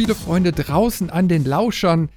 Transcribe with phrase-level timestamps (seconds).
[0.00, 2.08] Spielefreunde draußen an den Lauschern.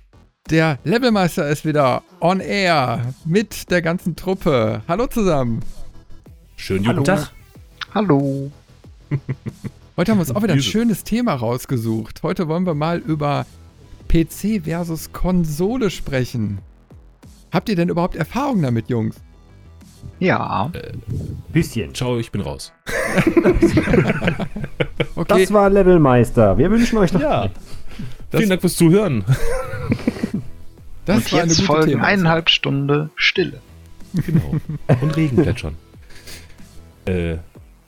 [0.49, 4.81] Der Levelmeister ist wieder on air mit der ganzen Truppe.
[4.87, 5.59] Hallo zusammen.
[6.55, 6.99] Schönen Hallo.
[6.99, 7.31] guten Tag.
[7.93, 8.51] Hallo.
[9.97, 12.23] Heute haben wir uns auch wieder ein schönes Thema rausgesucht.
[12.23, 13.45] Heute wollen wir mal über
[14.07, 16.59] PC versus Konsole sprechen.
[17.51, 19.17] Habt ihr denn überhaupt Erfahrung damit, Jungs?
[20.19, 20.71] Ja,
[21.51, 21.93] Bisschen.
[21.93, 22.71] Ciao, ich bin raus.
[25.15, 26.57] Okay, Das war Levelmeister.
[26.57, 27.21] Wir wünschen euch noch.
[27.21, 27.49] Ja.
[28.33, 29.23] Das- Vielen Dank fürs Zuhören.
[31.05, 32.03] das und war eine jetzt gute folgen Thema.
[32.03, 33.61] eineinhalb Stunde Stille.
[34.13, 34.55] Genau.
[35.01, 35.75] Und Regen plätschern.
[37.05, 37.35] Äh,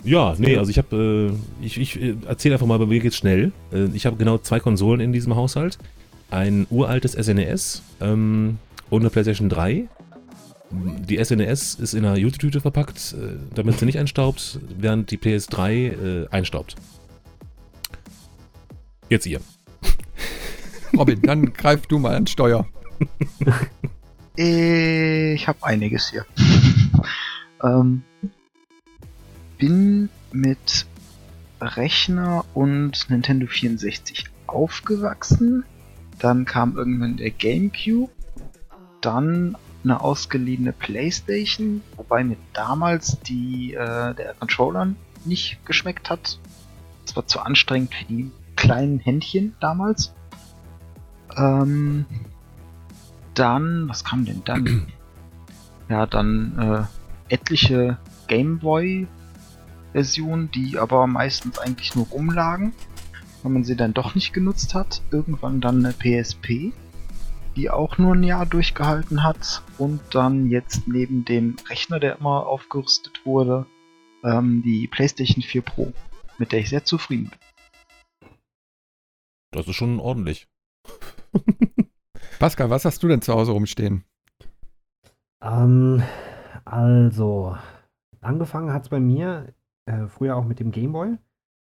[0.04, 1.32] ja, nee, also ich habe,
[1.62, 3.54] äh, ich, ich äh, erzähle einfach mal, bei mir geht's schnell.
[3.72, 5.78] Äh, ich habe genau zwei Konsolen in diesem Haushalt.
[6.30, 8.58] Ein uraltes SNES ähm,
[8.90, 9.86] und eine PlayStation 3.
[10.70, 16.24] Die SNES ist in einer Jute-Tüte verpackt, äh, damit sie nicht einstaubt, während die PS3
[16.26, 16.76] äh, einstaubt.
[19.10, 19.40] Jetzt ihr.
[20.98, 22.66] Robin, dann greif du mal ans Steuer.
[24.36, 26.26] Ich habe einiges hier.
[27.64, 28.04] ähm,
[29.58, 30.86] bin mit
[31.62, 35.64] Rechner und Nintendo 64 aufgewachsen.
[36.20, 38.12] Dann kam irgendwann der GameCube.
[39.02, 44.94] Dann eine ausgeliehene PlayStation, wobei mir damals die, äh, der Controller
[45.26, 46.40] nicht geschmeckt hat.
[47.06, 50.14] Es war zu anstrengend für die kleinen Händchen damals.
[51.36, 52.06] Ähm,
[53.34, 54.86] dann, was kam denn dann?
[55.90, 56.84] ja, dann äh,
[57.34, 62.74] etliche Gameboy-Versionen, die aber meistens eigentlich nur rumlagen,
[63.44, 65.02] weil man sie dann doch nicht genutzt hat.
[65.12, 66.74] Irgendwann dann eine PSP,
[67.56, 69.64] die auch nur ein Jahr durchgehalten hat.
[69.78, 73.66] Und dann jetzt neben dem Rechner, der immer aufgerüstet wurde,
[74.24, 75.94] ähm, die PlayStation 4 Pro,
[76.38, 77.40] mit der ich sehr zufrieden bin.
[79.52, 80.48] Das ist schon ordentlich.
[82.40, 84.04] Pascal, was hast du denn zu Hause rumstehen?
[85.42, 86.04] Ähm,
[86.66, 87.56] also,
[88.22, 89.54] angefangen hat es bei mir
[89.86, 91.18] äh, früher auch mit dem Gameboy.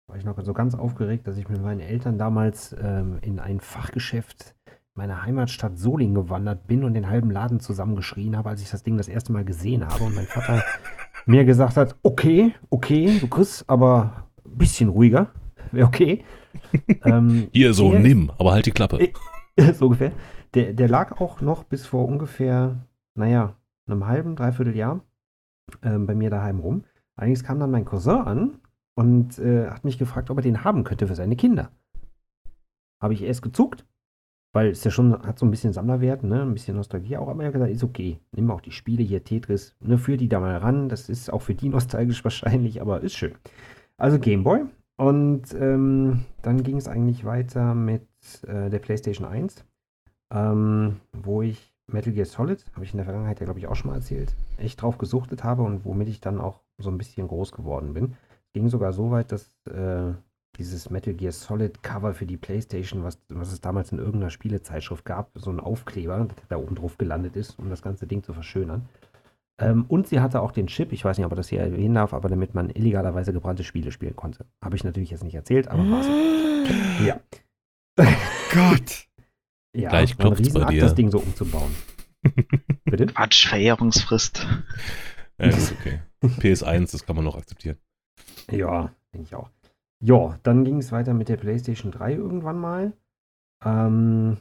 [0.08, 3.60] War ich noch so ganz aufgeregt, dass ich mit meinen Eltern damals ähm, in ein
[3.60, 4.56] Fachgeschäft
[4.96, 8.98] meiner Heimatstadt Solingen gewandert bin und den halben Laden zusammengeschrien habe, als ich das Ding
[8.98, 10.64] das erste Mal gesehen habe und mein Vater
[11.26, 15.32] mir gesagt hat, okay, okay, du kriegst aber ein bisschen ruhiger,
[15.72, 16.24] wäre okay.
[17.06, 19.10] ähm, Hier so, nimm, aber halt die Klappe.
[19.76, 20.12] So ungefähr.
[20.54, 23.56] Der, der lag auch noch bis vor ungefähr, naja,
[23.88, 25.02] einem halben, dreiviertel Jahr
[25.82, 26.84] ähm, bei mir daheim rum.
[27.16, 28.60] Allerdings kam dann mein Cousin an
[28.96, 31.72] und äh, hat mich gefragt, ob er den haben könnte für seine Kinder.
[33.02, 33.86] Habe ich erst gezuckt,
[34.54, 37.44] weil es ja schon hat so ein bisschen Sammlerwert, ne, ein bisschen Nostalgie auch, aber
[37.44, 38.20] er hat gesagt, ist okay.
[38.32, 40.90] Nimm auch die Spiele hier, Tetris, ne, führ die da mal ran.
[40.90, 43.34] Das ist auch für die nostalgisch wahrscheinlich, aber ist schön.
[43.98, 44.66] Also Gameboy.
[44.96, 48.08] Und ähm, dann ging es eigentlich weiter mit
[48.48, 49.66] äh, der PlayStation 1,
[50.34, 53.76] ähm, wo ich Metal Gear Solid, habe ich in der Vergangenheit ja, glaube ich, auch
[53.76, 57.28] schon mal erzählt, echt drauf gesuchtet habe und womit ich dann auch so ein bisschen
[57.28, 58.16] groß geworden bin.
[58.54, 60.14] Ging sogar so weit, dass äh,
[60.58, 65.06] dieses Metal Gear Solid Cover für die PlayStation, was, was es damals in irgendeiner Spielezeitschrift
[65.06, 68.34] gab, so ein Aufkleber, der da oben drauf gelandet ist, um das ganze Ding zu
[68.34, 68.88] verschönern.
[69.60, 71.96] Ähm, und sie hatte auch den Chip, ich weiß nicht, ob er das hier erwähnen
[71.96, 74.46] darf, aber damit man illegalerweise gebrannte Spiele spielen konnte.
[74.64, 76.12] Habe ich natürlich jetzt nicht erzählt, aber war so.
[77.06, 77.20] Ja.
[78.54, 79.08] Gott.
[79.76, 80.82] Ja, Gleich klopft's bei dir.
[80.82, 81.74] das Ding so umzubauen.
[82.86, 83.08] Bitte?
[83.08, 84.48] Quatsch, Verjährungsfrist.
[85.40, 86.00] Ja, ist okay.
[86.22, 87.78] PS1, das kann man noch akzeptieren.
[88.52, 89.50] Ja, denke ich auch.
[90.00, 92.94] Ja, dann ging es weiter mit der PlayStation 3 irgendwann mal,
[93.66, 94.38] ähm,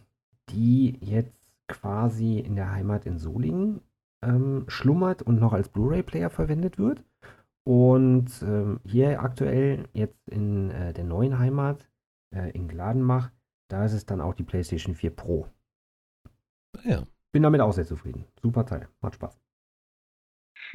[0.51, 1.33] die jetzt
[1.69, 3.81] quasi in der Heimat in Solingen
[4.23, 7.03] ähm, schlummert und noch als Blu-ray-Player verwendet wird.
[7.65, 11.89] Und ähm, hier aktuell jetzt in äh, der neuen Heimat
[12.35, 13.31] äh, in Gladenbach,
[13.73, 15.49] da ist es dann auch die PlayStation 4 Pro.
[16.75, 17.07] Naja.
[17.33, 18.27] Bin damit auch sehr zufrieden.
[18.43, 19.39] Super Teil, macht Spaß.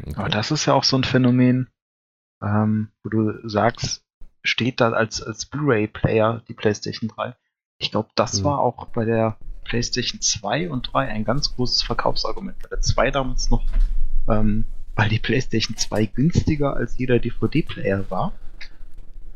[0.02, 0.14] Okay.
[0.16, 1.70] Aber das ist ja auch so ein Phänomen,
[2.42, 4.04] ähm, wo du sagst,
[4.44, 7.36] steht da als, als Blu-ray-Player die PlayStation 3.
[7.78, 8.46] Ich glaube, das Mhm.
[8.46, 12.58] war auch bei der PlayStation 2 und 3 ein ganz großes Verkaufsargument.
[12.64, 13.64] Bei der 2 damals noch,
[14.28, 14.66] ähm,
[14.96, 18.34] weil die PlayStation 2 günstiger als jeder DVD-Player war,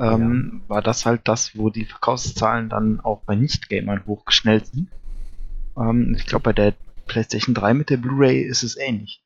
[0.02, 4.90] ähm, war das halt das, wo die Verkaufszahlen dann auch bei Nicht-Gamern hochgeschnellt sind.
[5.78, 6.74] Ähm, ich glaube, bei der
[7.06, 9.24] PlayStation 3 mit der Blu-ray ist es ähnlich.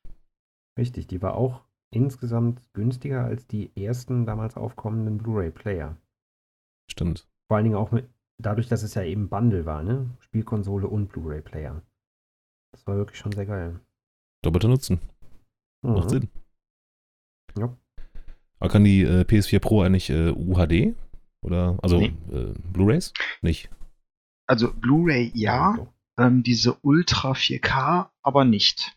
[0.78, 5.96] Richtig, die war auch insgesamt günstiger als die ersten damals aufkommenden Blu-ray-Player.
[6.90, 7.26] Stimmt.
[7.48, 8.08] Vor allen Dingen auch mit,
[8.38, 10.10] dadurch, dass es ja eben Bundle war, ne?
[10.20, 11.82] Spielkonsole und Blu-ray-Player.
[12.72, 13.80] Das war wirklich schon sehr geil.
[14.44, 15.00] Doppelter Nutzen.
[15.82, 16.10] Macht Mhm.
[16.10, 16.28] Sinn.
[18.66, 20.96] Aber kann die äh, PS4 Pro eigentlich äh, UHD?
[21.42, 22.12] Oder, also Nee.
[22.32, 23.12] äh, Blu-Rays?
[23.40, 23.70] Nicht.
[24.48, 25.86] Also Blu-ray ja,
[26.18, 28.96] ähm, diese Ultra 4K aber nicht.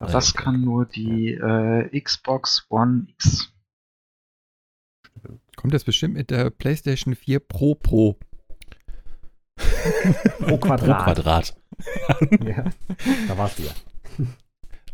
[0.00, 0.44] Ah, das okay.
[0.44, 3.54] kann nur die äh, Xbox One X.
[5.56, 8.18] Kommt jetzt bestimmt mit der PlayStation 4 Pro Pro.
[9.56, 10.12] Pro
[10.46, 11.04] Pro Quadrat.
[11.04, 11.56] Quadrat.
[12.44, 12.64] Ja,
[13.28, 13.74] da war's wieder.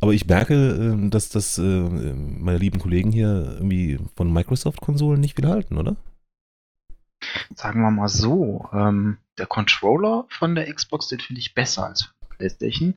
[0.02, 5.36] Aber ich merke, äh, dass das äh, meine lieben Kollegen hier irgendwie von Microsoft-Konsolen nicht
[5.36, 5.94] viel halten, oder?
[7.54, 12.02] Sagen wir mal so, ähm, der Controller von der Xbox, den finde ich besser als
[12.02, 12.94] von der PlayStation.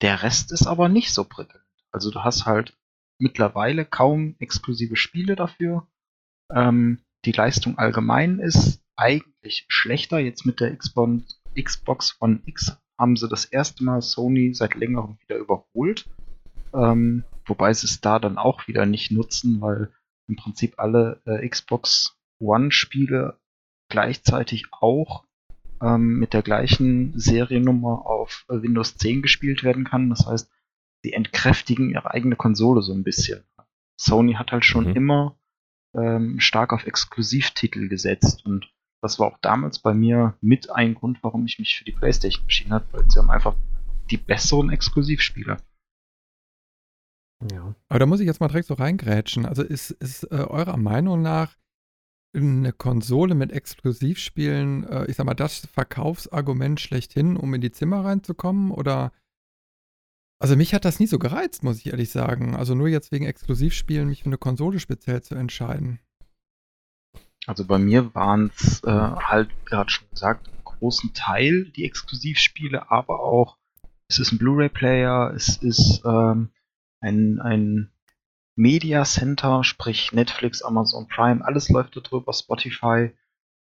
[0.00, 1.62] Der Rest ist aber nicht so prickelnd.
[1.92, 2.74] Also du hast halt
[3.18, 5.86] mittlerweile kaum exklusive Spiele dafür.
[6.50, 10.20] Ähm, die Leistung allgemein ist eigentlich schlechter.
[10.20, 15.36] Jetzt mit der Xbox, Xbox X haben sie das erste Mal Sony seit längerem wieder
[15.38, 16.08] überholt.
[16.72, 19.92] Ähm, wobei sie es da dann auch wieder nicht nutzen, weil
[20.28, 23.38] im Prinzip alle äh, Xbox One-Spiele
[23.88, 25.24] gleichzeitig auch
[25.82, 30.10] ähm, mit der gleichen Seriennummer auf äh, Windows 10 gespielt werden kann.
[30.10, 30.50] Das heißt,
[31.02, 33.44] sie entkräftigen ihre eigene Konsole so ein bisschen.
[34.00, 34.96] Sony hat halt schon Mhm.
[34.96, 35.38] immer
[35.94, 38.73] ähm, stark auf Exklusivtitel gesetzt und
[39.04, 42.44] das war auch damals bei mir mit ein Grund, warum ich mich für die PlayStation
[42.44, 43.54] entschieden habe, weil sie haben einfach
[44.10, 45.58] die besseren Exklusivspiele.
[47.52, 47.74] Ja.
[47.88, 49.44] Aber da muss ich jetzt mal direkt so reingrätschen.
[49.44, 51.54] Also ist, ist äh, eurer Meinung nach
[52.34, 58.06] eine Konsole mit Exklusivspielen, äh, ich sag mal, das Verkaufsargument schlechthin, um in die Zimmer
[58.06, 58.70] reinzukommen?
[58.70, 59.12] Oder
[60.40, 62.56] also mich hat das nie so gereizt, muss ich ehrlich sagen.
[62.56, 66.00] Also nur jetzt wegen Exklusivspielen mich für eine Konsole speziell zu entscheiden.
[67.46, 73.20] Also bei mir waren es äh, halt, gerade schon gesagt, großen Teil die Exklusivspiele, aber
[73.20, 73.56] auch
[74.08, 76.50] es ist ein Blu-ray-Player, es ist ähm,
[77.00, 77.90] ein, ein
[78.56, 83.12] Media Center, sprich Netflix, Amazon Prime, alles läuft da drüber, Spotify.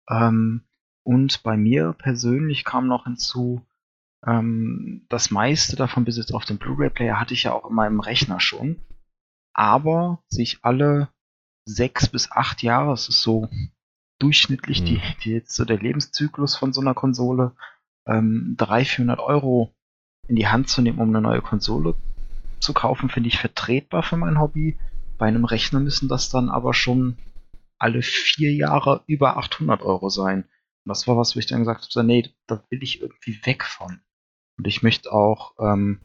[0.09, 0.65] Ähm,
[1.05, 3.67] und bei mir persönlich kam noch hinzu,
[4.25, 8.01] ähm, das meiste davon bis jetzt auf dem Blu-ray-Player hatte ich ja auch in meinem
[8.01, 8.81] Rechner schon.
[9.55, 11.09] Aber sich alle
[11.65, 13.49] sechs bis acht Jahre, es ist so
[14.19, 14.85] durchschnittlich Hm.
[14.87, 17.53] die, die jetzt so der Lebenszyklus von so einer Konsole,
[18.07, 19.75] ähm, 300, 400 Euro
[20.29, 21.95] in die Hand zu nehmen, um eine neue Konsole
[22.61, 24.79] zu kaufen, finde ich vertretbar für mein Hobby.
[25.19, 27.19] Bei einem Rechner müssen das dann aber schon
[27.79, 30.45] alle vier Jahre über 800 Euro sein.
[30.85, 33.65] Und das war was, wo ich dann gesagt habe, nee, da will ich irgendwie weg
[33.65, 34.01] von.
[34.57, 36.01] Und ich möchte auch, ähm,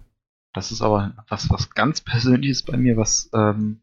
[0.54, 3.82] das ist aber was, was ganz Persönliches bei mir, was ähm,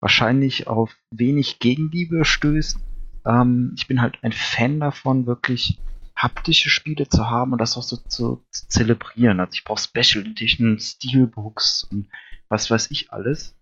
[0.00, 2.78] wahrscheinlich auf wenig Gegenliebe stößt.
[3.26, 5.78] Ähm, ich bin halt ein Fan davon, wirklich
[6.14, 9.40] haptische Spiele zu haben und das auch so zu, zu zelebrieren.
[9.40, 12.08] Also ich brauche Special Edition, Steelbooks und
[12.48, 13.54] was weiß ich alles.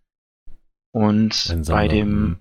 [0.93, 2.39] Und bei dem,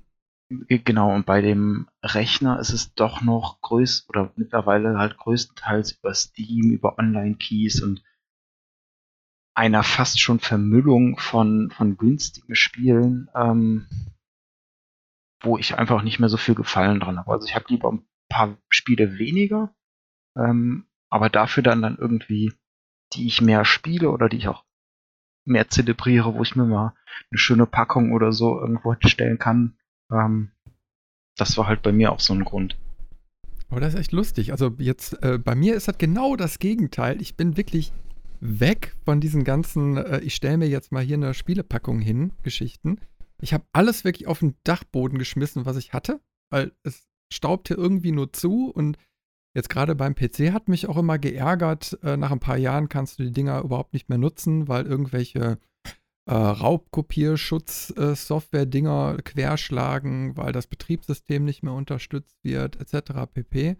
[0.68, 5.94] Ge- Genau, und bei dem Rechner ist es doch noch größt oder mittlerweile halt größtenteils
[5.94, 8.04] über Steam, über Online-Keys und
[9.55, 13.88] einer fast schon Vermüllung von, von günstigen Spielen, ähm,
[15.41, 17.31] wo ich einfach nicht mehr so viel Gefallen dran habe.
[17.31, 19.75] Also ich habe lieber ein paar Spiele weniger,
[20.37, 22.54] ähm, aber dafür dann dann irgendwie,
[23.13, 24.63] die ich mehr spiele oder die ich auch
[25.45, 26.95] mehr zelebriere, wo ich mir mal
[27.31, 29.78] eine schöne Packung oder so irgendwo hinstellen kann.
[30.11, 30.51] Ähm,
[31.37, 32.78] das war halt bei mir auch so ein Grund.
[33.69, 34.51] Aber das ist echt lustig.
[34.51, 37.21] Also jetzt, äh, bei mir ist das genau das Gegenteil.
[37.21, 37.92] Ich bin wirklich
[38.44, 43.00] weg von diesen ganzen, äh, ich stelle mir jetzt mal hier eine Spielepackung hin, Geschichten.
[43.42, 46.19] Ich habe alles wirklich auf den Dachboden geschmissen, was ich hatte,
[46.52, 48.97] weil es staubte irgendwie nur zu und
[49.56, 53.18] jetzt gerade beim PC hat mich auch immer geärgert, äh, nach ein paar Jahren kannst
[53.18, 55.57] du die Dinger überhaupt nicht mehr nutzen, weil irgendwelche
[56.26, 63.31] äh, Raubkopierschutz-Software-Dinger querschlagen, weil das Betriebssystem nicht mehr unterstützt wird, etc.
[63.33, 63.78] pp.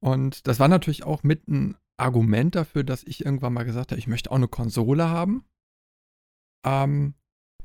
[0.00, 3.98] Und das war natürlich auch mit ein Argument dafür, dass ich irgendwann mal gesagt habe,
[3.98, 5.44] ich möchte auch eine Konsole haben.
[6.64, 7.14] Ähm,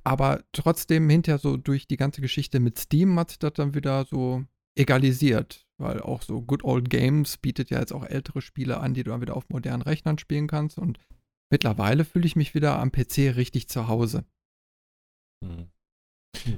[0.03, 4.05] aber trotzdem hinterher so durch die ganze Geschichte mit Steam hat sich das dann wieder
[4.05, 4.45] so
[4.77, 9.03] egalisiert, weil auch so Good Old Games bietet ja jetzt auch ältere Spiele an, die
[9.03, 10.97] du dann wieder auf modernen Rechnern spielen kannst und
[11.51, 14.23] mittlerweile fühle ich mich wieder am PC richtig zu Hause.
[15.43, 15.67] Mhm.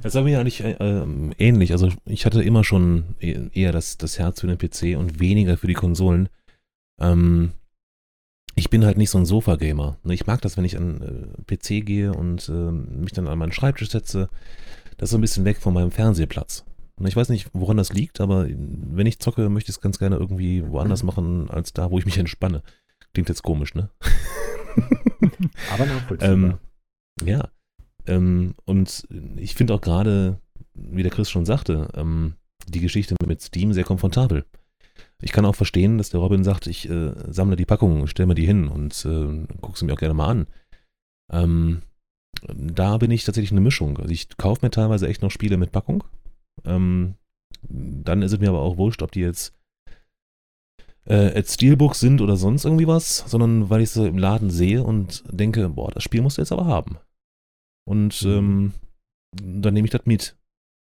[0.02, 1.72] Das war mir eigentlich äh, ähm, ähnlich.
[1.72, 5.58] Also ich hatte immer schon e- eher das, das Herz für den PC und weniger
[5.58, 6.30] für die Konsolen.
[7.00, 7.52] Ähm,
[8.56, 9.98] ich bin halt nicht so ein Sofa-Gamer.
[10.04, 13.38] Ne, Ich mag das, wenn ich an äh, PC gehe und ähm, mich dann an
[13.38, 14.30] meinen Schreibtisch setze.
[14.98, 16.66] Das ist so ein bisschen weg von meinem Fernsehplatz.
[16.98, 20.00] Und ich weiß nicht, woran das liegt, aber wenn ich zocke, möchte ich es ganz
[20.00, 22.62] gerne irgendwie woanders machen, als da, wo ich mich entspanne.
[23.14, 23.90] Klingt jetzt komisch, ne?
[25.74, 26.34] Aber nachvollziehbar.
[26.34, 26.58] Ähm,
[27.24, 27.50] ja.
[28.06, 30.40] Ähm, und ich finde auch gerade,
[30.74, 32.34] wie der Chris schon sagte, ähm,
[32.68, 34.46] die Geschichte mit Steam sehr komfortabel.
[35.22, 38.36] Ich kann auch verstehen, dass der Robin sagt, ich äh, sammle die Packungen, stell mir
[38.36, 40.48] die hin und äh, guck sie mir auch gerne mal an.
[41.32, 41.82] Ähm,
[42.48, 43.98] da bin ich tatsächlich eine Mischung.
[43.98, 46.04] Also ich kaufe mir teilweise echt noch Spiele mit Packung.
[46.66, 47.16] Ähm,
[47.62, 49.54] dann ist es mir aber auch wurscht, ob die jetzt
[51.06, 54.84] äh, als Steelbooks sind oder sonst irgendwie was, sondern weil ich sie im Laden sehe
[54.84, 56.98] und denke, boah, das Spiel musst du jetzt aber haben.
[57.86, 58.32] Und mhm.
[58.32, 58.74] ähm,
[59.32, 60.38] dann nehme ich das mit.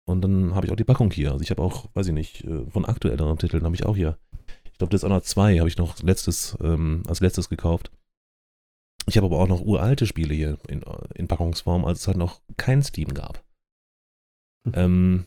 [0.08, 1.34] Und dann habe ich auch die Packung hier.
[1.34, 4.18] Also ich habe auch, weiß ich nicht, äh, von aktuelleren Titeln habe ich auch hier.
[4.72, 7.92] Ich glaube, das Dishonored 2 habe ich noch letztes, ähm, als letztes gekauft.
[9.06, 10.82] Ich habe aber auch noch uralte Spiele hier in,
[11.14, 13.44] in Packungsform, als es halt noch kein Steam gab.
[14.64, 14.74] Hm.
[14.76, 15.26] Ähm,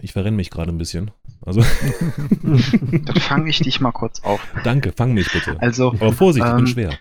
[0.00, 1.10] ich verrenne mich gerade ein bisschen.
[1.44, 1.60] Also.
[2.42, 4.40] Dann fange ich dich mal kurz auf.
[4.64, 5.60] Danke, fang mich bitte.
[5.60, 6.98] Also, aber Vorsicht, ähm, ich bin ähm, schwer.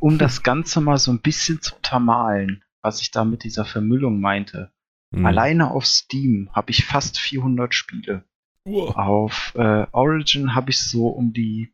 [0.00, 4.20] Um das Ganze mal so ein bisschen zu untermalen, was ich da mit dieser Vermüllung
[4.20, 4.72] meinte.
[5.16, 5.26] Mhm.
[5.26, 8.24] Alleine auf Steam habe ich fast 400 Spiele.
[8.66, 8.88] Uh.
[8.88, 11.72] Auf äh, Origin habe ich so um die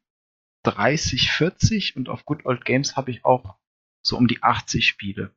[0.64, 3.56] 30, 40 und auf Good Old Games habe ich auch
[4.02, 5.34] so um die 80 Spiele.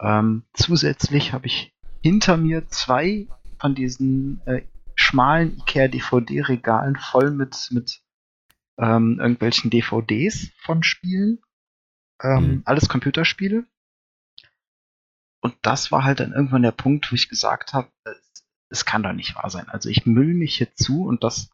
[0.00, 4.62] Ähm, zusätzlich habe ich hinter mir zwei von diesen äh,
[4.94, 8.02] schmalen IKEA DVD-Regalen voll mit, mit
[8.78, 11.38] ähm, irgendwelchen DVDs von Spielen.
[12.22, 12.62] Ähm, mhm.
[12.66, 13.64] Alles Computerspiele.
[15.42, 19.02] Und das war halt dann irgendwann der Punkt, wo ich gesagt habe, es, es kann
[19.02, 19.68] doch nicht wahr sein.
[19.68, 21.50] Also ich müll mich hier zu und das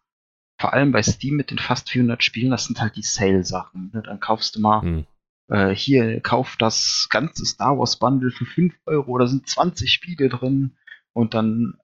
[0.61, 3.90] vor allem bei Steam mit den fast 400 Spielen, das sind halt die Sale-Sachen.
[3.95, 4.02] Ne?
[4.02, 5.07] Dann kaufst du mal hm.
[5.49, 10.28] äh, hier, kauf das ganze Star Wars Bundle für 5 Euro, da sind 20 Spiele
[10.28, 10.76] drin
[11.12, 11.78] und dann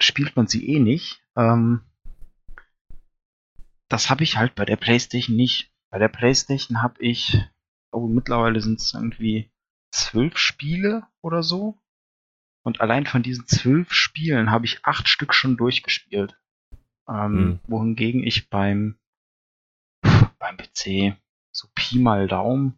[0.00, 1.22] spielt man sie eh nicht.
[1.36, 1.82] Ähm,
[3.88, 5.70] das habe ich halt bei der PlayStation nicht.
[5.90, 7.38] Bei der PlayStation habe ich,
[7.92, 9.52] oh, mittlerweile sind es irgendwie
[9.94, 11.78] zwölf Spiele oder so.
[12.62, 16.36] Und allein von diesen zwölf Spielen habe ich acht Stück schon durchgespielt.
[17.08, 17.60] Ähm, mhm.
[17.66, 18.96] Wohingegen ich beim,
[20.38, 21.16] beim PC
[21.52, 22.76] so Pi mal Daumen,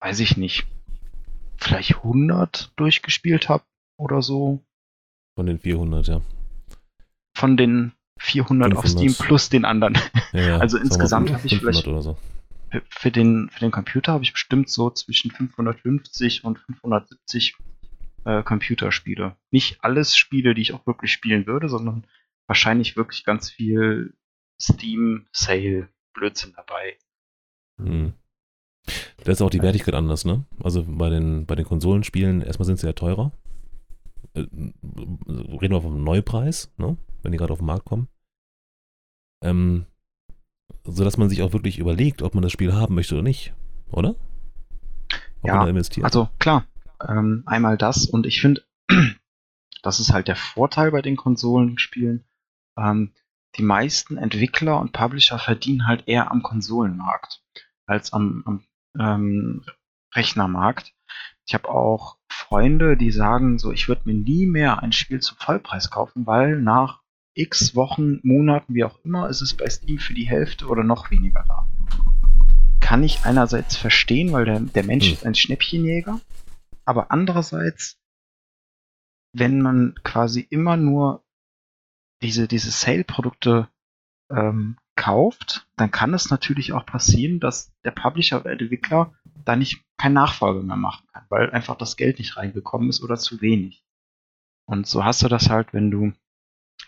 [0.00, 0.66] weiß ich nicht,
[1.56, 3.64] vielleicht 100 durchgespielt habe
[3.96, 4.62] oder so.
[5.36, 6.20] Von den 400, ja.
[7.34, 8.76] Von den 400 500.
[8.76, 9.96] auf Steam plus den anderen.
[10.32, 10.58] Ja.
[10.60, 12.18] Also insgesamt habe ich vielleicht oder so.
[12.88, 17.56] Für, den, für den Computer habe ich bestimmt so zwischen 550 und 570
[18.24, 19.36] äh, Computerspiele.
[19.50, 22.06] Nicht alles Spiele, die ich auch wirklich spielen würde, sondern
[22.46, 24.14] wahrscheinlich wirklich ganz viel
[24.60, 26.96] Steam, Sale, Blödsinn dabei.
[27.78, 28.12] Hm.
[29.24, 30.44] Da ist auch die Wertigkeit anders, ne?
[30.62, 33.32] Also bei den, bei den Konsolenspielen, erstmal sind sie ja teurer.
[34.34, 36.96] Äh, reden wir vom Neupreis, ne?
[37.22, 38.08] Wenn die gerade auf den Markt kommen.
[39.42, 39.86] Ähm,
[40.84, 43.52] so dass man sich auch wirklich überlegt, ob man das Spiel haben möchte oder nicht,
[43.90, 44.14] oder?
[45.42, 45.72] Ob ja,
[46.02, 46.66] also klar,
[47.06, 48.62] ähm, einmal das und ich finde,
[49.82, 52.24] das ist halt der Vorteil bei den Konsolenspielen.
[52.76, 53.12] Ähm,
[53.56, 57.42] die meisten Entwickler und Publisher verdienen halt eher am Konsolenmarkt
[57.86, 58.64] als am, am
[58.98, 59.64] ähm,
[60.14, 60.94] Rechnermarkt.
[61.46, 65.36] Ich habe auch Freunde, die sagen so, ich würde mir nie mehr ein Spiel zum
[65.38, 66.99] Vollpreis kaufen, weil nach
[67.34, 71.10] x Wochen, Monaten, wie auch immer, ist es bei Steam für die Hälfte oder noch
[71.10, 71.66] weniger da.
[72.80, 75.12] Kann ich einerseits verstehen, weil der, der Mensch hm.
[75.14, 76.20] ist ein Schnäppchenjäger.
[76.84, 77.98] Aber andererseits,
[79.32, 81.24] wenn man quasi immer nur
[82.22, 83.68] diese, diese Sale-Produkte
[84.30, 89.56] ähm, kauft, dann kann es natürlich auch passieren, dass der Publisher oder der Entwickler da
[89.56, 93.40] nicht kein Nachfolge mehr machen kann, weil einfach das Geld nicht reingekommen ist oder zu
[93.40, 93.82] wenig.
[94.66, 96.12] Und so hast du das halt, wenn du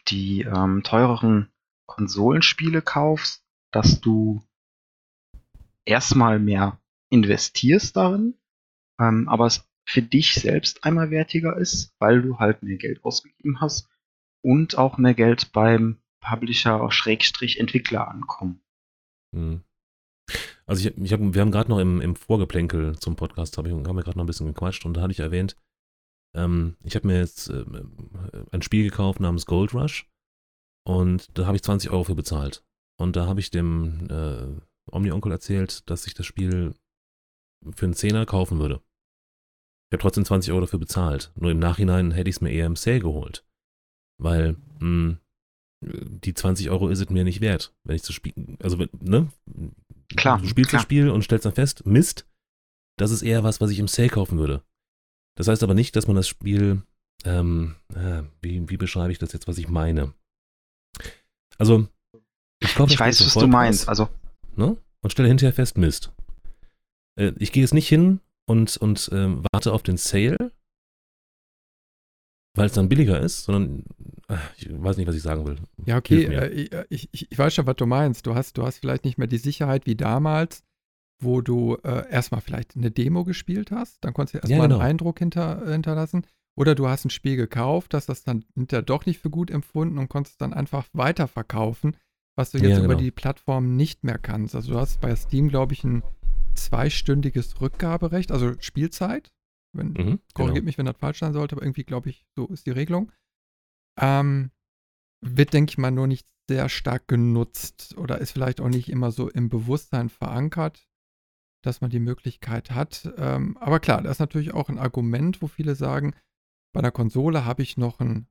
[0.08, 1.50] die ähm, teureren
[1.86, 4.42] Konsolenspiele kaufst, dass du
[5.84, 6.80] erstmal mehr
[7.10, 8.34] investierst darin,
[9.00, 13.60] ähm, aber es für dich selbst einmal wertiger ist, weil du halt mehr Geld ausgegeben
[13.60, 13.88] hast
[14.42, 18.62] und auch mehr Geld beim Publisher Schrägstrich Entwickler ankommen.
[19.34, 19.62] Hm.
[20.66, 23.72] Also ich, ich hab, wir haben gerade noch im, im Vorgeplänkel zum Podcast, hab ich,
[23.72, 25.56] haben wir gerade noch ein bisschen gequatscht und da hatte ich erwähnt,
[26.34, 27.64] ähm, ich habe mir jetzt äh,
[28.52, 30.08] ein Spiel gekauft namens Gold Rush
[30.84, 32.64] und da habe ich 20 Euro für bezahlt.
[32.98, 34.60] Und da habe ich dem äh,
[34.90, 36.74] Omni-Onkel erzählt, dass ich das Spiel
[37.74, 38.80] für einen Zehner kaufen würde.
[39.88, 41.32] Ich habe trotzdem 20 Euro dafür bezahlt.
[41.34, 43.44] Nur im Nachhinein hätte ich es mir eher im Sale geholt.
[44.18, 45.18] Weil, mh, hm,
[45.82, 48.56] die 20 Euro ist es mir nicht wert, wenn ich zu spielen.
[48.62, 49.30] Also, ne?
[50.16, 50.40] Klar.
[50.40, 50.78] Du spielst klar.
[50.78, 52.28] das Spiel und stellst dann fest, Mist,
[52.98, 54.62] das ist eher was, was ich im Sale kaufen würde.
[55.34, 56.82] Das heißt aber nicht, dass man das Spiel,
[57.24, 60.12] ähm, äh, wie, wie beschreibe ich das jetzt, was ich meine?
[61.58, 61.88] Also,
[62.60, 63.88] ich, ich weiß, was du meinst.
[63.88, 64.08] Also,
[64.56, 64.76] ne?
[65.00, 66.12] Und stelle hinterher fest, Mist.
[67.16, 70.52] Äh, ich gehe jetzt nicht hin und, und ähm, warte auf den Sale,
[72.54, 73.84] weil es dann billiger ist, sondern
[74.56, 75.56] ich weiß nicht, was ich sagen will.
[75.86, 78.26] Ja, okay, äh, ich, ich, ich, weiß schon, was du meinst.
[78.26, 80.62] Du hast, du hast vielleicht nicht mehr die Sicherheit wie damals,
[81.22, 84.78] wo du äh, erstmal vielleicht eine Demo gespielt hast, dann konntest du erstmal ja, genau.
[84.78, 86.26] einen Eindruck hinter, hinterlassen.
[86.54, 89.98] Oder du hast ein Spiel gekauft, hast das dann hinterher doch nicht für gut empfunden
[89.98, 91.96] und konntest dann einfach weiterverkaufen,
[92.36, 92.92] was du jetzt ja, genau.
[92.92, 94.54] über die Plattform nicht mehr kannst.
[94.54, 96.02] Also du hast bei Steam, glaube ich, ein
[96.54, 99.32] zweistündiges Rückgaberecht, also Spielzeit.
[99.74, 100.64] Wenn, mhm, korrigiert genau.
[100.66, 103.10] mich, wenn das falsch sein sollte, aber irgendwie glaube ich, so ist die Regelung.
[103.98, 104.50] Ähm,
[105.24, 109.12] wird, denke ich mal, nur nicht sehr stark genutzt oder ist vielleicht auch nicht immer
[109.12, 110.86] so im Bewusstsein verankert,
[111.62, 113.12] dass man die Möglichkeit hat.
[113.16, 116.14] Ähm, aber klar, das ist natürlich auch ein Argument, wo viele sagen,
[116.74, 118.26] bei einer Konsole habe ich noch ein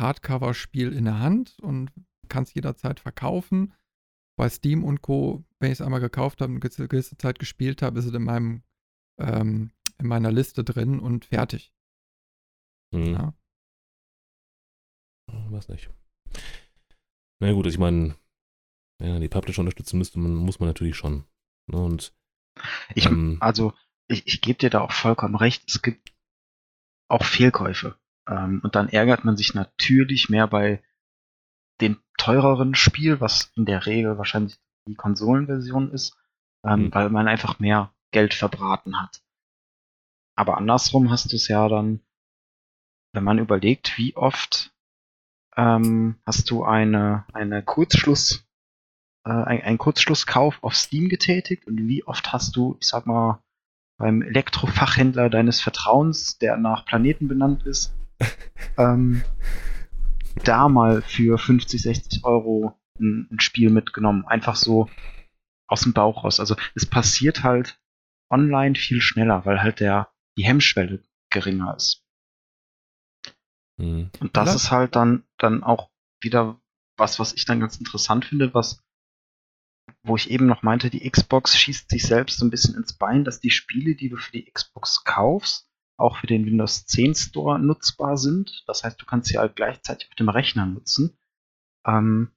[0.00, 1.90] Hardcover-Spiel in der Hand und
[2.28, 3.74] kann es jederzeit verkaufen.
[4.36, 7.82] Bei Steam und Co., wenn ich es einmal gekauft habe und eine gewisse Zeit gespielt
[7.82, 8.62] habe, ist es in meinem
[9.18, 11.72] ähm, in meiner Liste drin und fertig.
[12.92, 13.14] Mhm.
[13.14, 13.34] Ja.
[15.50, 15.90] Was nicht.
[17.40, 18.16] Na gut, ich meine,
[19.02, 21.24] ja, die Publisher unterstützen müsste man, muss man natürlich schon.
[21.70, 21.78] Ne?
[21.78, 22.14] Und
[22.94, 23.72] ich, ähm, also,
[24.08, 25.64] ich, ich gebe dir da auch vollkommen recht.
[25.68, 26.12] Es gibt
[27.08, 27.98] auch Fehlkäufe.
[28.28, 30.82] Ähm, und dann ärgert man sich natürlich mehr bei
[31.80, 36.16] dem teureren Spiel, was in der Regel wahrscheinlich die Konsolenversion ist,
[36.64, 36.94] ähm, mhm.
[36.94, 39.22] weil man einfach mehr Geld verbraten hat.
[40.36, 42.00] Aber andersrum hast du es ja dann,
[43.12, 44.72] wenn man überlegt, wie oft
[45.56, 48.46] ähm, hast du eine, eine Kurzschluss,
[49.24, 53.40] äh, ein, einen Kurzschlusskauf auf Steam getätigt und wie oft hast du, ich sag mal,
[53.98, 57.94] beim Elektrofachhändler deines Vertrauens, der nach Planeten benannt ist,
[58.78, 59.22] ähm,
[60.44, 64.24] da mal für 50, 60 Euro ein, ein, Spiel mitgenommen.
[64.26, 64.88] Einfach so
[65.68, 66.40] aus dem Bauch raus.
[66.40, 67.80] Also es passiert halt
[68.30, 72.04] online viel schneller, weil halt der, die Hemmschwelle geringer ist.
[73.76, 74.10] Mhm.
[74.20, 74.54] Und das ja.
[74.56, 76.60] ist halt dann, dann auch wieder
[76.96, 78.83] was, was ich dann ganz interessant finde, was
[80.02, 83.24] wo ich eben noch meinte, die Xbox schießt sich selbst so ein bisschen ins Bein,
[83.24, 87.58] dass die Spiele, die du für die Xbox kaufst, auch für den Windows 10 Store
[87.58, 88.64] nutzbar sind.
[88.66, 91.16] Das heißt, du kannst sie halt gleichzeitig auf dem Rechner nutzen.
[91.86, 92.32] Ähm,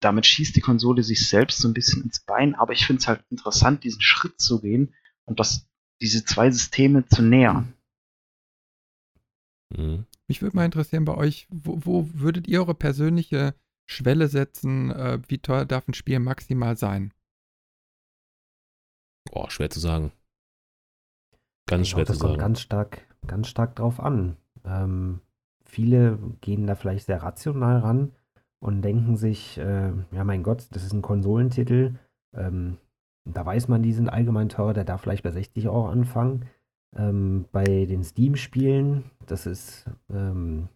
[0.00, 3.08] damit schießt die Konsole sich selbst so ein bisschen ins Bein, aber ich finde es
[3.08, 5.68] halt interessant, diesen Schritt zu gehen und das,
[6.00, 7.72] diese zwei Systeme zu nähern.
[9.70, 10.06] Mhm.
[10.26, 13.54] Mich würde mal interessieren bei euch, wo, wo würdet ihr eure persönliche
[13.86, 17.12] Schwelle setzen, äh, wie teuer darf ein Spiel maximal sein?
[19.30, 20.12] Boah, schwer zu sagen.
[21.66, 22.32] Ganz ich schwer glaube, zu sagen.
[22.32, 24.36] Kommt ganz stark, ganz stark drauf an.
[24.64, 25.20] Ähm,
[25.64, 28.12] viele gehen da vielleicht sehr rational ran
[28.60, 31.94] und denken sich, äh, ja mein Gott, das ist ein Konsolentitel.
[32.34, 32.78] Ähm,
[33.24, 36.46] da weiß man, die sind allgemein teuer, der darf vielleicht bei 60 Euro anfangen.
[36.94, 40.68] Ähm, bei den Steam-Spielen, das ist ähm,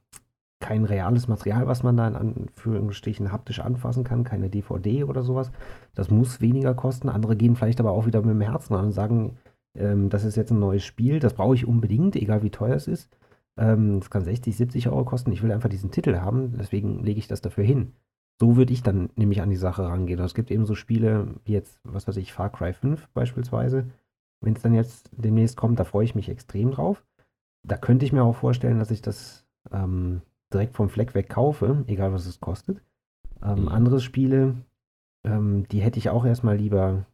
[0.61, 5.51] kein reales Material, was man da in Anführungsstrichen haptisch anfassen kann, keine DVD oder sowas.
[5.95, 7.09] Das muss weniger kosten.
[7.09, 9.37] Andere gehen vielleicht aber auch wieder mit dem Herzen an und sagen,
[9.77, 12.88] ähm, das ist jetzt ein neues Spiel, das brauche ich unbedingt, egal wie teuer es
[12.88, 13.11] ist.
[13.59, 15.33] Ähm, das kann 60, 70 Euro kosten.
[15.33, 17.92] Ich will einfach diesen Titel haben, deswegen lege ich das dafür hin.
[18.40, 20.21] So würde ich dann nämlich an die Sache rangehen.
[20.21, 23.88] Und es gibt eben so Spiele wie jetzt, was weiß ich, Far Cry 5 beispielsweise.
[24.42, 27.05] Wenn es dann jetzt demnächst kommt, da freue ich mich extrem drauf.
[27.66, 30.21] Da könnte ich mir auch vorstellen, dass ich das ähm,
[30.57, 32.81] direkt vom Fleck weg kaufe, egal was es kostet.
[33.42, 33.69] Ähm, mhm.
[33.69, 34.57] Andere Spiele,
[35.25, 37.07] ähm, die hätte ich auch erstmal lieber,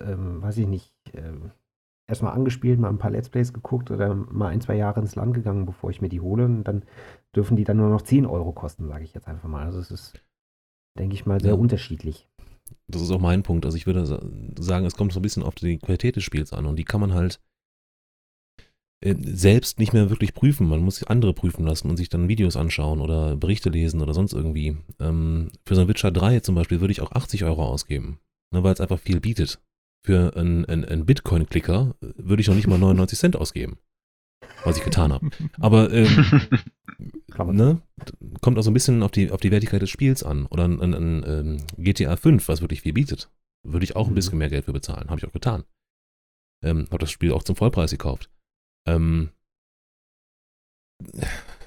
[0.00, 1.52] ähm, weiß ich nicht, ähm,
[2.08, 5.34] erstmal angespielt, mal ein paar Let's Plays geguckt oder mal ein, zwei Jahre ins Land
[5.34, 6.44] gegangen, bevor ich mir die hole.
[6.44, 6.82] Und dann
[7.36, 9.64] dürfen die dann nur noch 10 Euro kosten, sage ich jetzt einfach mal.
[9.64, 10.20] Also es ist,
[10.98, 11.58] denke ich mal, sehr ja.
[11.58, 12.28] unterschiedlich.
[12.86, 13.64] Das ist auch mein Punkt.
[13.64, 14.04] Also ich würde
[14.58, 17.00] sagen, es kommt so ein bisschen auf die Qualität des Spiels an und die kann
[17.00, 17.40] man halt
[19.04, 20.68] selbst nicht mehr wirklich prüfen.
[20.68, 24.32] Man muss andere prüfen lassen und sich dann Videos anschauen oder Berichte lesen oder sonst
[24.32, 24.76] irgendwie.
[24.98, 28.18] Ähm, für so ein Witcher 3 zum Beispiel würde ich auch 80 Euro ausgeben,
[28.52, 29.60] ne, weil es einfach viel bietet.
[30.04, 33.78] Für einen, einen, einen Bitcoin-Klicker würde ich noch nicht mal 99 Cent ausgeben,
[34.64, 35.28] was ich getan habe.
[35.60, 36.08] Aber ähm,
[37.52, 37.82] ne,
[38.40, 40.46] kommt auch so ein bisschen auf die, auf die Wertigkeit des Spiels an.
[40.46, 43.30] Oder ein, ein, ein ähm, GTA 5, was wirklich viel bietet,
[43.64, 44.16] würde ich auch ein mhm.
[44.16, 45.08] bisschen mehr Geld für bezahlen.
[45.08, 45.64] Habe ich auch getan.
[46.64, 48.30] Ähm, habe das Spiel auch zum Vollpreis gekauft.
[48.88, 49.30] Ähm,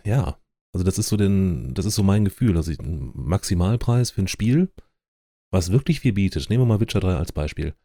[0.03, 0.37] ja,
[0.73, 2.57] also das ist so den, das ist so mein Gefühl.
[2.57, 4.71] Also ein Maximalpreis für ein Spiel,
[5.51, 6.49] was wirklich viel bietet.
[6.49, 7.75] Nehmen wir mal Witcher 3 als Beispiel.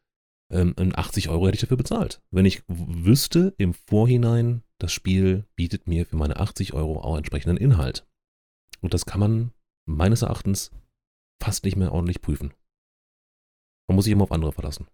[0.50, 2.22] Ähm, 80 Euro hätte ich dafür bezahlt.
[2.30, 7.56] Wenn ich wüsste im Vorhinein, das Spiel bietet mir für meine 80 Euro auch entsprechenden
[7.56, 8.06] Inhalt.
[8.80, 9.52] Und das kann man
[9.86, 10.70] meines Erachtens
[11.42, 12.54] fast nicht mehr ordentlich prüfen.
[13.88, 14.86] Man muss sich immer auf andere verlassen.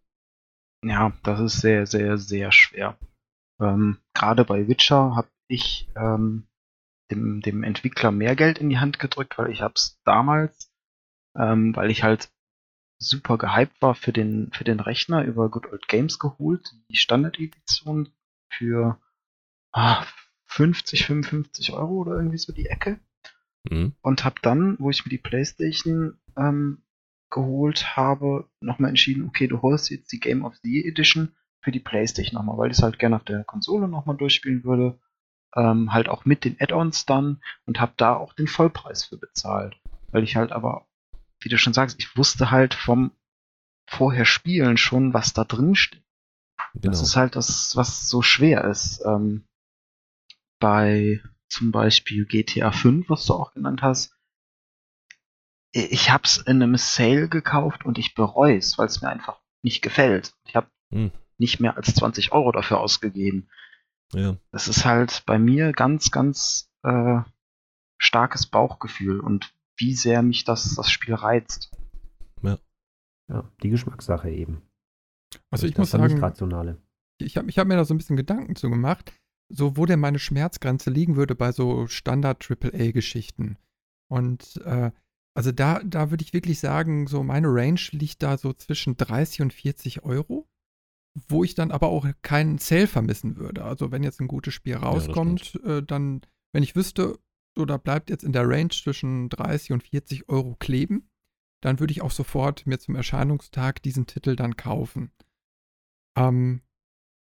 [0.85, 2.99] Ja, das ist sehr, sehr, sehr schwer.
[3.61, 6.47] Ähm, Gerade bei Witcher habe ich ähm,
[7.11, 10.73] dem, dem Entwickler mehr Geld in die Hand gedrückt, weil ich habe es damals,
[11.37, 12.31] ähm, weil ich halt
[12.99, 18.13] super gehypt war für den, für den Rechner über Good Old Games geholt, die Standard-Edition
[18.49, 19.01] für
[19.73, 20.07] ah,
[20.47, 23.01] 50, 55 Euro oder irgendwie so die Ecke.
[23.69, 23.95] Mhm.
[24.03, 26.83] Und habe dann, wo ich mir die Playstation ähm,
[27.31, 31.73] geholt habe, nochmal entschieden, okay, du holst jetzt die Game of the Year Edition für
[31.73, 34.99] die Playstation nochmal, weil ich es halt gerne auf der Konsole nochmal durchspielen würde.
[35.55, 39.77] Ähm, halt auch mit den Add-ons dann und habe da auch den Vollpreis für bezahlt.
[40.11, 40.87] Weil ich halt aber,
[41.41, 43.13] wie du schon sagst, ich wusste halt vom
[43.87, 46.03] vorher Spielen schon, was da drin steht.
[46.75, 46.91] Genau.
[46.91, 49.03] Das ist halt das, was so schwer ist.
[49.05, 49.47] Ähm,
[50.59, 54.17] bei zum Beispiel GTA 5, was du auch genannt hast.
[55.73, 59.83] Ich hab's in einem Sale gekauft und ich bereue es, weil es mir einfach nicht
[59.83, 60.35] gefällt.
[60.47, 61.11] Ich habe Hm.
[61.43, 63.49] Nicht mehr als 20 Euro dafür ausgegeben.
[64.15, 64.37] Ja.
[64.51, 67.21] Das ist halt bei mir ganz, ganz äh,
[67.99, 71.71] starkes Bauchgefühl und wie sehr mich das, das Spiel reizt.
[73.33, 74.63] Ja, die Geschmackssache eben.
[75.51, 76.77] Also ich das muss sagen, rationale.
[77.19, 79.13] ich habe ich hab mir da so ein bisschen Gedanken zu gemacht,
[79.49, 83.57] so wo denn meine Schmerzgrenze liegen würde bei so Standard-AAA-Geschichten.
[84.09, 84.91] Und äh,
[85.35, 89.41] also da, da würde ich wirklich sagen, so meine Range liegt da so zwischen 30
[89.41, 90.47] und 40 Euro,
[91.15, 93.65] wo ich dann aber auch keinen Sale vermissen würde.
[93.65, 96.23] Also wenn jetzt ein gutes Spiel rauskommt, äh, dann,
[96.53, 97.19] wenn ich wüsste,
[97.57, 101.11] so da bleibt jetzt in der Range zwischen 30 und 40 Euro kleben,
[101.63, 105.13] dann würde ich auch sofort mir zum Erscheinungstag diesen Titel dann kaufen.
[106.17, 106.63] Ähm,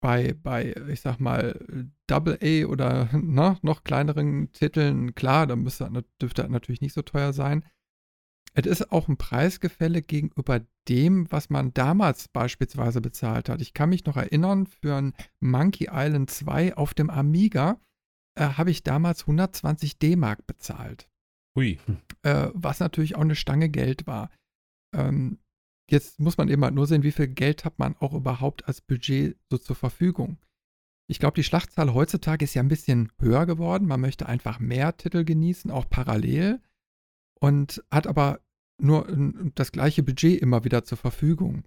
[0.03, 1.59] bei, bei, ich sag mal,
[2.07, 7.03] Double A oder na, noch kleineren Titeln, klar, da müsste, dürfte das natürlich nicht so
[7.03, 7.65] teuer sein.
[8.57, 13.61] Es ist auch ein Preisgefälle gegenüber dem, was man damals beispielsweise bezahlt hat.
[13.61, 17.79] Ich kann mich noch erinnern, für ein Monkey Island 2 auf dem Amiga
[18.35, 21.07] äh, habe ich damals 120 D-Mark bezahlt
[21.55, 21.79] Hui.
[22.23, 24.31] äh, was natürlich auch eine Stange Geld war.
[24.95, 25.39] Ähm,
[25.91, 28.81] jetzt muss man eben halt nur sehen, wie viel Geld hat man auch überhaupt als
[28.81, 30.39] Budget so zur Verfügung.
[31.09, 33.87] Ich glaube, die Schlachtzahl heutzutage ist ja ein bisschen höher geworden.
[33.87, 36.61] Man möchte einfach mehr Titel genießen, auch parallel,
[37.39, 38.41] und hat aber
[38.79, 41.65] nur n- das gleiche Budget immer wieder zur Verfügung.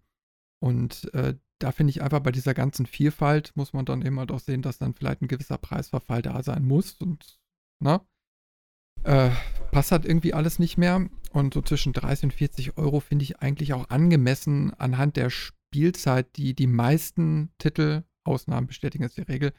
[0.62, 4.32] Und äh, da finde ich einfach bei dieser ganzen Vielfalt muss man dann eben halt
[4.32, 6.94] auch sehen, dass dann vielleicht ein gewisser Preisverfall da sein muss.
[6.94, 7.40] Und,
[7.82, 8.02] ne?
[9.04, 9.30] Äh,
[9.72, 11.10] passt halt irgendwie alles nicht mehr.
[11.32, 16.36] Und so zwischen 30 und 40 Euro finde ich eigentlich auch angemessen anhand der Spielzeit,
[16.38, 19.54] die die meisten Titel, Ausnahmen bestätigen jetzt die Regel,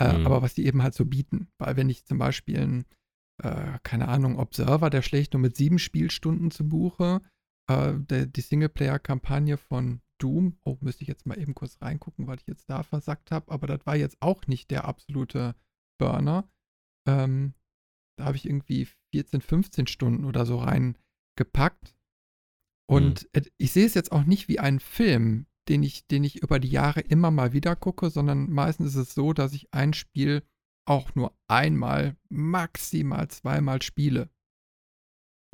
[0.00, 0.26] äh, Mhm.
[0.26, 1.48] aber was die eben halt so bieten.
[1.58, 2.84] Weil wenn ich zum Beispiel einen,
[3.42, 7.20] äh, keine Ahnung, Observer, der schlägt nur mit sieben Spielstunden zu Buche,
[7.68, 12.38] äh, der, die Singleplayer-Kampagne von Doom, oh, müsste ich jetzt mal eben kurz reingucken, weil
[12.38, 15.54] ich jetzt da versackt habe, aber das war jetzt auch nicht der absolute
[15.98, 16.50] Burner.
[17.06, 17.54] Ähm,
[18.18, 21.94] da habe ich irgendwie 14, 15 Stunden oder so reingepackt.
[22.90, 26.42] Und äh, ich sehe es jetzt auch nicht wie einen Film, den ich, den ich
[26.42, 29.92] über die Jahre immer mal wieder gucke, sondern meistens ist es so, dass ich ein
[29.92, 30.42] Spiel
[30.88, 34.30] auch nur einmal, maximal zweimal spiele.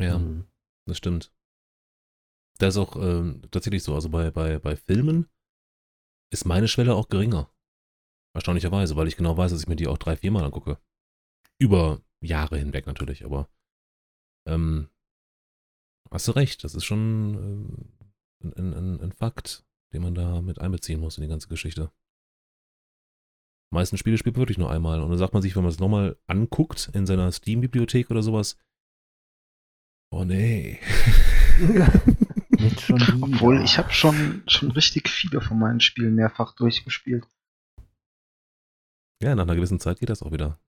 [0.01, 0.47] Ja, Mhm.
[0.87, 1.33] das stimmt.
[2.59, 3.95] Das ist auch ähm, tatsächlich so.
[3.95, 5.29] Also bei, bei, bei Filmen
[6.33, 7.51] ist meine Schwelle auch geringer.
[8.35, 10.79] Erstaunlicherweise, weil ich genau weiß, dass ich mir die auch drei, viermal angucke.
[11.59, 13.49] Über Jahre hinweg natürlich, aber
[14.49, 14.89] ähm,
[16.11, 17.35] hast du recht, das ist schon
[18.43, 21.93] ähm, ein, ein, ein Fakt, den man da mit einbeziehen muss in die ganze Geschichte.
[23.75, 25.79] Meisten Spiele spielt man wirklich nur einmal und dann sagt man sich, wenn man es
[25.79, 28.57] nochmal anguckt in seiner Steam-Bibliothek oder sowas,
[30.11, 30.81] oh nee.
[33.21, 37.27] Obwohl, ich habe schon, schon richtig viele von meinen Spielen mehrfach durchgespielt.
[39.23, 40.59] Ja, nach einer gewissen Zeit geht das auch wieder.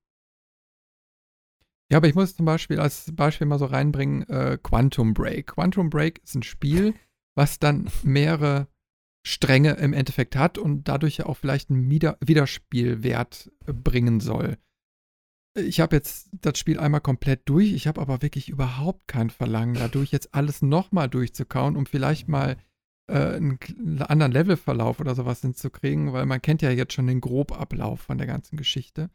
[1.91, 5.49] Ja, aber ich muss zum Beispiel als Beispiel mal so reinbringen, äh, Quantum Break.
[5.49, 6.95] Quantum Break ist ein Spiel,
[7.37, 8.67] was dann mehrere
[9.27, 14.57] Stränge im Endeffekt hat und dadurch ja auch vielleicht einen Wider Wiederspielwert äh, bringen soll.
[15.59, 19.75] Ich habe jetzt das Spiel einmal komplett durch, ich habe aber wirklich überhaupt kein Verlangen,
[19.75, 22.57] dadurch jetzt alles nochmal durchzukauen, um vielleicht mal
[23.11, 23.59] äh, einen
[24.03, 28.29] anderen Levelverlauf oder sowas hinzukriegen, weil man kennt ja jetzt schon den Grobablauf von der
[28.29, 29.11] ganzen Geschichte.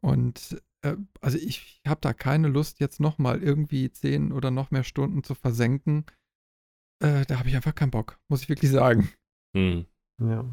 [0.00, 4.84] Und äh, also ich habe da keine Lust, jetzt nochmal irgendwie zehn oder noch mehr
[4.84, 6.04] Stunden zu versenken.
[7.02, 9.08] Äh, da habe ich einfach keinen Bock, muss ich wirklich sagen.
[9.54, 9.86] Hm.
[10.18, 10.44] Ja.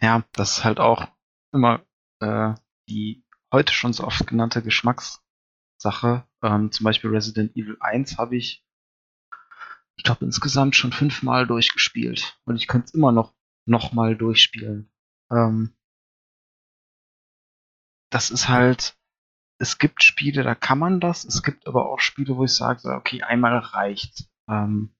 [0.00, 1.08] Ja, das ist halt auch
[1.52, 1.84] immer
[2.20, 2.54] äh,
[2.88, 6.26] die heute schon so oft genannte Geschmackssache.
[6.42, 8.64] Ähm, zum Beispiel Resident Evil 1 habe ich,
[9.96, 12.38] ich glaube, insgesamt schon fünfmal durchgespielt.
[12.44, 13.34] Und ich könnte es immer noch,
[13.66, 14.90] noch mal durchspielen.
[15.30, 15.74] Ähm,
[18.10, 18.96] das ist halt,
[19.58, 21.24] es gibt Spiele, da kann man das.
[21.24, 24.28] Es gibt aber auch Spiele, wo ich sage, okay, einmal reicht.
[24.48, 24.94] Ähm,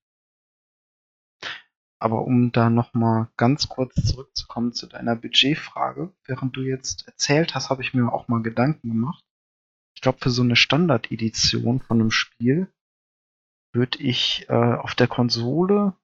[1.98, 7.70] aber um da nochmal ganz kurz zurückzukommen zu deiner Budgetfrage, während du jetzt erzählt hast,
[7.70, 9.24] habe ich mir auch mal Gedanken gemacht.
[9.94, 12.72] Ich glaube, für so eine Standard-Edition von einem Spiel
[13.74, 15.96] würde ich äh, auf der Konsole,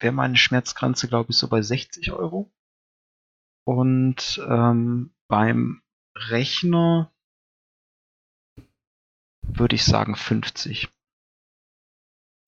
[0.00, 2.52] wäre meine Schmerzgrenze, glaube ich, so bei 60 Euro.
[3.64, 5.82] Und ähm, beim
[6.16, 7.12] Rechner
[9.42, 10.88] würde ich sagen 50.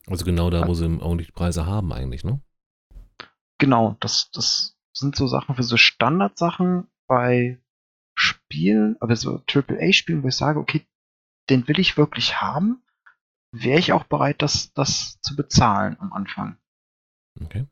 [0.07, 2.43] Also genau da, wo sie auch die Preise haben eigentlich, ne?
[3.65, 7.63] Genau, das, das sind so Sachen für so Standardsachen bei
[8.15, 10.87] Spielen, aber so AAA-Spielen, wo ich sage, okay,
[11.49, 12.85] den will ich wirklich haben,
[13.53, 16.59] wäre ich auch bereit, das, das zu bezahlen am Anfang.
[17.43, 17.67] Okay.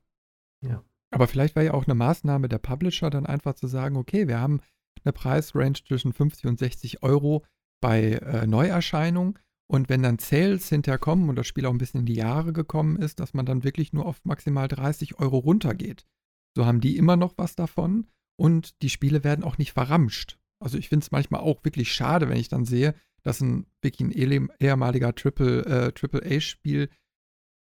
[0.63, 0.83] Ja.
[1.11, 4.41] Aber vielleicht wäre ja auch eine Maßnahme der Publisher, dann einfach zu sagen, okay, wir
[4.41, 4.63] haben
[5.05, 7.45] eine Preisrange zwischen 50 und 60 Euro
[7.83, 9.39] bei äh, Neuerscheinung.
[9.73, 12.97] Und wenn dann Sales hinterkommen und das Spiel auch ein bisschen in die Jahre gekommen
[12.97, 16.07] ist, dass man dann wirklich nur auf maximal 30 Euro runtergeht.
[16.55, 18.07] So haben die immer noch was davon
[18.37, 20.39] und die Spiele werden auch nicht verramscht.
[20.63, 24.07] Also ich finde es manchmal auch wirklich schade, wenn ich dann sehe, dass ein wirklich
[24.07, 26.91] ein ehemaliger Triple, äh, Triple A-Spiel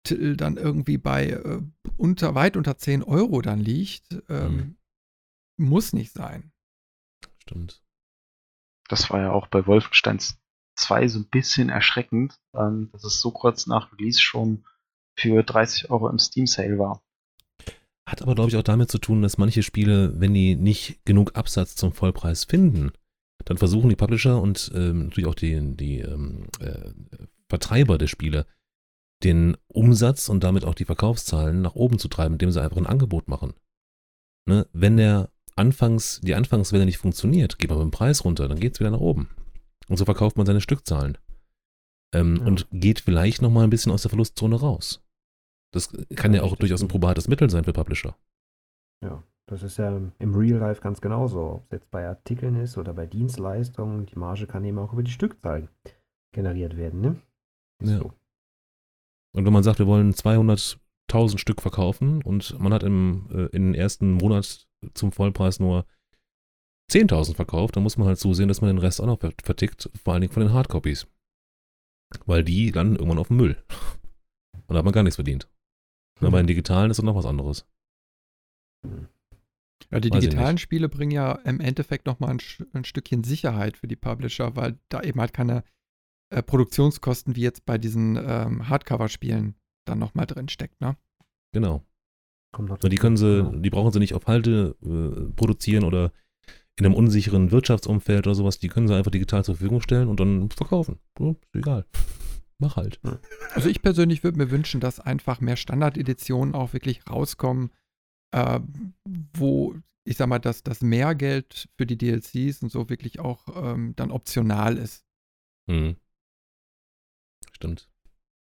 [0.09, 1.61] dann irgendwie bei äh,
[1.97, 4.23] unter, weit unter 10 Euro dann liegt.
[4.27, 4.77] Ähm, mhm.
[5.67, 6.51] Muss nicht sein.
[7.43, 7.83] Stimmt.
[8.87, 10.17] Das war ja auch bei Wolfenstein
[10.81, 14.65] 2 so ein bisschen erschreckend, ähm, dass es so kurz nach Release schon
[15.17, 17.01] für 30 Euro im Steam Sale war.
[18.07, 21.35] Hat aber, glaube ich, auch damit zu tun, dass manche Spiele, wenn die nicht genug
[21.35, 22.91] Absatz zum Vollpreis finden,
[23.45, 26.91] dann versuchen die Publisher und ähm, natürlich auch die, die ähm, äh,
[27.49, 28.45] Vertreiber der Spiele,
[29.23, 32.87] den Umsatz und damit auch die Verkaufszahlen nach oben zu treiben, indem sie einfach ein
[32.87, 33.53] Angebot machen.
[34.47, 34.67] Ne?
[34.73, 38.73] Wenn der Anfangs, die Anfangswelle nicht funktioniert, geht man mit dem Preis runter, dann geht
[38.73, 39.29] es wieder nach oben.
[39.91, 41.17] Und so verkauft man seine Stückzahlen.
[42.13, 42.45] Ähm, ja.
[42.45, 45.03] Und geht vielleicht nochmal ein bisschen aus der Verlustzone raus.
[45.73, 48.15] Das kann ja, ja auch durchaus ein probates Mittel sein für Publisher.
[49.03, 51.55] Ja, das ist ja im Real Life ganz genauso.
[51.55, 55.03] Ob es jetzt bei Artikeln ist oder bei Dienstleistungen, die Marge kann eben auch über
[55.03, 55.67] die Stückzahlen
[56.33, 57.21] generiert werden, ne?
[57.81, 57.97] Ja.
[57.97, 58.13] So.
[59.33, 63.73] Und wenn man sagt, wir wollen 200.000 Stück verkaufen und man hat im, äh, in
[63.73, 65.85] den ersten Monat zum Vollpreis nur
[66.91, 70.13] 10.000 verkauft, dann muss man halt zusehen, dass man den Rest auch noch vertickt, vor
[70.13, 71.07] allen Dingen von den Hardcopies.
[72.25, 73.63] Weil die landen irgendwann auf dem Müll.
[74.67, 75.49] Und da hat man gar nichts verdient.
[76.19, 76.27] Mhm.
[76.27, 77.65] Aber in digitalen ist das noch was anderes.
[79.91, 82.39] Ja, die Weiß digitalen Spiele bringen ja im Endeffekt nochmal ein,
[82.73, 85.63] ein Stückchen Sicherheit für die Publisher, weil da eben halt keine
[86.31, 90.95] äh, Produktionskosten wie jetzt bei diesen ähm, Hardcover-Spielen dann nochmal drin steckt, ne?
[91.53, 91.83] Genau.
[92.57, 96.13] die können sie, die brauchen sie nicht auf Halte äh, produzieren oder
[96.77, 100.19] in einem unsicheren Wirtschaftsumfeld oder sowas, die können sie einfach digital zur Verfügung stellen und
[100.19, 100.99] dann verkaufen.
[101.19, 101.85] Ist egal.
[102.59, 102.99] Mach halt.
[103.55, 107.71] Also ich persönlich würde mir wünschen, dass einfach mehr Standardeditionen auch wirklich rauskommen,
[108.31, 108.59] äh,
[109.35, 113.93] wo ich sag mal, dass das Mehrgeld für die DLCs und so wirklich auch ähm,
[113.95, 115.05] dann optional ist.
[115.67, 115.95] Mhm.
[117.51, 117.89] Stimmt.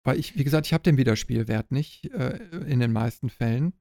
[0.04, 3.74] Weil ich, wie gesagt, ich habe den Wiederspielwert nicht äh, in den meisten Fällen.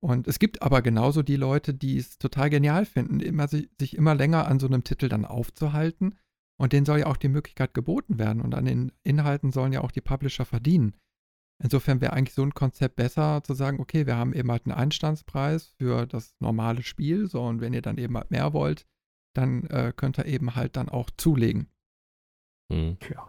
[0.00, 3.96] Und es gibt aber genauso die Leute, die es total genial finden, immer, sich, sich
[3.96, 6.16] immer länger an so einem Titel dann aufzuhalten.
[6.56, 8.40] Und denen soll ja auch die Möglichkeit geboten werden.
[8.40, 10.94] Und an den Inhalten sollen ja auch die Publisher verdienen.
[11.62, 14.74] Insofern wäre eigentlich so ein Konzept besser zu sagen, okay, wir haben eben halt einen
[14.74, 17.26] Einstandspreis für das normale Spiel.
[17.26, 18.86] So, und wenn ihr dann eben halt mehr wollt,
[19.34, 21.68] dann äh, könnt ihr eben halt dann auch zulegen.
[22.70, 22.98] Mhm.
[23.10, 23.28] Ja.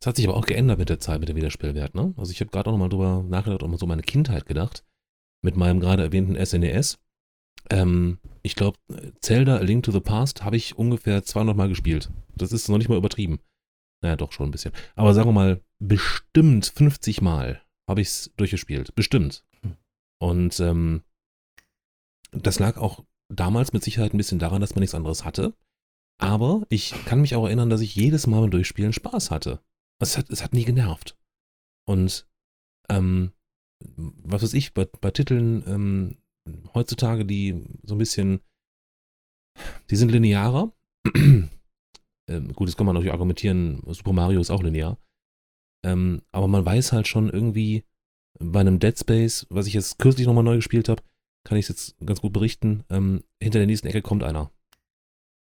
[0.00, 2.14] Das hat sich aber auch geändert mit der Zeit, mit dem Wiederspielwert, ne?
[2.16, 4.84] Also ich habe gerade auch nochmal drüber nachgedacht und so meine Kindheit gedacht,
[5.42, 6.98] mit meinem gerade erwähnten SNES.
[7.70, 8.78] E ähm, ich glaube,
[9.20, 12.10] Zelda A Link to the Past habe ich ungefähr 200 Mal gespielt.
[12.34, 13.40] Das ist noch nicht mal übertrieben.
[14.02, 14.72] Naja, doch schon ein bisschen.
[14.94, 18.94] Aber sagen wir mal, bestimmt 50 Mal habe ich es durchgespielt.
[18.94, 19.44] Bestimmt.
[19.62, 19.76] Hm.
[20.20, 21.02] Und ähm,
[22.30, 25.54] das lag auch damals mit Sicherheit ein bisschen daran, dass man nichts anderes hatte.
[26.20, 29.60] Aber ich kann mich auch erinnern, dass ich jedes Mal beim Durchspielen Spaß hatte.
[30.00, 31.16] Es hat, es hat nie genervt.
[31.86, 32.28] Und
[32.88, 33.32] ähm,
[33.80, 36.18] was weiß ich, bei, bei Titeln ähm,
[36.74, 38.40] heutzutage, die so ein bisschen,
[39.90, 40.72] die sind linearer.
[41.14, 41.50] ähm,
[42.54, 44.98] gut, jetzt kann man natürlich argumentieren, Super Mario ist auch linear.
[45.84, 47.84] Ähm, aber man weiß halt schon irgendwie
[48.40, 51.02] bei einem Dead Space, was ich jetzt kürzlich nochmal neu gespielt habe,
[51.44, 54.50] kann ich es jetzt ganz gut berichten, ähm, hinter der nächsten Ecke kommt einer.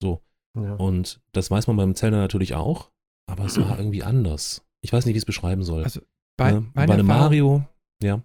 [0.01, 0.21] So.
[0.57, 0.75] Ja.
[0.75, 2.91] Und das weiß man beim Zelda natürlich auch,
[3.29, 4.65] aber es war irgendwie anders.
[4.81, 5.83] Ich weiß nicht, wie ich es beschreiben soll.
[5.83, 6.01] Also
[6.38, 7.65] bei, ja, bei einem Mario,
[8.01, 8.21] ja.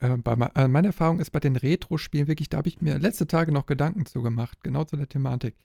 [0.00, 3.26] Äh, bei, äh, meine Erfahrung ist bei den Retro-Spielen wirklich, da habe ich mir letzte
[3.26, 5.56] Tage noch Gedanken zu gemacht, genau zu der Thematik.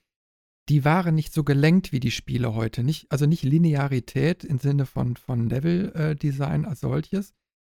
[0.68, 2.84] die waren nicht so gelenkt wie die Spiele heute.
[2.84, 7.34] Nicht, also nicht Linearität im Sinne von, von Level-Design als solches,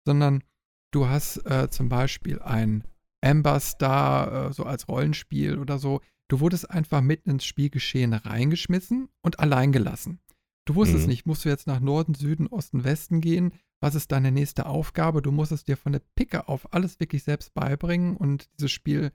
[0.05, 0.43] sondern
[0.91, 2.83] du hast äh, zum Beispiel ein
[3.25, 6.01] Amber Star, äh, so als Rollenspiel oder so.
[6.29, 10.19] Du wurdest einfach mitten ins Spielgeschehen reingeschmissen und allein gelassen.
[10.67, 11.11] Du wusstest Mhm.
[11.11, 13.53] nicht, musst du jetzt nach Norden, Süden, Osten, Westen gehen?
[13.81, 15.23] Was ist deine nächste Aufgabe?
[15.23, 19.13] Du musstest dir von der Picke auf alles wirklich selbst beibringen und dieses Spiel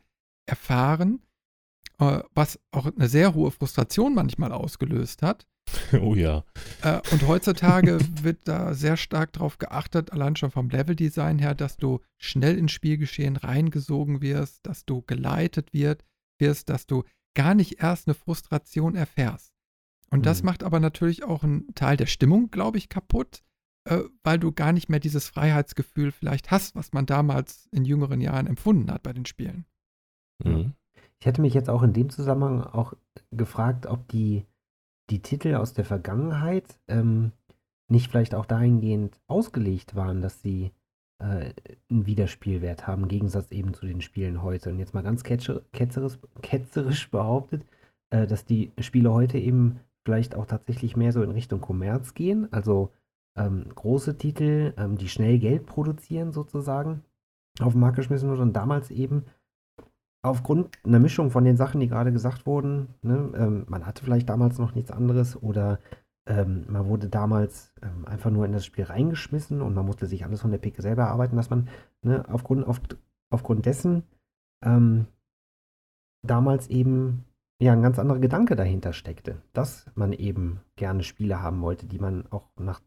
[0.48, 1.22] erfahren,
[2.00, 5.48] äh, was auch eine sehr hohe Frustration manchmal ausgelöst hat.
[6.00, 6.44] Oh ja.
[6.84, 11.78] Äh, und heutzutage wird da sehr stark darauf geachtet, allein schon vom Leveldesign her, dass
[11.78, 16.04] du schnell ins Spielgeschehen reingesogen wirst, dass du geleitet wird,
[16.40, 19.54] wirst, dass du gar nicht erst eine Frustration erfährst.
[20.12, 20.46] Und das Mhm.
[20.46, 23.42] macht aber natürlich auch einen Teil der Stimmung, glaube ich, kaputt,
[23.86, 28.22] äh, weil du gar nicht mehr dieses Freiheitsgefühl vielleicht hast, was man damals in jüngeren
[28.22, 29.66] Jahren empfunden hat bei den Spielen.
[30.44, 30.74] Mhm.
[31.20, 32.94] Ich hätte mich jetzt auch in dem Zusammenhang auch
[33.32, 34.46] gefragt, ob die,
[35.10, 37.32] die Titel aus der Vergangenheit ähm,
[37.88, 40.72] nicht vielleicht auch dahingehend ausgelegt waren, dass sie
[41.20, 41.54] äh,
[41.90, 44.70] einen Wiederspielwert haben, im Gegensatz eben zu den Spielen heute.
[44.70, 47.66] Und jetzt mal ganz ketzerisch, ketzerisch behauptet,
[48.10, 52.52] äh, dass die Spiele heute eben vielleicht auch tatsächlich mehr so in Richtung Kommerz gehen,
[52.52, 52.92] also
[53.38, 57.04] ähm, große Titel, ähm, die schnell Geld produzieren sozusagen,
[57.60, 59.26] auf den Markt geschmissen wurden und damals eben
[60.24, 64.30] aufgrund einer Mischung von den Sachen, die gerade gesagt wurden, ne, ähm, man hatte vielleicht
[64.30, 65.80] damals noch nichts anderes oder
[66.28, 70.26] ähm, man wurde damals ähm, einfach nur in das Spiel reingeschmissen und man musste sich
[70.26, 71.70] alles von der Picke selber erarbeiten, dass man
[72.02, 72.82] ne, aufgrund, auf,
[73.30, 74.04] aufgrund dessen
[74.64, 75.06] ähm,
[76.26, 77.26] damals eben
[77.62, 82.00] ja ein ganz anderer Gedanke dahinter steckte, dass man eben gerne Spiele haben wollte, die
[82.00, 82.82] man auch nach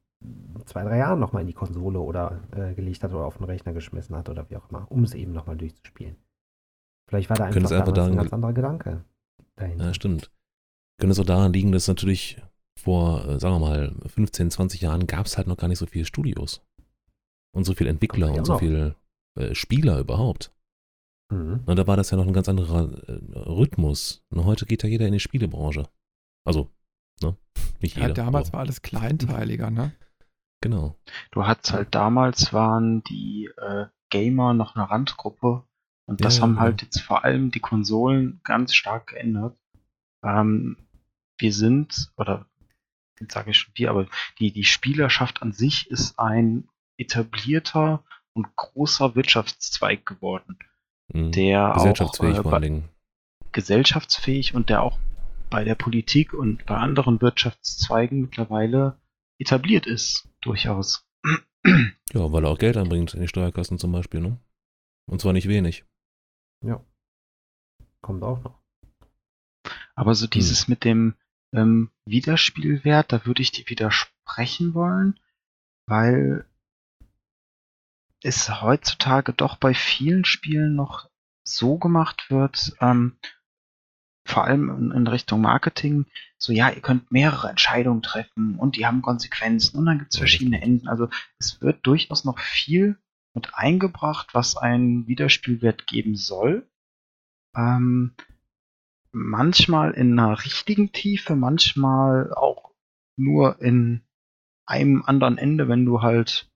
[0.67, 3.73] zwei, drei Jahren nochmal in die Konsole oder äh, gelegt hat oder auf den Rechner
[3.73, 6.17] geschmissen hat oder wie auch immer, um es eben nochmal durchzuspielen.
[7.09, 9.05] Vielleicht war da einfach, einfach damals ein daran ganz anderer Gedanke
[9.57, 9.85] dahinter.
[9.87, 10.31] Ja, stimmt.
[11.01, 12.43] Könnte es auch daran liegen, dass natürlich
[12.79, 15.87] vor, äh, sagen wir mal, 15, 20 Jahren gab es halt noch gar nicht so
[15.87, 16.63] viele Studios.
[17.55, 18.61] Und so viele Entwickler ja und so noch.
[18.61, 18.95] viele
[19.39, 20.53] äh, Spieler überhaupt.
[21.33, 21.61] Mhm.
[21.67, 24.23] Und da war das ja noch ein ganz anderer äh, Rhythmus.
[24.31, 25.89] Und heute geht ja jeder in die Spielebranche.
[26.47, 26.69] Also,
[27.23, 27.37] ne?
[27.81, 28.15] Nicht Ja, jeder.
[28.15, 29.93] damals aber- war alles kleinteiliger, ne?
[30.61, 30.97] Genau.
[31.31, 35.65] Du hattest halt damals waren die äh, Gamer noch eine Randgruppe
[36.07, 36.63] und das Ja, haben genau.
[36.63, 39.57] halt jetzt vor allem die Konsolen ganz stark geändert.
[40.25, 40.77] Ähm,
[41.39, 42.47] wir sind, oder
[43.21, 44.07] jetzt sage ich schon wir, aber
[44.39, 50.59] die, die Spielerschaft an sich ist ein etablierter und großer Wirtschaftszweig geworden,
[51.13, 51.33] Mhm.
[51.33, 52.83] der Gesellschaftsfähig auch äh,
[53.53, 54.99] gesellschaftsfähig und der auch
[55.51, 58.99] bei der Politik und bei anderen Wirtschaftszweigen mittlerweile
[59.39, 61.07] etabliert ist, durchaus.
[62.15, 64.41] Ja, weil er auch Geld anbringt in die Steuerkassen zum Beispiel, ne?
[65.07, 65.85] Und zwar nicht wenig.
[66.65, 66.85] Ja.
[68.01, 68.63] Kommt auch noch.
[69.95, 71.15] Aber so dieses mit dem
[71.53, 75.19] ähm, Wiederspielwert, da würde ich dir widersprechen wollen,
[75.87, 76.47] weil
[78.23, 81.11] es heutzutage doch bei vielen Spielen noch
[81.45, 83.19] so gemacht wird, ähm,
[84.29, 86.05] vor allem in, Richtung Marketing,
[86.37, 90.19] so ja, ihr könnt mehrere Entscheidungen treffen und die haben Konsequenzen und dann gibt es
[90.19, 90.61] verschiedene.
[90.61, 90.87] Enden.
[90.87, 92.99] Also es wird durchaus noch viel
[93.35, 96.69] mit eingebracht, was einen Wiederspielwert geben soll.
[97.57, 98.15] Ähm,
[99.13, 102.73] manchmal in einer richtigen Tiefe, manchmal auch
[103.17, 104.03] nur in
[104.67, 106.51] einem anderen Ende, wenn du halt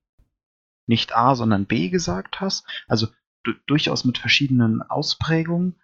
[0.86, 2.66] nicht A, sondern B gesagt hast.
[2.86, 3.08] Also
[3.44, 5.76] du, durchaus mit verschiedenen Ausprägungen,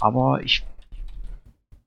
[0.00, 0.64] aber ich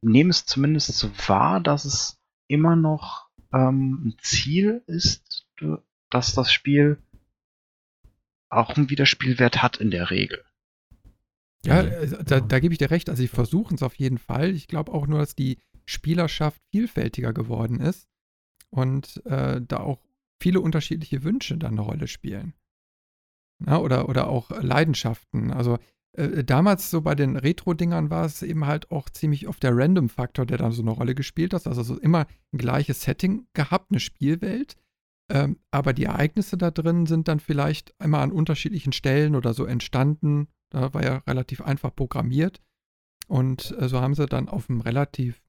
[0.01, 5.47] nehme es zumindest so wahr, dass es immer noch ähm, ein Ziel ist,
[6.09, 7.01] dass das Spiel
[8.49, 10.43] auch einen Wiederspielwert hat in der Regel.
[11.65, 13.09] Ja, äh, da, da gebe ich dir recht.
[13.09, 14.51] Also, sie versuchen es auf jeden Fall.
[14.51, 18.07] Ich glaube auch nur, dass die Spielerschaft vielfältiger geworden ist
[18.69, 20.01] und äh, da auch
[20.41, 22.53] viele unterschiedliche Wünsche dann eine Rolle spielen.
[23.65, 25.51] Ja, oder, oder auch Leidenschaften.
[25.51, 25.79] Also,
[26.13, 30.45] äh, damals so bei den Retro-Dingern war es eben halt auch ziemlich oft der Random-Faktor,
[30.45, 31.67] der dann so eine Rolle gespielt hat.
[31.67, 34.75] Also, so immer ein gleiches Setting gehabt, eine Spielwelt.
[35.29, 39.65] Ähm, aber die Ereignisse da drin sind dann vielleicht einmal an unterschiedlichen Stellen oder so
[39.65, 40.47] entstanden.
[40.69, 42.61] Da war ja relativ einfach programmiert.
[43.27, 45.43] Und äh, so haben sie dann auf einem relativ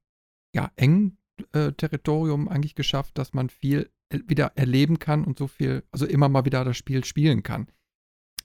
[0.54, 1.18] ja, engen
[1.52, 6.06] äh, Territorium eigentlich geschafft, dass man viel äh, wieder erleben kann und so viel, also
[6.06, 7.68] immer mal wieder das Spiel spielen kann.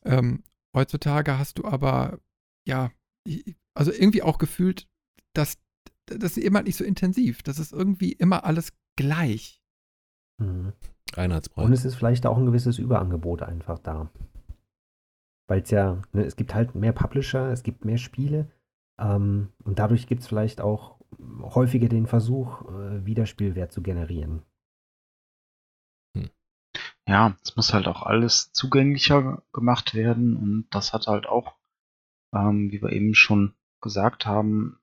[0.05, 0.43] Ähm,
[0.73, 2.19] heutzutage hast du aber,
[2.67, 2.91] ja,
[3.73, 4.87] also irgendwie auch gefühlt,
[5.33, 5.57] dass
[6.05, 7.43] das ist immer nicht so intensiv.
[7.43, 9.61] Das ist irgendwie immer alles gleich.
[10.37, 10.73] Mhm.
[11.15, 11.63] Einheitsbrei.
[11.63, 14.09] Und es ist vielleicht auch ein gewisses Überangebot einfach da.
[15.47, 18.49] Weil es ja, ne, es gibt halt mehr Publisher, es gibt mehr Spiele
[18.99, 20.97] ähm, und dadurch gibt es vielleicht auch
[21.41, 24.41] häufiger den Versuch, äh, Wiederspielwert zu generieren.
[27.07, 31.55] Ja, es muss halt auch alles zugänglicher gemacht werden und das hat halt auch,
[32.33, 34.79] ähm, wie wir eben schon gesagt haben,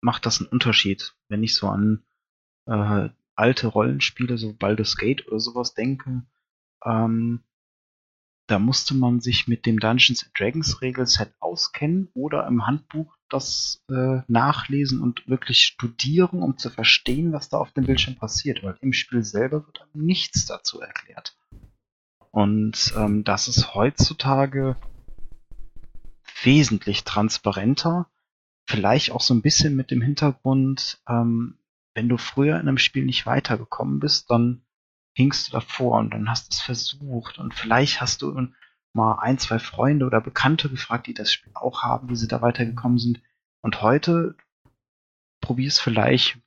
[0.00, 1.14] macht das einen Unterschied.
[1.28, 2.04] Wenn ich so an
[2.66, 6.24] äh, alte Rollenspiele, so Baldur's Gate oder sowas denke,
[6.84, 7.44] ähm,
[8.52, 14.20] da musste man sich mit dem Dungeons Dragons Regelset auskennen oder im Handbuch das äh,
[14.28, 18.92] nachlesen und wirklich studieren, um zu verstehen, was da auf dem Bildschirm passiert, weil im
[18.92, 21.34] Spiel selber wird nichts dazu erklärt.
[22.30, 24.76] Und ähm, das ist heutzutage
[26.42, 28.06] wesentlich transparenter,
[28.66, 31.56] vielleicht auch so ein bisschen mit dem Hintergrund, ähm,
[31.94, 34.60] wenn du früher in einem Spiel nicht weitergekommen bist, dann
[35.14, 38.48] hingst du davor und dann hast du es versucht und vielleicht hast du
[38.94, 42.42] mal ein, zwei Freunde oder Bekannte gefragt, die das Spiel auch haben, wie sie da
[42.42, 43.22] weitergekommen sind.
[43.62, 44.34] Und heute
[45.40, 46.38] probierst vielleicht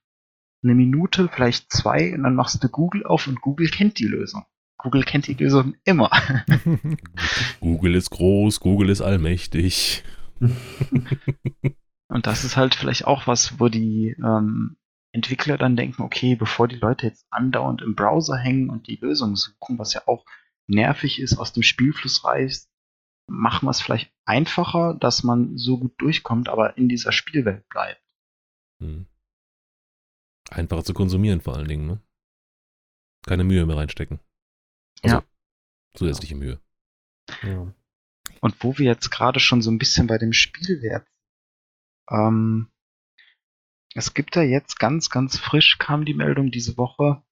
[0.64, 4.46] eine Minute, vielleicht zwei und dann machst du Google auf und Google kennt die Lösung.
[4.78, 6.12] Google kennt die Lösung immer.
[7.60, 10.04] Google ist groß, Google ist allmächtig.
[10.40, 14.76] und das ist halt vielleicht auch was, wo die ähm,
[15.16, 19.38] Entwickler dann denken, okay, bevor die Leute jetzt andauernd im Browser hängen und die Lösung
[19.38, 20.26] suchen, was ja auch
[20.68, 22.70] nervig ist, aus dem Spielfluss reißt,
[23.28, 28.04] machen wir es vielleicht einfacher, dass man so gut durchkommt, aber in dieser Spielwelt bleibt.
[28.82, 29.08] Hm.
[30.50, 32.02] Einfacher zu konsumieren vor allen Dingen, ne?
[33.26, 34.20] Keine Mühe mehr reinstecken.
[35.02, 35.24] Also, ja.
[35.96, 36.60] Zusätzliche Mühe.
[37.42, 37.74] Ja.
[38.42, 41.08] Und wo wir jetzt gerade schon so ein bisschen bei dem Spielwert
[42.12, 42.70] ähm,
[43.96, 47.24] es gibt da jetzt ganz, ganz frisch kam die Meldung diese Woche,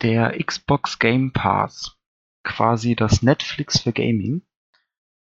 [0.00, 1.98] der Xbox Game Pass,
[2.44, 4.42] quasi das Netflix für Gaming.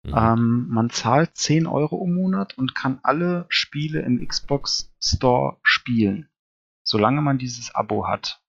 [0.03, 0.13] Mhm.
[0.15, 6.29] Ähm, man zahlt 10 Euro im Monat und kann alle Spiele im Xbox Store spielen,
[6.83, 8.43] solange man dieses Abo hat.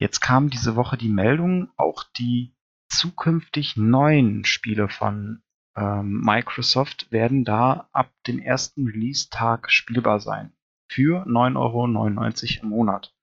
[0.00, 2.56] Jetzt kam diese Woche die Meldung, auch die
[2.88, 5.44] zukünftig neuen Spiele von
[5.76, 10.52] ähm, Microsoft werden da ab dem ersten Release-Tag spielbar sein.
[10.88, 13.14] Für 9,99 Euro im Monat.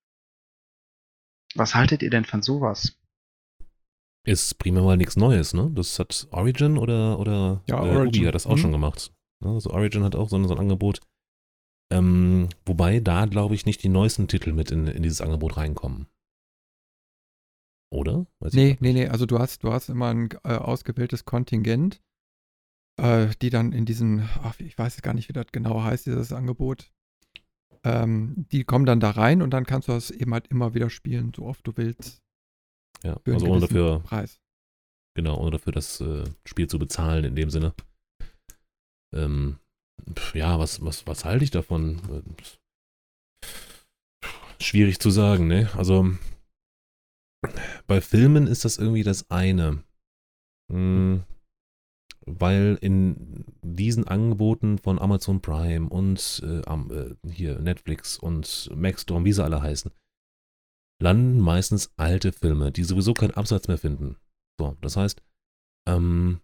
[1.56, 2.98] Was haltet ihr denn von sowas?
[4.24, 5.72] Ist prima mal nichts Neues, ne?
[5.74, 8.22] Das hat Origin oder, oder ja, äh, Origin.
[8.22, 8.62] Ubi hat das auch mhm.
[8.62, 9.14] schon gemacht.
[9.44, 11.00] Also Origin hat auch so ein, so ein Angebot.
[11.92, 16.08] Ähm, wobei da, glaube ich, nicht die neuesten Titel mit in, in dieses Angebot reinkommen.
[17.92, 18.26] Oder?
[18.40, 19.08] Weiß nee, nee, nee.
[19.08, 22.02] Also du hast, du hast immer ein äh, ausgewähltes Kontingent
[23.02, 26.32] äh, die dann in diesem, ach, ich weiß gar nicht, wie das genau heißt, dieses
[26.32, 26.92] Angebot,
[27.84, 30.92] ähm, die kommen dann da rein und dann kannst du das eben halt immer wieder
[30.92, 32.22] spielen, so oft du willst.
[33.04, 34.40] Ja, also ohne dafür, Preis.
[35.16, 37.74] Genau, ohne dafür das äh, Spiel zu bezahlen in dem Sinne.
[39.14, 39.58] Ähm,
[40.36, 42.24] ja, was, was, was halte ich davon?
[44.60, 45.72] Schwierig zu sagen, ne?
[45.76, 46.08] Also
[47.88, 49.84] bei Filmen ist das irgendwie das eine.
[50.72, 51.24] Hm,
[52.26, 59.34] weil in diesen Angeboten von Amazon Prime und äh, äh, hier Netflix und Maxstorm, wie
[59.34, 59.92] sie alle heißen,
[61.02, 64.18] landen meistens alte Filme, die sowieso keinen Absatz mehr finden.
[64.60, 65.22] So, das heißt,
[65.88, 66.42] ähm,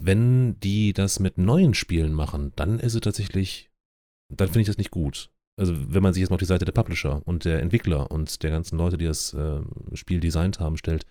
[0.00, 3.70] wenn die das mit neuen Spielen machen, dann ist es tatsächlich,
[4.32, 5.30] dann finde ich das nicht gut.
[5.58, 8.42] Also wenn man sich jetzt mal auf die Seite der Publisher und der Entwickler und
[8.42, 9.60] der ganzen Leute, die das äh,
[9.92, 11.04] Spiel designt haben, stellt,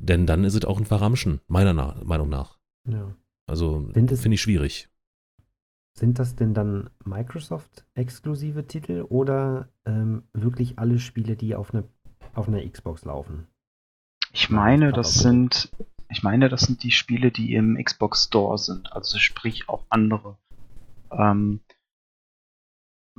[0.00, 2.58] denn dann ist es auch ein Verramschen, meiner Na Meinung nach.
[2.88, 3.14] Ja.
[3.46, 4.88] Also finde ich schwierig.
[5.98, 11.84] Sind das denn dann Microsoft-exklusive Titel oder ähm, wirklich alle Spiele, die auf, eine,
[12.34, 13.48] auf einer Xbox laufen?
[14.32, 15.72] Ich meine, das sind,
[16.08, 20.38] ich meine, das sind die Spiele, die im Xbox Store sind, also sprich auch andere.
[21.10, 21.60] Ähm,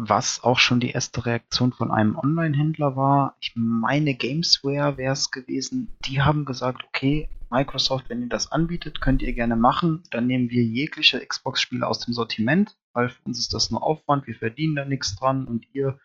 [0.04, 3.36] was auch schon die erste Reaktion von einem Online-Händler war.
[3.39, 5.95] Ich meine, Gamesware wäre es gewesen.
[6.06, 10.02] Die haben gesagt, okay, Microsoft, wenn ihr das anbietet, könnt ihr gerne machen.
[10.10, 14.26] Dann nehmen wir jegliche Xbox-Spiele aus dem Sortiment, weil für uns ist das nur Aufwand,
[14.26, 15.99] wir verdienen da nichts dran und ihr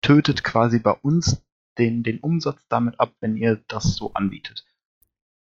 [0.00, 1.44] tötet quasi bei uns
[1.76, 4.64] den, den Umsatz damit ab, wenn ihr das so anbietet.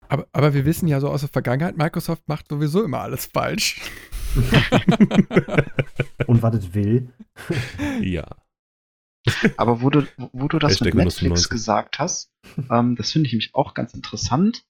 [0.10, 3.82] Aber, aber wir wissen ja so aus der Vergangenheit, Microsoft macht sowieso immer alles falsch.
[6.28, 7.14] Und was es will.
[8.02, 8.26] ja.
[9.58, 12.32] Aber wo du, wo du das Hashtag mit Netflix gesagt hast,
[12.70, 14.66] ähm, das finde ich nämlich auch ganz interessant,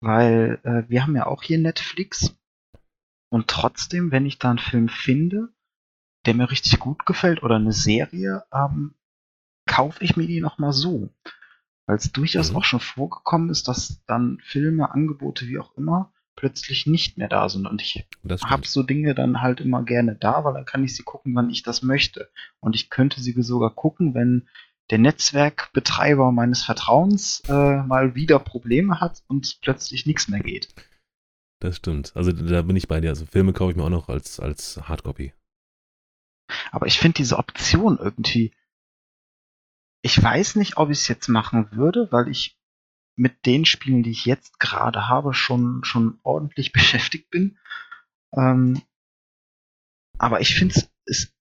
[0.00, 2.36] weil äh, wir haben ja auch hier Netflix
[3.30, 5.48] und trotzdem, wenn ich da einen Film finde,
[6.26, 8.94] der mir richtig gut gefällt oder eine Serie, ähm,
[9.66, 11.10] kaufe ich mir die nochmal so.
[11.86, 12.58] Weil es durchaus mhm.
[12.58, 17.48] auch schon vorgekommen ist, dass dann Filme, Angebote, wie auch immer, plötzlich nicht mehr da
[17.48, 17.66] sind.
[17.66, 18.06] Und ich
[18.44, 21.50] habe so Dinge dann halt immer gerne da, weil dann kann ich sie gucken, wann
[21.50, 22.30] ich das möchte.
[22.60, 24.48] Und ich könnte sie sogar gucken, wenn
[24.90, 30.68] der Netzwerkbetreiber meines Vertrauens äh, mal wieder Probleme hat und plötzlich nichts mehr geht.
[31.60, 32.12] Das stimmt.
[32.14, 33.08] Also da bin ich bei dir.
[33.08, 35.32] Also Filme kaufe ich mir auch noch als, als Hardcopy.
[36.70, 38.52] Aber ich finde diese Option irgendwie.
[40.02, 42.58] Ich weiß nicht, ob ich es jetzt machen würde, weil ich
[43.16, 47.58] mit den Spielen, die ich jetzt gerade habe, schon, schon ordentlich beschäftigt bin.
[48.36, 48.82] Ähm,
[50.18, 50.74] aber ich finde
[51.06, 51.34] es,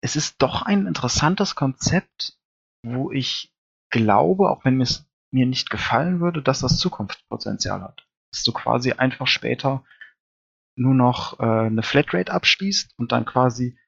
[0.00, 2.38] es, ist doch ein interessantes Konzept,
[2.82, 3.54] wo ich
[3.90, 8.06] glaube, auch wenn es mir nicht gefallen würde, dass das Zukunftspotenzial hat.
[8.32, 9.84] Dass du quasi einfach später
[10.76, 13.78] nur noch äh, eine Flatrate abschließt und dann quasi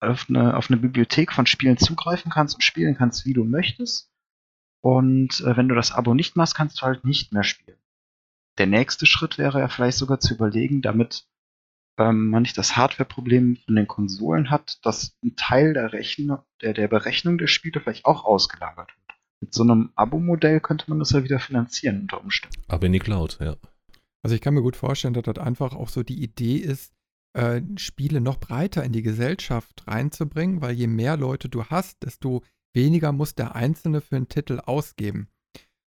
[0.00, 4.11] auf eine, auf eine Bibliothek von Spielen zugreifen kannst und spielen kannst, wie du möchtest.
[4.82, 7.78] Und äh, wenn du das Abo nicht machst, kannst du halt nicht mehr spielen.
[8.58, 11.24] Der nächste Schritt wäre ja vielleicht sogar zu überlegen, damit
[11.98, 16.74] ähm, man nicht das Hardware-Problem von den Konsolen hat, dass ein Teil der, Rechner, der,
[16.74, 19.18] der Berechnung der Spiele vielleicht auch ausgelagert wird.
[19.40, 22.60] Mit so einem Abo-Modell könnte man das ja wieder finanzieren unter Umständen.
[22.68, 23.56] Aber in die Cloud, ja.
[24.22, 26.92] Also ich kann mir gut vorstellen, dass das einfach auch so die Idee ist,
[27.34, 32.42] äh, Spiele noch breiter in die Gesellschaft reinzubringen, weil je mehr Leute du hast, desto
[32.74, 35.28] weniger muss der Einzelne für einen Titel ausgeben.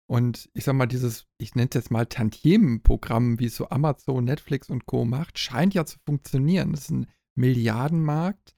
[0.09, 4.25] Und ich sag mal, dieses, ich nenne es jetzt mal Tantiemen-Programm, wie es so Amazon,
[4.25, 5.05] Netflix und Co.
[5.05, 6.71] macht, scheint ja zu funktionieren.
[6.71, 8.55] Das ist ein Milliardenmarkt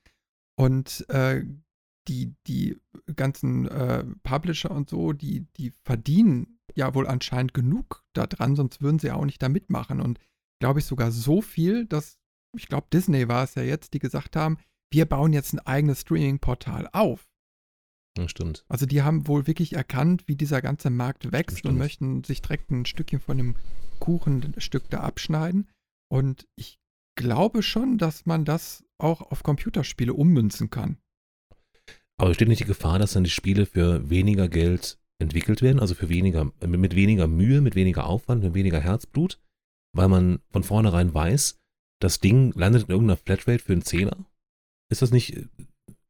[0.57, 1.45] und äh,
[2.07, 2.79] die, die
[3.15, 8.99] ganzen äh, Publisher und so, die, die verdienen ja wohl anscheinend genug daran, sonst würden
[8.99, 10.01] sie auch nicht da mitmachen.
[10.01, 10.19] Und
[10.59, 12.17] glaube ich sogar so viel, dass,
[12.55, 14.57] ich glaube, Disney war es ja jetzt, die gesagt haben,
[14.91, 17.27] wir bauen jetzt ein eigenes Streaming-Portal auf.
[18.17, 18.65] Ja stimmt.
[18.67, 21.73] Also die haben wohl wirklich erkannt, wie dieser ganze Markt wächst Stimmt.
[21.73, 23.55] und möchten sich direkt ein Stückchen von dem
[23.99, 25.67] Kuchenstück da abschneiden.
[26.09, 26.79] Und ich
[27.15, 30.97] glaube schon, dass man das auch auf Computerspiele ummünzen kann.
[32.17, 35.95] Aber besteht nicht die Gefahr, dass dann die Spiele für weniger Geld entwickelt werden, also
[35.95, 39.39] für weniger, mit weniger Mühe, mit weniger Aufwand, mit weniger Herzblut,
[39.93, 41.57] weil man von vornherein weiß,
[42.01, 44.25] das Ding landet in irgendeiner Flatrate für einen Zehner?
[44.89, 45.47] Ist das nicht äh,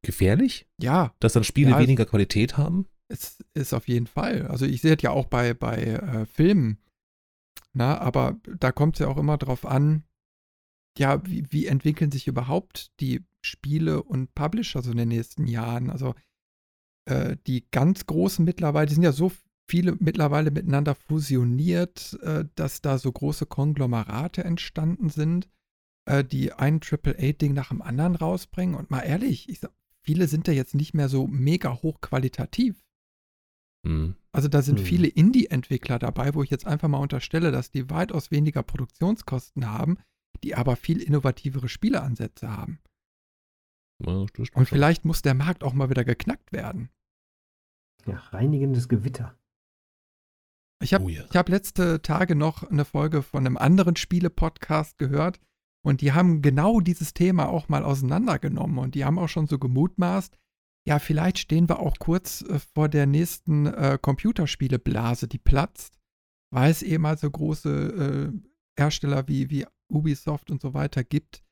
[0.06, 2.88] gefährlich, Ja, dass dann Spiele Ja, weniger Qualität haben?
[3.08, 4.48] es ist auf jeden Fall.
[4.48, 6.80] Also ich sehe es ja auch bei, bei äh, Filmen.
[7.74, 10.04] Na, aber da kommt es ja auch immer drauf an,
[10.98, 15.90] ja, wie, wie entwickeln sich überhaupt die Spiele und Publisher so in den nächsten Jahren?
[15.90, 16.16] Also
[17.08, 19.32] äh, die ganz großen mittlerweile, die sind ja so
[19.70, 25.50] viele mittlerweile miteinander fusioniert, äh, dass da so große Konglomerate entstanden sind,
[26.10, 28.76] äh, die ein AAA-Ding nach dem anderen rausbringen.
[28.76, 29.72] Und mal ehrlich, ich sag,
[30.06, 32.82] viele sind ja jetzt nicht mehr so mega hochqualitativ.
[33.86, 34.16] Hm.
[34.32, 34.86] Also da sind Hm.
[34.86, 39.98] viele Indie-Entwickler dabei, wo ich jetzt einfach mal unterstelle, dass die weitaus weniger Produktionskosten haben,
[40.44, 42.80] die aber viel innovativere Spieleansätze haben.
[44.04, 44.66] Ja, Und schon.
[44.66, 46.90] vielleicht muss der Markt auch mal wieder geknackt werden.
[48.06, 49.38] Ja, reinigendes Gewitter.
[50.84, 51.24] Ich habe Oh ja.
[51.30, 55.40] ich hab letzte Tage noch eine Folge von einem anderen Spiele-Podcast gehört
[55.86, 59.60] und die haben genau dieses Thema auch mal auseinandergenommen und die haben auch schon so
[59.60, 60.36] gemutmaßt,
[60.88, 66.00] ja, vielleicht stehen wir auch kurz äh, vor der nächsten äh, Computerspieleblase, die platzt,
[66.52, 71.44] weil es eben halt so große äh, Hersteller wie, wie Ubisoft und so weiter gibt,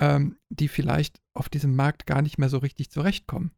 [0.00, 3.52] ähm, die vielleicht auf diesem Markt gar nicht mehr so richtig zurechtkommen.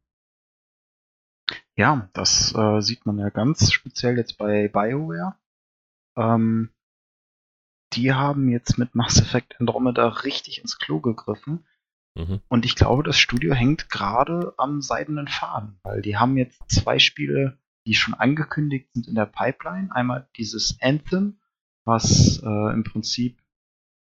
[1.75, 5.37] Ja, das äh, sieht man ja ganz speziell jetzt bei BioWare.
[6.19, 6.69] Ähm,
[7.93, 11.67] die haben jetzt mit Mass Effect Andromeda richtig ins Klo gegriffen.
[12.15, 12.41] Mhm.
[12.49, 16.99] Und ich glaube, das Studio hängt gerade am seidenen Faden, weil die haben jetzt zwei
[16.99, 19.91] Spiele, die schon angekündigt sind in der Pipeline.
[19.93, 21.39] Einmal dieses Anthem,
[21.85, 23.39] was äh, im Prinzip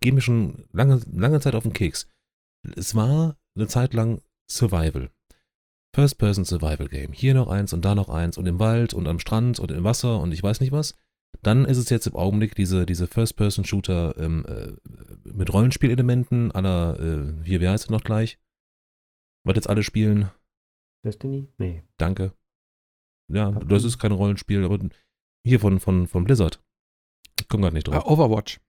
[0.00, 2.08] gehen mir schon lange, lange Zeit auf den Keks.
[2.76, 5.10] Es war eine Zeit lang Survival.
[5.94, 7.12] First-Person-Survival-Game.
[7.12, 9.84] Hier noch eins und da noch eins und im Wald und am Strand und im
[9.84, 10.94] Wasser und ich weiß nicht was.
[11.40, 14.72] Dann ist es jetzt im Augenblick diese, diese First-Person-Shooter ähm, äh,
[15.24, 18.38] mit Rollenspielelementen aller, äh, hier, wie heißt es noch gleich?
[19.44, 20.30] Was jetzt alle spielen?
[21.04, 21.48] Destiny?
[21.58, 21.82] Nee.
[21.96, 22.32] Danke.
[23.28, 23.68] Ja, PUBG?
[23.68, 24.78] das ist kein Rollenspiel, aber
[25.44, 26.62] hier von, von, von Blizzard.
[27.40, 28.06] Ich komme gerade nicht drauf.
[28.06, 28.60] Overwatch.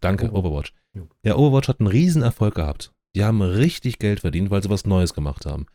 [0.00, 0.72] Danke, Overwatch.
[0.94, 1.16] Overwatch.
[1.24, 2.94] Ja, Overwatch hat einen riesen Erfolg gehabt.
[3.14, 5.66] Die haben richtig Geld verdient, weil sie was Neues gemacht haben.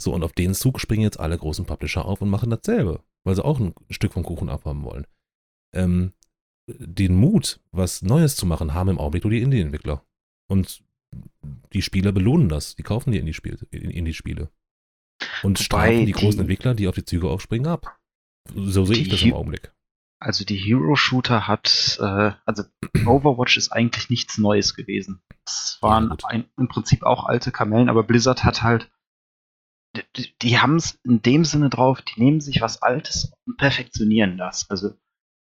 [0.00, 3.34] So, und auf den Zug springen jetzt alle großen Publisher auf und machen dasselbe, weil
[3.34, 5.06] sie auch ein Stück vom Kuchen abhaben wollen.
[5.74, 6.12] Ähm,
[6.66, 10.02] den Mut, was Neues zu machen, haben im Augenblick nur die Indie-Entwickler.
[10.48, 10.82] Und
[11.72, 12.74] die Spieler belohnen das.
[12.74, 13.58] Die kaufen die Indie-Spiele.
[13.70, 14.50] Indie-Spiele.
[15.42, 17.98] Und strafen die großen die- Entwickler, die auf die Züge aufspringen, ab.
[18.54, 19.72] So sehe ich das im Augenblick.
[20.20, 22.64] Also die Hero-Shooter hat, äh, also
[23.04, 25.20] Overwatch ist eigentlich nichts Neues gewesen.
[25.46, 26.24] Es waren gut.
[26.24, 28.90] ein, im Prinzip auch alte Kamellen, aber Blizzard hat halt,
[29.96, 33.58] die, die, die haben es in dem Sinne drauf, die nehmen sich was Altes und
[33.58, 34.70] perfektionieren das.
[34.70, 34.94] Also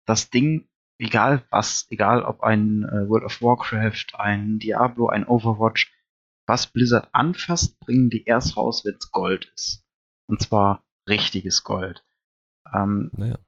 [0.06, 5.92] das Ding, egal was, egal ob ein äh, World of Warcraft, ein Diablo, ein Overwatch,
[6.46, 9.84] was Blizzard anfasst, bringen die erst raus, wenn es Gold ist.
[10.28, 12.04] Und zwar richtiges Gold.
[12.72, 13.38] Ähm, Naja.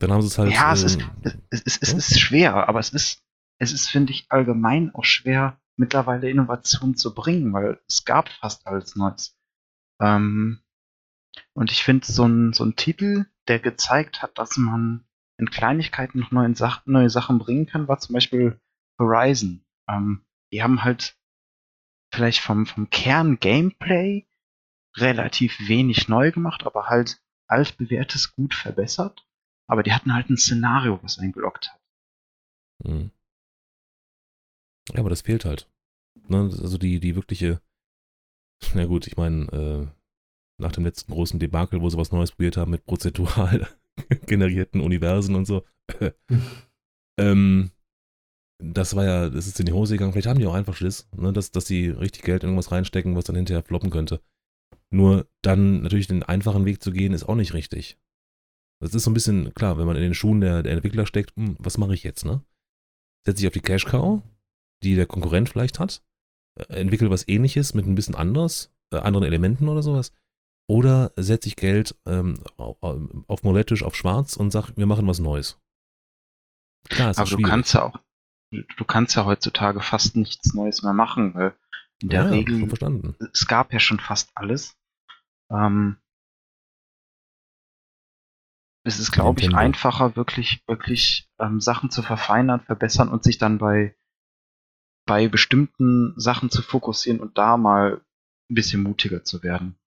[0.00, 0.52] Dann haben sie es halt.
[0.52, 1.98] ja, es ist, ähm, es, es, es ja.
[1.98, 3.24] ist schwer, aber es ist,
[3.60, 8.66] es ist, finde ich, allgemein auch schwer, mittlerweile Innovationen zu bringen, weil es gab fast
[8.66, 9.36] alles Neues.
[10.00, 10.60] Ähm,
[11.54, 15.04] und ich finde, so ein, so ein Titel, der gezeigt hat, dass man
[15.38, 18.60] in Kleinigkeiten noch neue, Sach neue Sachen bringen kann, war zum Beispiel
[18.98, 19.64] Horizon.
[19.88, 21.16] Ähm, die haben halt
[22.12, 24.26] vielleicht vom, vom Kern-Gameplay
[24.96, 29.26] relativ wenig neu gemacht, aber halt altbewährtes gut verbessert.
[29.66, 31.80] Aber die hatten halt ein Szenario, was eingeloggt hat.
[32.84, 33.10] Mhm.
[34.92, 35.70] Ja, aber das fehlt halt.
[36.26, 36.38] Ne?
[36.38, 37.60] Also die, die wirkliche,
[38.74, 39.97] na gut, ich meine, äh,
[40.58, 43.68] nach dem letzten großen Debakel, wo sie was Neues probiert haben mit prozedural
[44.26, 45.64] generierten Universen und so,
[47.20, 47.70] ähm,
[48.60, 50.12] das war ja, das ist in die Hose gegangen.
[50.12, 51.32] Vielleicht haben die auch einfach Schiss, ne?
[51.32, 54.20] dass, dass sie richtig Geld in irgendwas reinstecken, was dann hinterher floppen könnte.
[54.90, 57.98] Nur dann natürlich den einfachen Weg zu gehen, ist auch nicht richtig.
[58.80, 61.36] Das ist so ein bisschen, klar, wenn man in den Schuhen der, der Entwickler steckt,
[61.36, 62.42] hm, was mache ich jetzt, ne?
[63.26, 64.22] Setze ich auf die Cash Cow,
[64.82, 66.02] die der Konkurrent vielleicht hat,
[66.58, 70.12] äh, entwickle was ähnliches mit ein bisschen anders, äh, anderen Elementen oder sowas.
[70.68, 75.58] Oder setze ich Geld ähm, auf, Mollettisch, auf Schwarz und sag, wir machen was Neues.
[76.90, 77.98] Klar, Aber ist du kannst ja auch,
[78.50, 81.56] du kannst ja heutzutage fast nichts Neues mehr machen, weil
[82.02, 83.16] in der ja, Regel, verstanden.
[83.32, 84.76] es gab ja schon fast alles.
[85.50, 85.96] Ähm,
[88.84, 93.58] es ist, glaube ich, einfacher, wirklich, wirklich ähm, Sachen zu verfeinern, verbessern und sich dann
[93.58, 93.96] bei,
[95.06, 98.02] bei bestimmten Sachen zu fokussieren und da mal
[98.50, 99.78] ein bisschen mutiger zu werden.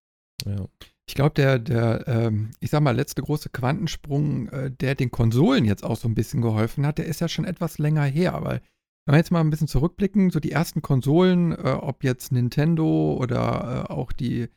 [0.46, 0.68] Ja.
[1.08, 5.66] Ich glaube, der, der ähm, ich sag mal, letzte große Quantensprung, äh, der den Konsolen
[5.66, 8.62] jetzt auch so ein bisschen geholfen hat, der ist ja schon etwas länger her, weil
[9.06, 13.18] wenn wir jetzt mal ein bisschen zurückblicken, so die ersten Konsolen, äh, ob jetzt Nintendo
[13.20, 14.48] oder äh, auch die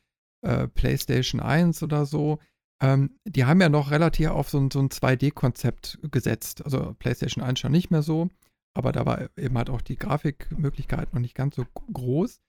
[0.42, 2.38] äh, PlayStation 1 oder so,
[2.82, 6.64] ähm, die haben ja noch relativ auf so ein, so ein 2D-Konzept gesetzt.
[6.64, 8.28] Also PlayStation 1 schon nicht mehr so,
[8.74, 12.40] aber da war eben halt auch die Grafikmöglichkeit noch nicht ganz so groß.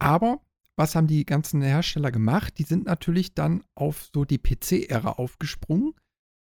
[0.00, 0.40] Aber
[0.76, 2.58] was haben die ganzen Hersteller gemacht?
[2.58, 5.94] Die sind natürlich dann auf so die PC-Ära aufgesprungen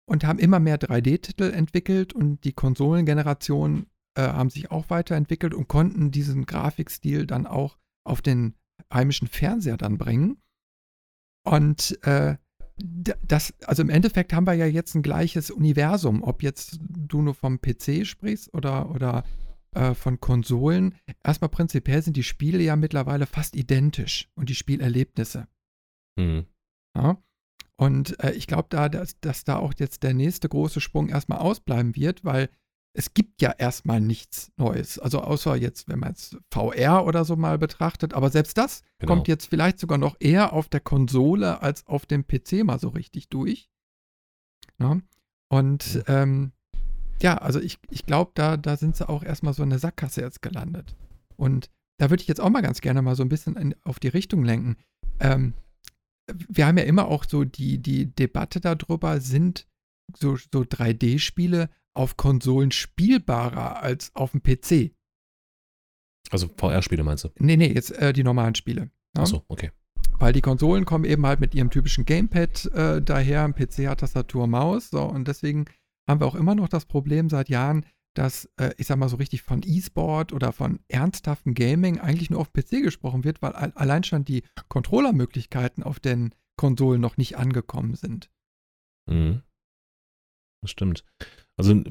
[0.07, 5.67] und haben immer mehr 3D-Titel entwickelt und die Konsolengeneration äh, haben sich auch weiterentwickelt und
[5.67, 8.55] konnten diesen Grafikstil dann auch auf den
[8.93, 10.41] heimischen Fernseher dann bringen.
[11.43, 12.37] Und äh,
[12.77, 17.35] das, also im Endeffekt haben wir ja jetzt ein gleiches Universum, ob jetzt du nur
[17.35, 19.23] vom PC sprichst oder, oder
[19.75, 20.95] äh, von Konsolen.
[21.23, 25.47] Erstmal prinzipiell sind die Spiele ja mittlerweile fast identisch und die Spielerlebnisse.
[26.19, 26.45] Hm.
[26.95, 27.21] Ja?
[27.77, 31.39] Und äh, ich glaube da, dass, dass da auch jetzt der nächste große Sprung erstmal
[31.39, 32.49] ausbleiben wird, weil
[32.93, 34.99] es gibt ja erstmal nichts Neues.
[34.99, 39.13] Also außer jetzt, wenn man jetzt VR oder so mal betrachtet, aber selbst das Genau.
[39.13, 42.89] kommt jetzt vielleicht sogar noch eher auf der Konsole als auf dem PC mal so
[42.89, 43.69] richtig durch.
[44.79, 44.99] Ja?
[45.49, 46.51] Und ähm,
[47.21, 50.21] ja, also ich, ich glaube, da, da sind sie auch erstmal so in der Sackgasse
[50.21, 50.95] jetzt gelandet.
[51.35, 53.99] Und da würde ich jetzt auch mal ganz gerne mal so ein bisschen in, auf
[53.99, 54.77] die Richtung lenken.
[55.19, 55.53] Ähm,
[56.47, 59.67] wir haben ja immer auch so die, die Debatte darüber, sind
[60.15, 64.93] so, so 3D-Spiele auf Konsolen spielbarer als auf dem PC?
[66.31, 67.29] Also VR-Spiele meinst du?
[67.39, 68.91] Nee, nee, jetzt äh, die normalen Spiele.
[69.15, 69.23] Ja?
[69.23, 69.71] Achso, okay.
[70.19, 74.01] Weil die Konsolen kommen eben halt mit ihrem typischen Gamepad äh, daher, ein PC hat
[74.01, 75.65] Tastatur, Maus, so, und deswegen
[76.09, 77.85] haben wir auch immer noch das Problem seit Jahren,
[78.15, 82.39] dass, äh, ich sag mal so richtig von E-Sport oder von ernsthaftem Gaming eigentlich nur
[82.39, 87.95] auf PC gesprochen wird, weil allein schon die Controllermöglichkeiten auf den Konsolen noch nicht angekommen
[87.95, 88.31] sind.
[89.09, 89.43] Mhm.
[90.61, 91.05] Das stimmt.
[91.55, 91.81] Also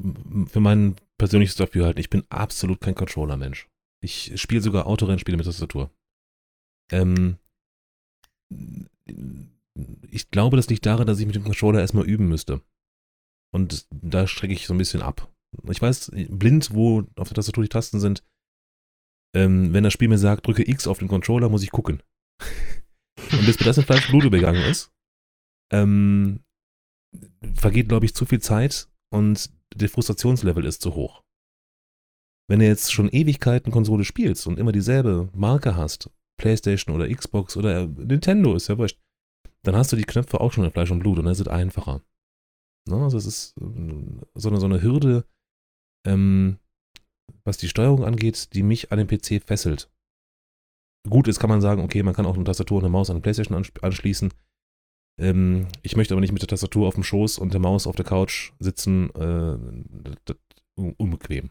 [0.46, 3.68] für mein persönliches Dafürhalten, ich bin absolut kein Controller-Mensch.
[4.02, 5.90] Ich spiele sogar Autorennspiele mit Tastatur.
[6.90, 7.38] Ähm,
[10.10, 12.60] ich glaube, das liegt daran, dass ich mit dem Controller erstmal üben müsste.
[13.55, 15.32] Und da strecke ich so ein bisschen ab.
[15.70, 18.22] Ich weiß blind, wo auf der Tastatur die Tasten sind.
[19.34, 22.03] Ähm, wenn das Spiel mir sagt, drücke X auf den Controller, muss ich gucken.
[23.32, 24.92] Und bis mir das in Fleisch Blut übergegangen ist,
[25.72, 26.40] ähm,
[27.55, 31.22] vergeht, glaube ich, zu viel Zeit und der Frustrationslevel ist zu hoch.
[32.49, 37.57] Wenn du jetzt schon Ewigkeiten Konsole spielst und immer dieselbe Marke hast, PlayStation oder Xbox
[37.57, 38.99] oder Nintendo, ist ja wurscht,
[39.62, 42.03] dann hast du die Knöpfe auch schon in Fleisch und Blut und dann ist einfacher.
[42.89, 43.03] Ne?
[43.03, 45.24] Also es ist äh, so eine, so eine Hürde,
[46.07, 46.59] ähm,
[47.45, 49.91] was die Steuerung angeht, die mich an den PC fesselt.
[51.09, 53.16] Gut, jetzt kann man sagen, okay, man kann auch eine Tastatur und eine Maus an
[53.16, 54.32] den PlayStation anschließen.
[55.20, 57.97] Ähm, ich möchte aber nicht mit der Tastatur auf dem Schoß und der Maus auf
[57.97, 59.11] der Couch sitzen.
[59.14, 59.57] Äh,
[60.97, 61.51] unbequem.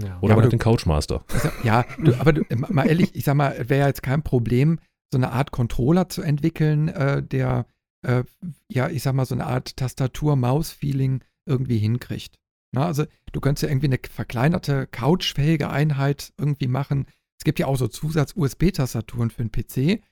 [0.00, 0.18] Ja.
[0.20, 1.24] Oder ja, man hat den Couchmaster.
[1.62, 4.78] Ja, du, aber du, mal ehrlich, ich sag mal, wäre ja jetzt kein Problem,
[5.12, 7.66] so eine Art Controller zu entwickeln, äh, der,
[8.02, 8.24] äh,
[8.70, 12.36] ja, ich sag mal, so eine Art Tastatur-Maus-Feeling irgendwie hinkriegt.
[12.72, 17.06] Na, also du könntest ja irgendwie eine verkleinerte, couchfähige Einheit irgendwie machen.
[17.38, 20.02] Es gibt ja auch so Zusatz-USB-Tastaturen für den PC,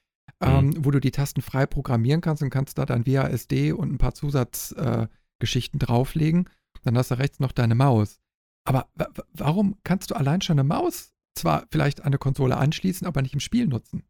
[0.41, 0.85] ähm, mhm.
[0.85, 4.15] wo du die Tasten frei programmieren kannst und kannst da dann WASD und ein paar
[4.15, 6.49] Zusatzgeschichten äh, drauflegen.
[6.83, 8.21] Dann hast du rechts noch deine Maus.
[8.65, 8.89] Aber
[9.33, 13.35] warum kannst du allein schon eine Maus zwar vielleicht an eine Konsole anschließen, aber nicht
[13.35, 14.05] im Spiel nutzen?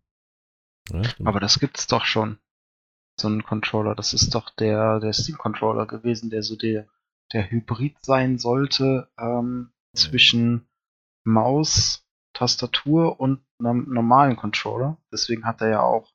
[0.90, 2.38] Ja, aber das gibt's doch schon.
[3.20, 3.94] So ein Controller.
[3.94, 6.86] Das ist doch der, der Steam-Controller gewesen, der so der,
[7.32, 10.68] der Hybrid sein sollte ähm, zwischen
[11.24, 14.98] Maus, Tastatur und einem normalen Controller.
[15.12, 16.12] Deswegen hat er ja auch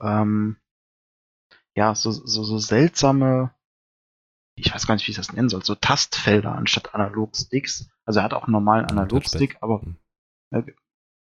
[0.00, 0.56] ähm,
[1.76, 3.54] ja, so, so, so seltsame,
[4.56, 7.88] ich weiß gar nicht, wie ich das nennen soll, so Tastfelder anstatt Analogsticks.
[8.04, 9.96] Also er hat auch einen normalen Analogstick, aber hm.
[10.50, 10.62] äh,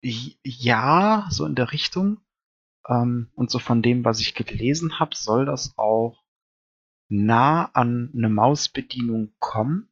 [0.03, 2.21] ja, so in der Richtung.
[2.89, 6.23] Ähm, und so von dem, was ich gelesen habe, soll das auch
[7.09, 9.89] nah an eine Mausbedienung kommen.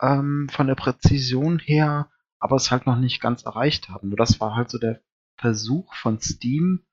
[0.00, 4.08] Ähm, von der Präzision her, aber es halt noch nicht ganz erreicht haben.
[4.08, 5.00] Nur das war halt so der
[5.36, 6.84] Versuch von Steam,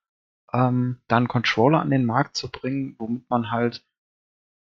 [0.53, 3.85] ähm, da einen Controller an den Markt zu bringen, womit man halt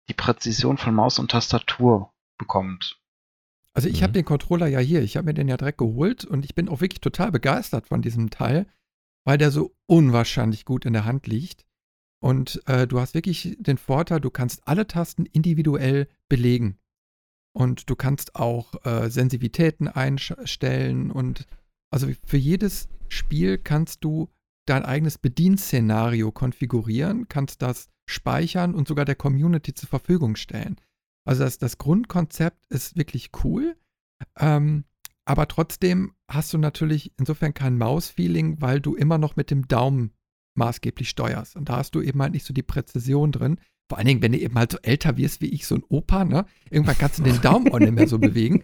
[0.10, 3.00] die Präzision von Maus und Tastatur bekommt.
[3.74, 4.04] Also ich mhm.
[4.04, 6.70] habe den Controller ja hier, ich habe mir den ja direkt geholt und ich bin
[6.70, 8.68] auch wirklich total begeistert von diesem Teil,
[9.26, 11.66] weil der so unwahrscheinlich gut in der Hand liegt.
[12.22, 16.78] Und äh, du hast wirklich den Vorteil, du kannst alle Tasten individuell belegen.
[17.54, 21.48] Und du kannst auch äh, Sensitivitäten einstellen und
[21.92, 24.30] also für jedes Spiel kannst du
[24.68, 30.80] dein eigenes Bedienszenario konfigurieren, kannst das speichern und sogar der Community zur Verfügung stellen.
[31.26, 33.76] Also das, das Grundkonzept ist wirklich cool,
[34.38, 34.86] ähm,
[35.30, 40.12] aber trotzdem hast du natürlich insofern kein Maus-Feeling, weil du immer noch mit dem Daumen
[40.56, 41.56] maßgeblich steuerst.
[41.56, 43.60] Und da hast du eben halt nicht so die Präzision drin.
[43.88, 46.26] Vor allen Dingen, wenn du eben halt so älter wirst wie ich, so ein Opa,
[46.26, 46.46] ne?
[46.72, 48.64] Irgendwann kannst du den Daumen auch nicht mehr so bewegen.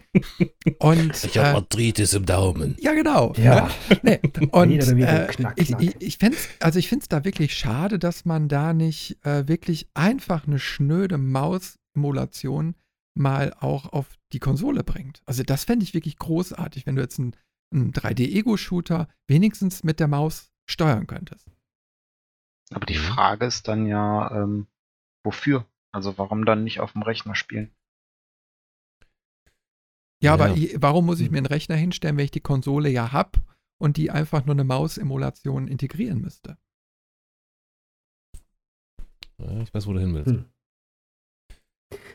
[0.80, 2.76] Und, ich habe äh, Arthritis im Daumen.
[2.80, 3.32] Ja, genau.
[3.36, 3.70] Ja.
[4.02, 4.18] Ne?
[4.20, 4.46] Nee.
[4.50, 9.24] Und äh, ich, ich, ich finde es also da wirklich schade, dass man da nicht
[9.24, 12.74] äh, wirklich einfach eine schnöde Maus-Emulation
[13.16, 15.22] mal auch auf die Konsole bringt.
[15.26, 17.34] Also das fände ich wirklich großartig, wenn du jetzt einen,
[17.72, 21.50] einen 3D-Ego-Shooter wenigstens mit der Maus steuern könntest.
[22.72, 24.66] Aber die Frage ist dann ja, ähm,
[25.24, 25.66] wofür?
[25.92, 27.72] Also warum dann nicht auf dem Rechner spielen?
[30.22, 30.34] Ja, ja.
[30.34, 31.32] aber ich, warum muss ich hm.
[31.32, 33.40] mir einen Rechner hinstellen, wenn ich die Konsole ja habe
[33.78, 36.58] und die einfach nur eine Maus-Emulation integrieren müsste?
[39.38, 40.32] Ja, ich weiß, wo du hin willst.
[40.32, 40.44] Hm.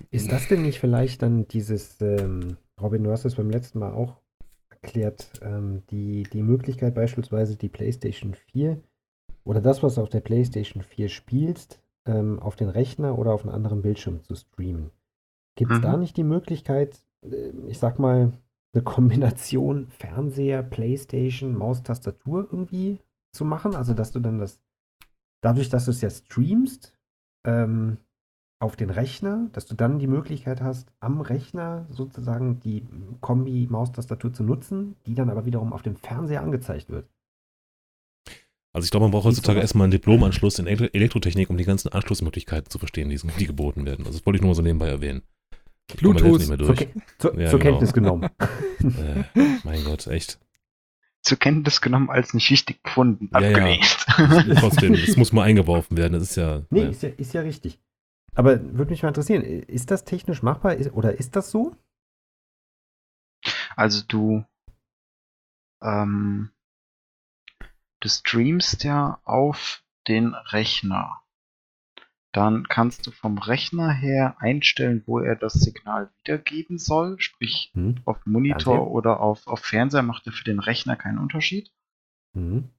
[0.09, 3.93] Ist das denn nicht vielleicht dann dieses, ähm, Robin, du hast es beim letzten Mal
[3.93, 4.17] auch
[4.69, 8.81] erklärt, ähm, die, die Möglichkeit beispielsweise die PlayStation 4
[9.43, 13.43] oder das, was du auf der PlayStation 4 spielst, ähm, auf den Rechner oder auf
[13.43, 14.91] einen anderen Bildschirm zu streamen.
[15.55, 15.83] Gibt es mhm.
[15.83, 18.33] da nicht die Möglichkeit, äh, ich sag mal,
[18.73, 22.99] eine Kombination Fernseher, Playstation, Maus, Tastatur irgendwie
[23.33, 23.75] zu machen?
[23.75, 24.61] Also, dass du dann das,
[25.41, 26.93] dadurch, dass du es ja streamst,
[27.45, 27.97] ähm,
[28.61, 32.85] auf den Rechner, dass du dann die Möglichkeit hast, am Rechner sozusagen die
[33.19, 37.07] Kombi Maustastatur zu nutzen, die dann aber wiederum auf dem Fernseher angezeigt wird.
[38.73, 42.69] Also ich glaube, man braucht heutzutage erstmal einen Diplomanschluss in Elektrotechnik, um die ganzen Anschlussmöglichkeiten
[42.69, 44.05] zu verstehen, die, die geboten werden.
[44.05, 45.23] Also das wollte ich nur mal so nebenbei erwähnen.
[45.97, 46.41] Bluetooth.
[46.41, 46.75] Zur,
[47.17, 47.71] zur, ja, zur genau.
[47.71, 48.29] Kenntnis genommen.
[48.79, 49.23] äh,
[49.63, 50.39] mein Gott, echt.
[51.21, 53.29] Zur Kenntnis genommen als nicht wichtig gefunden.
[53.33, 53.77] Ja, ja.
[54.59, 56.13] Trotzdem, es muss mal eingeworfen werden.
[56.13, 56.61] Das ist ja.
[56.69, 56.89] Nee, ja.
[56.89, 57.79] Ist, ja, ist ja richtig.
[58.35, 61.75] Aber würde mich mal interessieren, ist das technisch machbar oder ist das so?
[63.75, 64.45] Also du,
[65.81, 66.51] ähm,
[67.99, 71.21] du streamst ja auf den Rechner.
[72.33, 77.19] Dann kannst du vom Rechner her einstellen, wo er das Signal wiedergeben soll.
[77.19, 78.01] Sprich, hm.
[78.05, 78.91] auf Monitor Fernseher.
[78.91, 81.73] oder auf, auf Fernseher macht er für den Rechner keinen Unterschied.
[82.33, 82.69] Hm.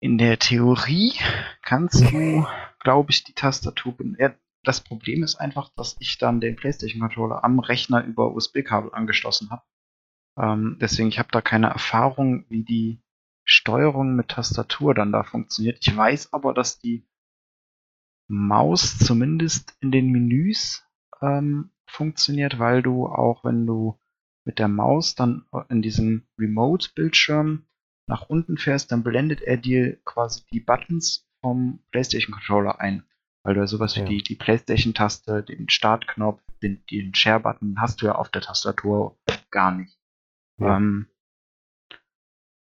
[0.00, 1.14] In der Theorie
[1.62, 2.46] kannst du,
[2.88, 4.34] glaube ich, die Tastatur benutzen.
[4.64, 9.50] Das Problem ist einfach, dass ich dann den PlayStation Controller am Rechner über USB-Kabel angeschlossen
[9.50, 9.62] habe.
[10.38, 13.02] Ähm, deswegen, ich habe da keine Erfahrung, wie die
[13.44, 15.76] Steuerung mit Tastatur dann da funktioniert.
[15.82, 17.06] Ich weiß aber, dass die
[18.26, 20.82] Maus zumindest in den Menüs
[21.20, 24.00] ähm, funktioniert, weil du auch, wenn du
[24.46, 27.66] mit der Maus dann in diesem Remote-Bildschirm
[28.06, 33.04] nach unten fährst, dann blendet er dir quasi die Buttons vom PlayStation Controller ein.
[33.44, 34.04] Weil du ja sowas ja.
[34.04, 39.16] wie die, die PlayStation-Taste, den Startknopf, den, den Share-Button hast du ja auf der Tastatur
[39.50, 39.96] gar nicht.
[40.58, 40.76] Ja.
[40.76, 41.06] Ähm,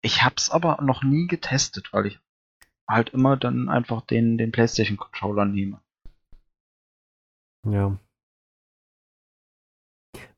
[0.03, 2.21] ich hab's aber noch nie getestet, weil ich
[2.89, 5.81] halt immer dann einfach den, den PlayStation Controller nehme.
[7.69, 7.97] Ja.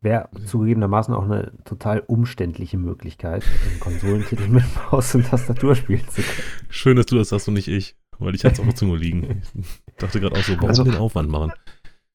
[0.00, 6.20] Wäre zugegebenermaßen auch eine total umständliche Möglichkeit, einen Konsolentitel mit Maus und Tastatur spielen zu
[6.22, 6.68] können.
[6.68, 8.96] Schön, dass du das sagst und nicht ich, weil ich hatte es auf der Zunge
[8.96, 9.42] liegen.
[9.86, 11.52] Ich dachte gerade auch so, warum also, den Aufwand machen?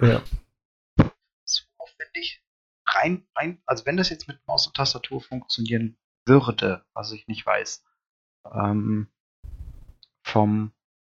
[0.01, 0.21] Ja.
[1.45, 2.43] So aufwendig.
[2.85, 7.45] Rein, rein, also wenn das jetzt mit Maus und Tastatur funktionieren würde, was ich nicht
[7.45, 7.83] weiß,
[8.51, 9.07] ähm,
[10.23, 10.71] vom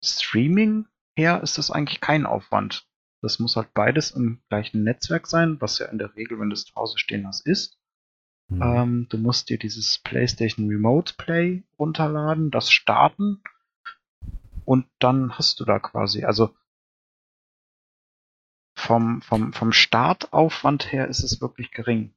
[0.04, 0.86] Streaming
[1.16, 2.88] her ist das eigentlich kein Aufwand.
[3.22, 6.54] Das muss halt beides im gleichen Netzwerk sein, was ja in der Regel, wenn du
[6.54, 7.78] es zu Hause stehen hast, ist.
[8.48, 8.62] Mhm.
[8.62, 13.42] Ähm, du musst dir dieses PlayStation Remote Play runterladen, das starten
[14.66, 16.55] und dann hast du da quasi, also
[18.76, 22.14] vom, vom, vom Startaufwand her ist es wirklich gering.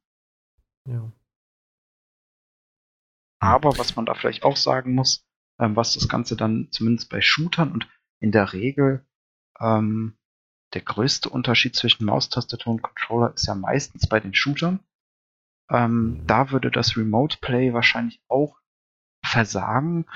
[0.87, 1.13] Ja.
[3.41, 5.27] Aber was man da vielleicht auch sagen muss,
[5.59, 7.89] ähm, was das Ganze dann zumindest bei Shootern und
[8.21, 9.07] in der Regel
[9.61, 10.17] ähm,
[10.73, 14.81] der größte Unterschied zwischen Maustastatur und Controller ist ja meistens bei den Shootern.
[15.71, 18.59] Ähm, da würde das Remote Play wahrscheinlich auch
[19.25, 20.07] versagen,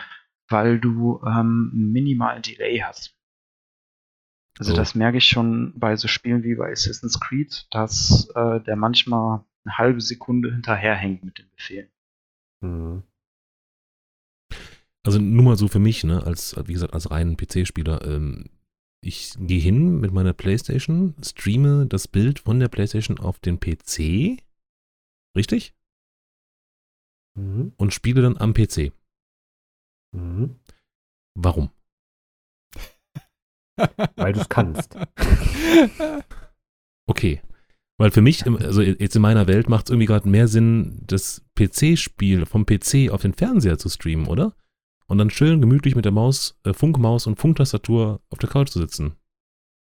[0.49, 3.15] weil du ähm, minimalen Delay hast.
[4.59, 4.77] Also oh.
[4.77, 9.45] das merke ich schon bei so Spielen wie bei Assassin's Creed, dass äh, der manchmal
[9.65, 11.89] eine halbe Sekunde hinterherhängt mit den Befehlen.
[12.61, 13.03] Mhm.
[15.05, 18.51] Also nur mal so für mich, ne, als, wie gesagt, als reinen PC-Spieler, ähm,
[19.01, 24.43] ich gehe hin mit meiner Playstation, streame das Bild von der Playstation auf den PC,
[25.37, 25.73] richtig?
[27.37, 27.73] Mhm.
[27.77, 28.93] Und spiele dann am PC.
[30.13, 30.57] Mhm.
[31.35, 31.71] Warum?
[34.17, 34.97] Weil du es kannst.
[37.11, 37.41] Okay.
[37.97, 41.43] Weil für mich, also jetzt in meiner Welt macht es irgendwie gerade mehr Sinn, das
[41.59, 44.55] PC-Spiel vom PC auf den Fernseher zu streamen, oder?
[45.09, 48.79] und dann schön gemütlich mit der Maus, äh, Funkmaus und Funktastatur auf der Couch zu
[48.79, 49.17] sitzen.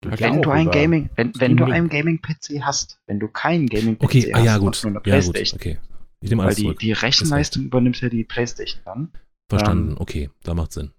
[0.01, 4.34] Wenn du ein Gaming, wenn, wenn du einen Gaming-PC hast, wenn du keinen Gaming-PC okay,
[4.34, 4.80] hast, ah, ja, gut.
[4.84, 5.59] nur eine Playstation.
[5.59, 5.95] Ja, gut, okay.
[6.22, 9.11] Ich nehme alles Weil die, die Rechenleistung übernimmt ja die Playstation dann.
[9.50, 10.91] Verstanden, ähm, okay, da macht Sinn.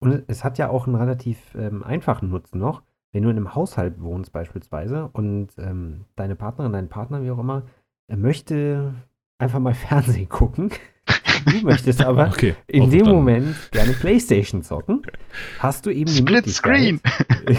[0.00, 2.82] Und es hat ja auch einen relativ ähm, einfachen Nutzen noch.
[3.12, 7.38] Wenn du in einem Haushalt wohnst beispielsweise und ähm, deine Partnerin, dein Partner, wie auch
[7.38, 7.64] immer,
[8.08, 8.94] möchte
[9.38, 10.70] einfach mal Fernsehen gucken,
[11.44, 15.02] Du möchtest aber okay, in dem Moment gerne Playstation zocken.
[15.58, 17.00] Hast du eben die Split Screen.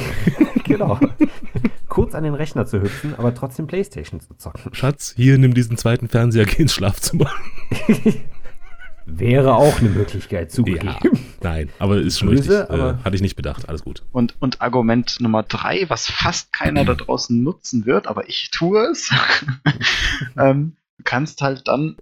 [0.64, 1.00] genau.
[1.88, 4.74] Kurz an den Rechner zu hüpfen, aber trotzdem Playstation zu zocken.
[4.74, 7.32] Schatz, hier nimm diesen zweiten Fernseher, geh ins Schlafzimmer.
[9.12, 10.96] Wäre auch eine Möglichkeit zugegeben.
[11.04, 12.80] Ja, nein, aber ist schon Böse, richtig.
[12.80, 13.68] Äh, hatte ich nicht bedacht.
[13.68, 14.04] Alles gut.
[14.12, 18.86] Und, und Argument Nummer drei, was fast keiner da draußen nutzen wird, aber ich tue
[18.92, 19.12] es.
[20.38, 21.98] ähm, du kannst halt dann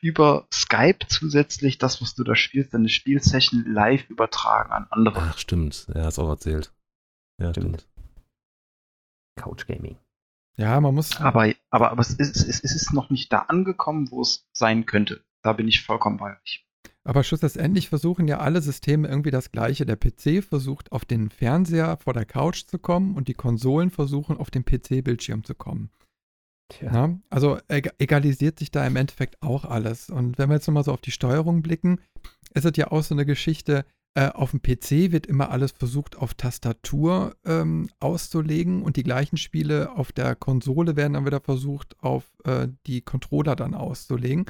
[0.00, 5.20] über Skype zusätzlich das, was du da spielst, deine Spielsession live übertragen an andere.
[5.30, 5.86] Ach, stimmt.
[5.94, 6.72] Er hat es auch erzählt.
[7.40, 7.82] Ja, stimmt.
[7.82, 7.86] stimmt.
[9.36, 9.96] Couch Gaming.
[10.56, 11.16] Ja, man muss.
[11.20, 15.24] Aber, aber, aber es, ist, es ist noch nicht da angekommen, wo es sein könnte.
[15.42, 16.66] Da bin ich vollkommen bei euch.
[17.04, 19.86] Aber schlussendlich versuchen ja alle Systeme irgendwie das Gleiche.
[19.86, 24.36] Der PC versucht auf den Fernseher vor der Couch zu kommen und die Konsolen versuchen
[24.36, 25.90] auf den PC-Bildschirm zu kommen.
[26.82, 30.10] Ja, also egalisiert sich da im Endeffekt auch alles.
[30.10, 32.00] Und wenn wir jetzt nochmal so auf die Steuerung blicken,
[32.52, 36.16] ist es ja auch so eine Geschichte, äh, auf dem PC wird immer alles versucht
[36.16, 41.96] auf Tastatur ähm, auszulegen und die gleichen Spiele auf der Konsole werden dann wieder versucht
[42.02, 44.46] auf äh, die Controller dann auszulegen.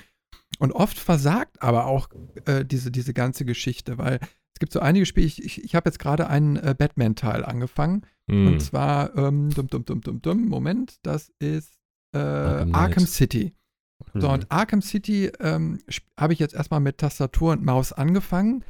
[0.58, 2.08] Und oft versagt aber auch
[2.44, 4.18] äh, diese, diese ganze Geschichte, weil
[4.58, 8.02] es gibt so einige Spiele, ich, ich, ich habe jetzt gerade einen äh, Batman-Teil angefangen.
[8.26, 8.48] Mm.
[8.48, 11.78] Und zwar, ähm, dum, dum, dum, dum, dum, Moment, das ist
[12.12, 13.54] äh, Arkham, City.
[14.14, 15.78] So, und Arkham City ähm,
[16.18, 18.64] habe ich jetzt erstmal mit Tastatur und Maus angefangen.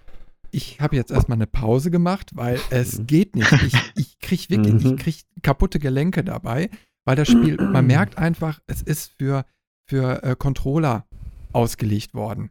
[0.50, 3.06] Ich habe jetzt erstmal eine Pause gemacht, weil es mhm.
[3.06, 3.52] geht nicht.
[3.52, 4.96] Ich, ich kriege wirklich, ich mhm.
[4.96, 6.68] krieg kaputte Gelenke dabei,
[7.06, 9.46] weil das Spiel, man merkt einfach, es ist für,
[9.88, 11.07] für äh, Controller
[11.52, 12.50] ausgelegt worden.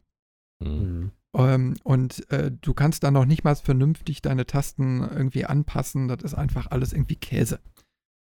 [0.60, 1.12] Mhm.
[1.36, 6.08] Ähm, und äh, du kannst da noch nicht mal vernünftig deine Tasten irgendwie anpassen.
[6.08, 7.60] Das ist einfach alles irgendwie Käse.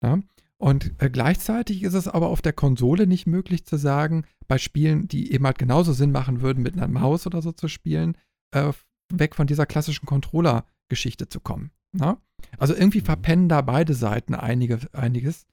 [0.02, 0.20] Ja?
[0.58, 5.06] Und äh, gleichzeitig ist es aber auf der Konsole nicht möglich zu sagen, bei Spielen,
[5.06, 8.16] die eben halt genauso Sinn machen würden, mit einer Maus oder so zu spielen,
[8.50, 8.72] äh,
[9.12, 11.70] weg von dieser klassischen Controller-Geschichte zu kommen.
[11.92, 12.12] Na?
[12.12, 12.18] Ne?
[12.58, 13.06] Also irgendwie mhm.
[13.06, 15.46] verpennen da beide Seiten einige, einiges.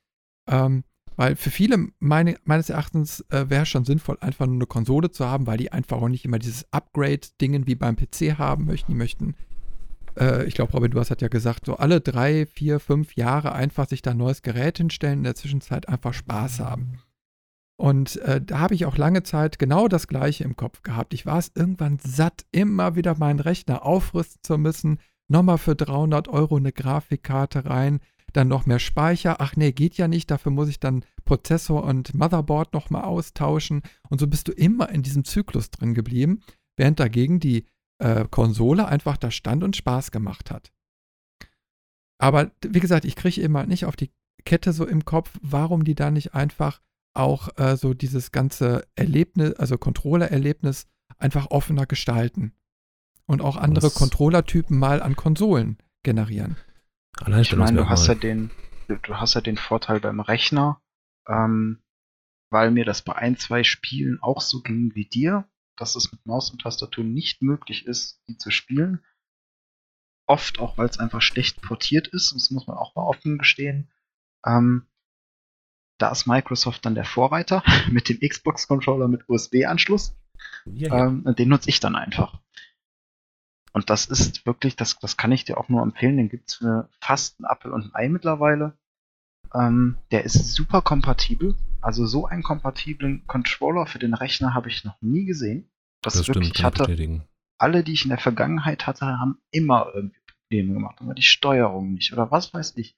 [0.49, 0.84] Ähm,
[1.16, 5.11] weil für viele meine, meines Erachtens äh, wäre es schon sinnvoll, einfach nur eine Konsole
[5.11, 8.91] zu haben, weil die einfach auch nicht immer dieses Upgrade-Dingen wie beim PC haben möchten.
[8.91, 9.36] Die möchten
[10.18, 13.88] äh, ich glaube, Robin, du hast ja gesagt, so alle drei, vier, fünf Jahre einfach
[13.88, 16.99] sich da ein neues Gerät hinstellen, in der Zwischenzeit einfach Spaß haben.
[17.78, 21.13] Und äh, da habe ich auch lange Zeit genau das Gleiche im Kopf gehabt.
[21.13, 26.30] Ich war es irgendwann satt, immer wieder meinen Rechner aufrüsten zu müssen, nochmal für 300
[26.30, 27.99] Euro eine Grafikkarte rein,
[28.34, 29.38] dann noch mehr Speicher.
[29.39, 33.82] Ach nee, geht ja nicht, dafür muss ich dann Prozessor und Motherboard nochmal austauschen.
[34.09, 36.41] Und so bist du immer in diesem Zyklus drin geblieben,
[36.78, 37.65] während dagegen die
[37.99, 40.71] äh, Konsole einfach da stand und Spaß gemacht hat.
[42.17, 44.11] Aber wie gesagt, ich kriege immer nicht auf die
[44.45, 46.82] Kette so im Kopf, warum die da nicht einfach
[47.13, 52.53] auch äh, so dieses ganze Erlebnis, also Controller-Erlebnis einfach offener gestalten
[53.26, 56.57] und auch andere Controller-Typen mal an Konsolen generieren.
[57.22, 58.51] Ich meine, du hast ja den,
[58.88, 60.82] du hast ja den Vorteil beim Rechner,
[61.28, 61.82] ähm,
[62.51, 66.26] weil mir das bei ein, zwei Spielen auch so ging wie dir dass es mit
[66.26, 69.03] Maus und Tastatur nicht möglich ist, die zu spielen.
[70.28, 73.91] Oft auch, weil es einfach schlecht portiert ist, das muss man auch mal offen gestehen.
[74.45, 74.88] Ähm,
[75.99, 80.16] da ist Microsoft dann der Vorreiter mit dem Xbox-Controller mit USB-Anschluss.
[80.66, 81.07] Ja, ja.
[81.07, 82.41] Ähm, den nutze ich dann einfach.
[83.76, 86.55] Und das ist wirklich, das, das kann ich dir auch nur empfehlen, den gibt es
[86.55, 88.78] für fast ein Apple und ein Ei mittlerweile.
[89.53, 91.55] Ähm, der ist super kompatibel.
[91.82, 95.69] Also so einen kompatiblen Controller für den Rechner habe ich noch nie gesehen.
[96.01, 100.21] Das, das wirklich, stimmt, hatte, alle, die ich in der Vergangenheit hatte, haben immer irgendwie
[100.26, 100.95] Probleme gemacht.
[101.01, 102.95] Aber die Steuerung nicht oder was weiß ich.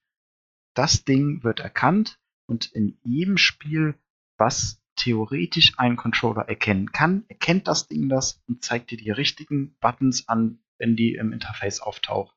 [0.76, 3.96] Das Ding wird erkannt und in jedem Spiel,
[4.38, 9.76] was theoretisch ein Controller erkennen kann, erkennt das Ding das und zeigt dir die richtigen
[9.80, 12.34] Buttons an, wenn die im Interface auftauchen.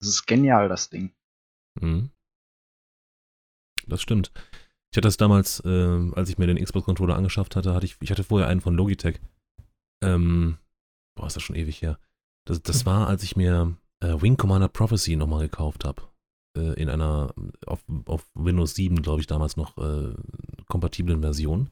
[0.00, 1.14] Das ist genial, das Ding.
[1.80, 2.10] Mhm
[3.88, 4.32] das stimmt.
[4.90, 8.10] Ich hatte das damals, äh, als ich mir den Xbox-Controller angeschafft hatte, hatte ich, ich
[8.10, 9.20] hatte vorher einen von Logitech.
[10.02, 10.58] Ähm,
[11.16, 11.98] boah, ist das schon ewig her.
[12.46, 16.02] Das, das war, als ich mir äh, Wing Commander Prophecy nochmal gekauft habe.
[16.56, 17.34] Äh, in einer,
[17.66, 20.14] auf, auf Windows 7, glaube ich, damals noch äh,
[20.68, 21.70] kompatiblen Version.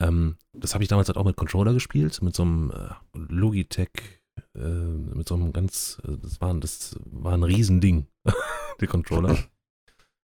[0.00, 4.21] Ähm, das habe ich damals halt auch mit Controller gespielt, mit so einem äh, Logitech,
[4.54, 8.06] äh, mit so einem ganz, äh, das war, das war ein Riesending,
[8.80, 9.38] der Controller.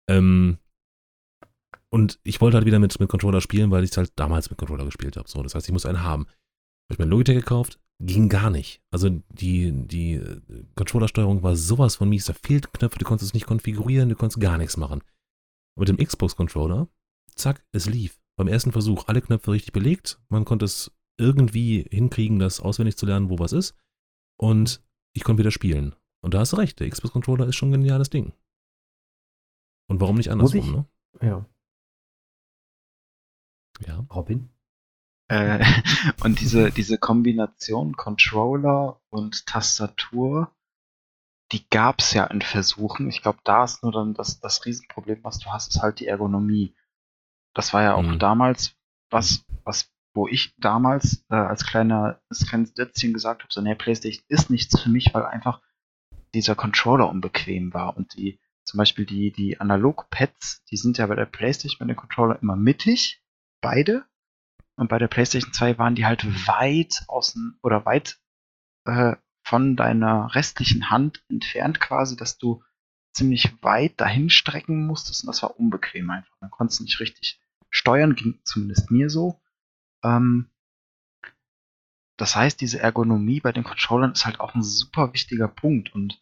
[0.10, 0.58] ähm,
[1.92, 4.60] und ich wollte halt wieder mit, mit Controller spielen, weil ich es halt damals mit
[4.60, 5.28] Controller gespielt habe.
[5.28, 6.26] So, das heißt, ich muss einen haben.
[6.26, 8.82] Habe ich mir Logitech gekauft, ging gar nicht.
[8.92, 10.42] Also die, die äh,
[10.76, 12.26] Controllersteuerung war sowas von mies.
[12.26, 15.02] Da fehlten Knöpfe, du konntest es nicht konfigurieren, du konntest gar nichts machen.
[15.78, 16.88] Mit dem Xbox-Controller,
[17.36, 18.20] zack, es lief.
[18.38, 20.22] Beim ersten Versuch alle Knöpfe richtig belegt.
[20.30, 23.76] Man konnte es irgendwie hinkriegen, das auswendig zu lernen, wo was ist.
[24.40, 24.82] Und
[25.14, 25.96] ich konnte wieder spielen.
[26.22, 28.34] Und da hast du recht, der Xbox-Controller ist schon ein geniales Ding.
[29.88, 30.86] Und warum nicht andersrum, ne?
[31.22, 31.46] Ja.
[33.86, 34.06] Ja.
[34.14, 34.50] Robin?
[35.28, 35.64] Äh,
[36.24, 40.56] und diese, diese Kombination Controller und Tastatur,
[41.52, 43.10] die gab es ja in Versuchen.
[43.10, 46.08] Ich glaube, da ist nur dann das, das Riesenproblem, was du hast, ist halt die
[46.08, 46.76] Ergonomie.
[47.54, 48.20] Das war ja auch mhm.
[48.20, 48.76] damals
[49.10, 53.76] was, was, wo ich damals äh, als kleiner, als kleines Dätzchen gesagt habe, so, nee,
[53.76, 55.62] PlayStation ist nichts für mich, weil einfach
[56.34, 61.16] dieser Controller unbequem war und die zum Beispiel die, die Analog-Pads, die sind ja bei
[61.16, 63.24] der PlayStation, bei den Controller immer mittig,
[63.62, 64.06] beide.
[64.76, 68.20] Und bei der PlayStation 2 waren die halt weit außen oder weit
[68.86, 72.64] äh, von deiner restlichen Hand entfernt quasi, dass du
[73.12, 76.36] ziemlich weit dahin strecken musstest und das war unbequem einfach.
[76.40, 77.42] Man konnte es nicht richtig
[77.72, 79.42] steuern, ging zumindest mir so.
[80.04, 80.50] Ähm,
[82.18, 86.22] das heißt, diese Ergonomie bei den Controllern ist halt auch ein super wichtiger Punkt und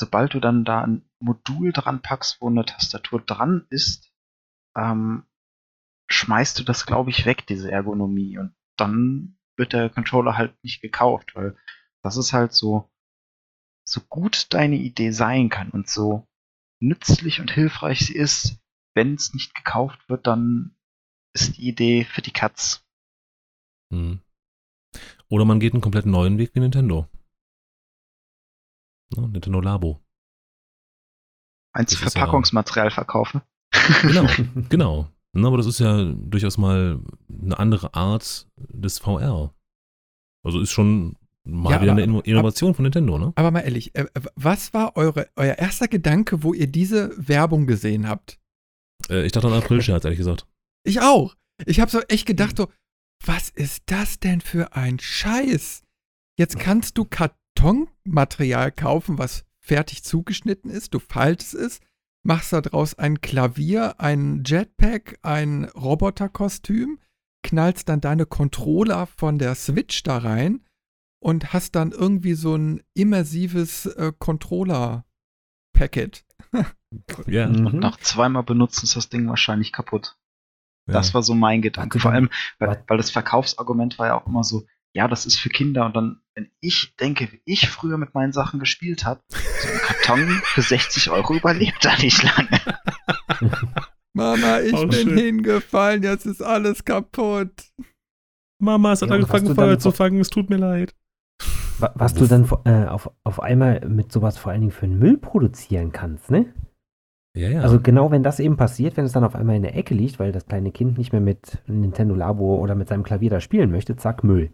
[0.00, 4.12] sobald du dann da ein Modul dran packst, wo eine Tastatur dran ist,
[4.76, 5.24] ähm,
[6.10, 8.38] schmeißt du das, glaube ich, weg, diese Ergonomie.
[8.38, 11.56] Und dann wird der Controller halt nicht gekauft, weil
[12.02, 12.90] das ist halt so,
[13.86, 16.26] so gut deine Idee sein kann und so
[16.80, 18.58] nützlich und hilfreich sie ist,
[18.94, 20.76] wenn es nicht gekauft wird, dann
[21.32, 22.81] ist die Idee für die Katz.
[23.92, 24.20] Hm.
[25.28, 27.06] Oder man geht einen komplett neuen Weg wie Nintendo.
[29.16, 30.00] Ne, Nintendo Labo.
[31.74, 33.40] Eins Verpackungsmaterial verkaufen.
[34.02, 34.26] Genau,
[34.68, 35.08] genau.
[35.34, 39.54] Na, aber das ist ja durchaus mal eine andere Art des VR.
[40.44, 43.32] Also ist schon mal Ja, wieder aber- eine Inno- Innovation von Nintendo, ne?
[43.36, 48.06] Aber mal ehrlich, äh, was war eure, euer erster Gedanke, wo ihr diese Werbung gesehen
[48.08, 48.38] habt?
[49.08, 50.46] Äh, ich dachte an April-Scherz, ehrlich gesagt.
[50.84, 51.34] Ich auch.
[51.64, 52.68] Ich habe so echt gedacht, so,
[53.26, 55.82] was ist das denn für ein Scheiß?
[56.38, 60.94] Jetzt kannst du Kartonmaterial kaufen, was fertig zugeschnitten ist.
[60.94, 61.80] Du faltest es,
[62.24, 66.98] machst daraus ein Klavier, ein Jetpack, ein Roboterkostüm,
[67.42, 70.64] knallst dann deine Controller von der Switch da rein
[71.20, 76.24] und hast dann irgendwie so ein immersives äh, Controller-Packet.
[77.26, 77.48] Ja.
[77.48, 77.68] Mhm.
[77.68, 80.18] Und nach zweimal benutzen ist das Ding wahrscheinlich kaputt.
[80.86, 81.98] Das war so mein Gedanke.
[82.00, 82.28] Vor allem,
[82.58, 84.64] weil, weil das Verkaufsargument war ja auch immer so,
[84.94, 85.86] ja, das ist für Kinder.
[85.86, 89.78] Und dann, wenn ich denke, wie ich früher mit meinen Sachen gespielt habe, so ein
[89.78, 92.60] Karton für 60 Euro überlebt da nicht lange.
[94.14, 95.16] Mama, ich Oh, bin schön.
[95.18, 97.52] hingefallen, jetzt ist alles kaputt.
[98.58, 100.94] Mama, es hat Ja, angefangen, Feuer zu fangen, es tut mir leid.
[101.78, 104.98] Wa- Was du dann äh, auf, auf einmal mit sowas vor allen Dingen für den
[104.98, 106.52] Müll produzieren kannst, ne?
[107.34, 107.60] Ja, ja.
[107.62, 110.18] Also genau wenn das eben passiert, wenn es dann auf einmal in der Ecke liegt,
[110.18, 113.70] weil das kleine Kind nicht mehr mit Nintendo Labo oder mit seinem Klavier da spielen
[113.70, 114.52] möchte, zack, Müll.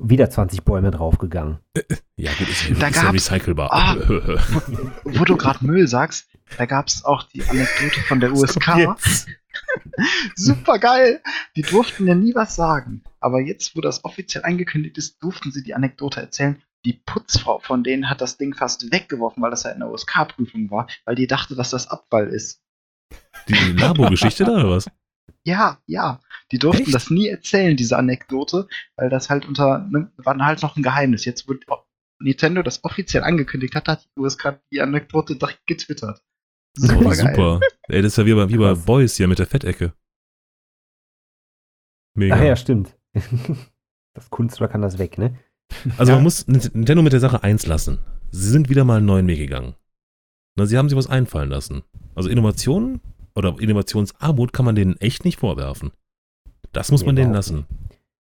[0.00, 1.58] Wieder 20 Bäume draufgegangen.
[2.16, 3.68] ja, gut, ist, ja- Da ist ja recycelbar.
[3.72, 3.96] Ah.
[5.04, 8.96] Wo du gerade Müll sagst, da gab es auch die Anekdote von der USK.
[10.36, 11.20] Super geil.
[11.56, 13.02] Die durften ja nie was sagen.
[13.20, 16.62] Aber jetzt, wo das offiziell angekündigt ist, durften sie die Anekdote erzählen.
[16.84, 20.70] Die Putzfrau von denen hat das Ding fast weggeworfen, weil das ja in der USK-Prüfung
[20.70, 22.62] war, weil die dachte, dass das Abfall ist.
[23.48, 24.90] Die Labo-Geschichte da, oder was?
[25.44, 26.20] Ja, ja.
[26.52, 26.94] Die durften Echt?
[26.94, 31.24] das nie erzählen, diese Anekdote, weil das halt unter, ne, war halt noch ein Geheimnis.
[31.24, 31.54] Jetzt, wo
[32.20, 36.22] Nintendo das offiziell angekündigt hat, hat die USK die Anekdote direkt getwittert.
[36.80, 37.14] Oh, Super geil.
[37.14, 37.60] super.
[37.88, 38.74] Ey, das ist ja wie bei, wie bei.
[38.74, 39.94] Boys hier mit der Fettecke.
[42.14, 42.34] Mega.
[42.36, 42.96] Ach ja, stimmt.
[44.14, 45.38] Das Kunstwerk kann das weg, ne?
[45.96, 46.16] Also Ja.
[46.16, 47.98] man muss Nintendo mit der Sache eins lassen.
[48.30, 49.74] Sie sind wieder mal einen neuen Weg gegangen.
[50.56, 51.82] Na, sie haben sich was einfallen lassen.
[52.14, 53.00] Also Innovationen
[53.34, 55.92] oder Innovationsarmut kann man denen echt nicht vorwerfen.
[56.72, 57.66] Das muss Nee, man denen lassen.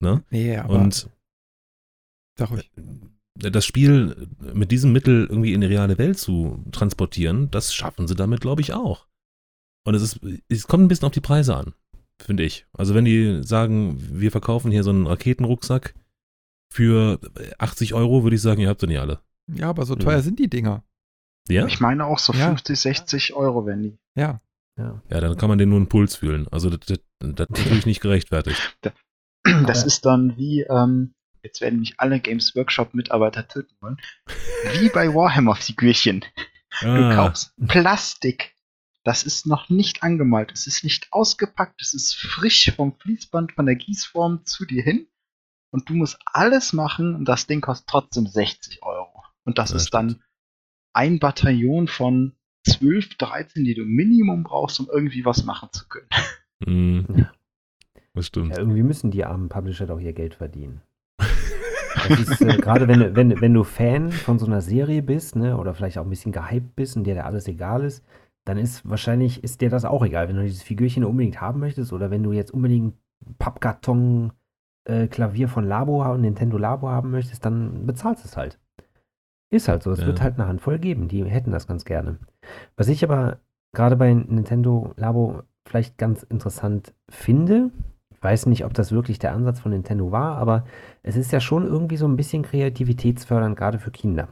[0.00, 0.22] Ne?
[0.30, 1.08] Nee, aber Und
[2.36, 2.70] sag ruhig.
[3.34, 8.14] das Spiel mit diesem Mittel irgendwie in die reale Welt zu transportieren, das schaffen sie
[8.14, 9.06] damit, glaube ich, auch.
[9.84, 11.72] Und es ist, es kommt ein bisschen auf die Preise an,
[12.20, 12.66] finde ich.
[12.74, 15.94] Also wenn die sagen, wir verkaufen hier so einen Raketenrucksack
[16.70, 17.18] für
[17.58, 19.20] 80 Euro, würde ich sagen, ihr habt sie nicht alle.
[19.52, 20.84] Ja, aber so teuer sind die Dinger.
[21.48, 21.66] Ja?
[21.66, 22.48] Ich meine auch so Ja.
[22.48, 23.98] 50, 60 Euro, wenn die.
[24.14, 24.40] Ja.
[24.76, 25.02] Ja.
[25.10, 26.46] Ja, dann kann man den nur einen Puls fühlen.
[26.48, 28.78] Also das, das, das ist natürlich nicht gerechtfertigt.
[29.66, 33.96] Das ist dann wie, ähm, jetzt werden mich alle Games Workshop-Mitarbeiter töten wollen,
[34.78, 36.22] wie bei Warhammer-Figürchen.
[36.82, 38.54] Du Ah, kaufst Plastik.
[39.04, 40.52] Das ist noch nicht angemalt.
[40.52, 41.80] Es ist nicht ausgepackt.
[41.80, 45.06] Es ist frisch vom Fließband, von der Gießform zu dir hin.
[45.70, 49.22] Und du musst alles machen und das Ding kostet trotzdem 60 Euro.
[49.44, 50.22] Und das Ja, ist dann
[50.94, 52.32] ein Bataillon von
[52.66, 56.08] 12, 13, die du Minimum brauchst, um irgendwie was machen zu können.
[56.66, 57.32] mh, Ja.
[58.14, 58.50] das stimmt.
[58.52, 60.82] Ja, irgendwie müssen die armen Publisher doch ihr Geld verdienen.
[62.08, 65.56] Das äh, gerade, wenn, du- wenn, wenn du Fan von so einer Serie bist, ne,
[65.58, 68.04] oder vielleicht auch ein bisschen gehypt bist und dir da alles egal ist,
[68.44, 71.92] dann ist wahrscheinlich, ist dir das auch egal, wenn du dieses Figürchen unbedingt haben möchtest
[71.92, 72.94] oder wenn du jetzt unbedingt
[73.38, 74.32] Pappkarton
[74.88, 78.58] äh, Klavier von Labo haben, Nintendo Labo haben möchtest, dann bezahlst du es halt.
[79.50, 80.06] Ist halt so, es Ja.
[80.06, 82.18] wird halt eine Handvoll geben, die hätten das ganz gerne.
[82.76, 83.38] Was ich aber
[83.72, 87.70] gerade bei Nintendo Labo vielleicht ganz interessant finde,
[88.10, 90.64] ich weiß nicht, ob das wirklich der Ansatz von Nintendo war, aber
[91.02, 94.28] es ist ja schon irgendwie so ein bisschen kreativitätsfördernd, gerade für Kinder.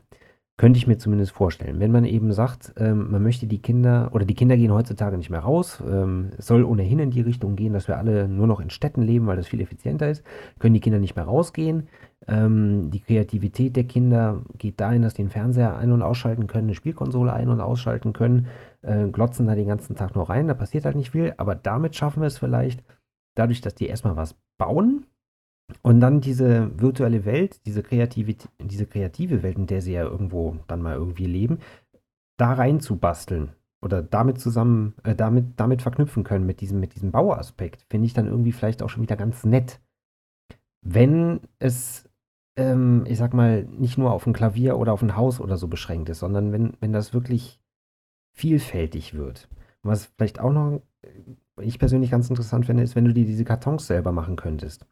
[0.58, 1.80] Könnte ich mir zumindest vorstellen.
[1.80, 5.28] Wenn man eben sagt, ähm, man möchte die Kinder oder die Kinder gehen heutzutage nicht
[5.28, 8.60] mehr raus, ähm, es soll ohnehin in die Richtung gehen, dass wir alle nur noch
[8.60, 10.24] in Städten leben, weil das viel effizienter ist,
[10.58, 11.88] können die Kinder nicht mehr rausgehen.
[12.26, 16.68] Ähm, die Kreativität der Kinder geht dahin, dass die den Fernseher ein- und ausschalten können,
[16.68, 18.46] eine Spielkonsole ein- und ausschalten können,
[18.80, 21.96] äh, glotzen da den ganzen Tag nur rein, da passiert halt nicht viel, aber damit
[21.96, 22.82] schaffen wir es vielleicht,
[23.34, 25.04] dadurch, dass die erstmal was bauen,
[25.82, 30.56] und dann diese virtuelle Welt, diese, kreative, diese kreative Welt, in der sie ja irgendwo
[30.68, 31.58] dann mal irgendwie leben,
[32.36, 33.50] da rein zu basteln
[33.82, 38.14] oder damit zusammen, äh, damit, damit verknüpfen können mit diesem, mit diesem Bauaspekt, finde ich
[38.14, 39.80] dann irgendwie vielleicht auch schon wieder ganz nett.
[40.82, 42.08] Wenn es,
[42.56, 45.68] ähm, ich sag mal, nicht nur auf ein Klavier oder auf ein Haus oder so
[45.68, 47.60] beschränkt ist, sondern wenn, wenn das wirklich
[48.34, 49.48] vielfältig wird.
[49.82, 53.44] Was vielleicht auch noch äh, ich persönlich ganz interessant finde, ist, wenn du dir diese
[53.44, 54.86] Kartons selber machen könntest.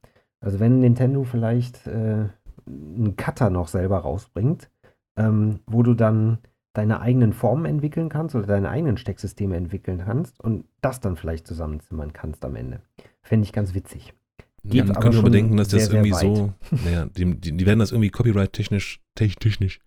[0.45, 2.29] Also wenn Nintendo vielleicht äh,
[2.67, 4.71] einen Cutter noch selber rausbringt,
[5.17, 6.39] ähm, wo du dann
[6.75, 11.47] deine eigenen Formen entwickeln kannst oder deine eigenen Stecksysteme entwickeln kannst und das dann vielleicht
[11.47, 12.81] zusammenzimmern kannst am Ende.
[13.23, 14.13] Fände ich ganz witzig.
[14.65, 16.53] Geht ja, man könnte aber denken, dass das irgendwie so,
[16.85, 19.81] naja, die, die, die, werden das irgendwie copyright-technisch, technisch,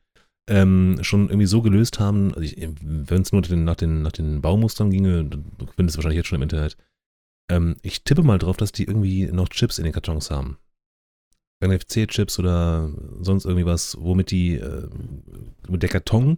[0.50, 2.50] ähm, schon irgendwie so gelöst haben, also
[2.82, 5.38] wenn es nur nach den, nach den Baumustern ginge, du
[5.76, 6.78] findest es wahrscheinlich jetzt schon im Internet,
[7.50, 10.58] ähm, ich tippe mal drauf, dass die irgendwie noch Chips in den Kartons haben.
[11.64, 12.92] NFC-Chips oder
[13.22, 14.90] sonst irgendwie was, womit die, äh,
[15.68, 16.38] mit der Karton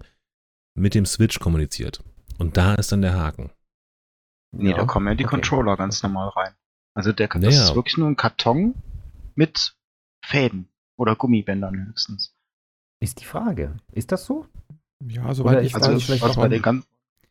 [0.76, 2.04] mit dem Switch kommuniziert.
[2.38, 3.52] Und da ist dann der Haken.
[4.52, 4.78] Nee, ja.
[4.78, 5.36] da kommen ja die okay.
[5.36, 6.54] Controller ganz normal rein.
[6.96, 7.64] Also der, das naja.
[7.64, 8.76] ist wirklich nur ein Karton
[9.36, 9.76] mit
[10.26, 12.34] Fäden oder Gummibändern höchstens.
[13.02, 13.78] Ist die Frage.
[13.92, 14.48] Ist das so?
[15.06, 16.24] Ja, soweit ich also weiß.
[16.24, 16.90] Also bei den, ganzen,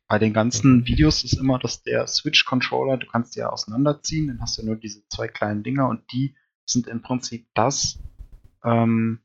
[0.09, 4.57] bei den ganzen Videos ist immer, dass der Switch-Controller, du kannst ja auseinanderziehen, dann hast
[4.57, 7.99] du nur diese zwei kleinen Dinger und die sind im Prinzip das,
[8.65, 9.21] ähm,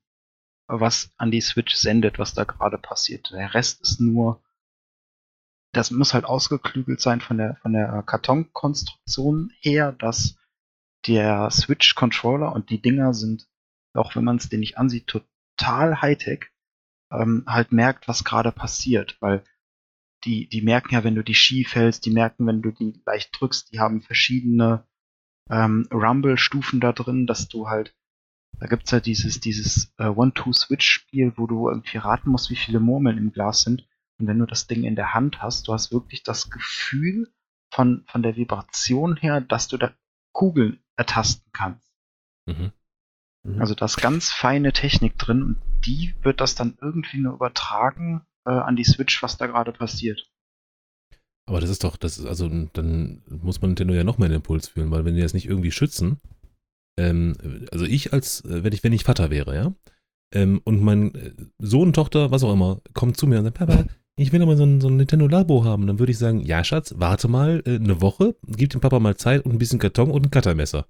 [0.67, 3.31] was an die Switch sendet, was da gerade passiert.
[3.31, 4.43] Der Rest ist nur,
[5.71, 10.35] das muss halt ausgeklügelt sein von der, von der Kartonkonstruktion her, dass
[11.07, 13.47] der Switch-Controller und die Dinger sind,
[13.93, 16.51] auch wenn man es dir nicht ansieht, total Hightech,
[17.09, 19.43] ähm, halt merkt, was gerade passiert, weil
[20.25, 23.29] die, die merken ja, wenn du die schief hältst, die merken, wenn du die leicht
[23.39, 24.87] drückst, die haben verschiedene
[25.49, 27.95] ähm, Rumble-Stufen da drin, dass du halt,
[28.59, 33.17] da gibt's ja dieses, dieses äh, One-Two-Switch-Spiel, wo du irgendwie raten musst, wie viele Murmeln
[33.17, 33.87] im Glas sind.
[34.19, 37.33] Und wenn du das Ding in der Hand hast, du hast wirklich das Gefühl
[37.71, 39.91] von, von der Vibration her, dass du da
[40.31, 41.91] Kugeln ertasten kannst.
[42.45, 42.71] Mhm.
[43.43, 43.59] mhm.
[43.59, 48.25] Also da ist ganz feine Technik drin und die wird das dann irgendwie nur übertragen
[48.45, 50.29] äh, an die Switch, was da gerade passiert.
[51.45, 54.37] Aber das ist doch, das ist, also dann muss man Nintendo ja noch mehr den
[54.37, 56.21] Impuls fühlen, weil wenn die das nicht irgendwie schützen,
[56.97, 57.35] ähm,
[57.71, 59.73] also ich als, äh, wenn ich, wenn ich Vater wäre, ja,
[60.33, 63.85] ähm, und mein äh, Sohn, Tochter, was auch immer, kommt zu mir und sagt, Papa,
[64.15, 66.63] ich will aber so ein, so ein Nintendo Labo haben, dann würde ich sagen, ja,
[66.63, 70.11] Schatz, warte mal äh, eine Woche, gib dem Papa mal Zeit und ein bisschen Karton
[70.11, 70.87] und ein Cuttermesser.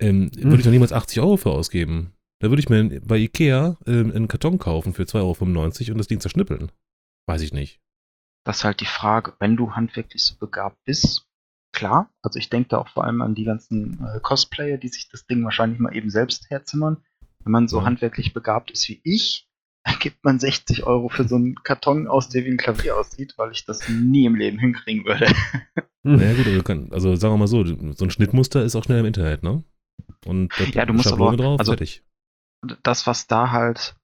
[0.00, 0.44] Ähm, hm.
[0.44, 2.14] Würde ich doch niemals 80 Euro für ausgeben.
[2.40, 6.08] Da würde ich mir bei Ikea äh, einen Karton kaufen für 2,95 Euro und das
[6.08, 6.72] Ding zerschnippeln.
[7.26, 7.80] Weiß ich nicht.
[8.44, 11.28] Das ist halt die Frage, wenn du handwerklich so begabt bist,
[11.72, 12.10] klar.
[12.22, 15.26] Also ich denke da auch vor allem an die ganzen äh, Cosplayer, die sich das
[15.26, 17.04] Ding wahrscheinlich mal eben selbst herzimmern.
[17.44, 17.84] Wenn man so ja.
[17.84, 19.46] handwerklich begabt ist wie ich,
[19.84, 23.34] dann gibt man 60 Euro für so einen Karton aus, der wie ein Klavier aussieht,
[23.36, 25.26] weil ich das nie im Leben hinkriegen würde.
[26.02, 29.00] Naja gut, also, kann, also sagen wir mal so, so ein Schnittmuster ist auch schnell
[29.00, 29.62] im Internet, ne?
[30.24, 32.02] Und ja, du musst Schablone aber, drauf, also, fertig
[32.82, 33.96] das, was da halt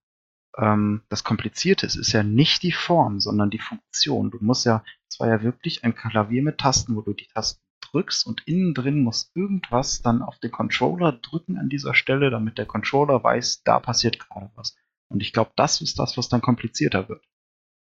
[0.56, 4.30] ähm, das Komplizierte ist, ist ja nicht die Form, sondern die Funktion.
[4.30, 7.60] Du musst ja, es war ja wirklich ein Klavier mit Tasten, wo du die Tasten
[7.90, 12.58] drückst und innen drin muss irgendwas dann auf den Controller drücken an dieser Stelle, damit
[12.58, 14.76] der Controller weiß, da passiert gerade was.
[15.08, 17.24] Und ich glaube, das ist das, was dann komplizierter wird.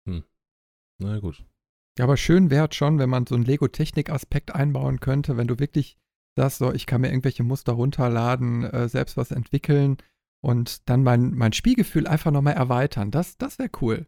[0.05, 0.23] Hm.
[0.99, 1.43] Na gut.
[1.97, 5.97] Ja, aber schön wäre schon, wenn man so einen Lego-Technik-Aspekt einbauen könnte, wenn du wirklich
[6.35, 9.97] das so, ich kann mir irgendwelche Muster runterladen, äh, selbst was entwickeln,
[10.41, 13.11] und dann mein, mein Spielgefühl einfach nochmal erweitern.
[13.11, 14.05] Das, das wäre cool.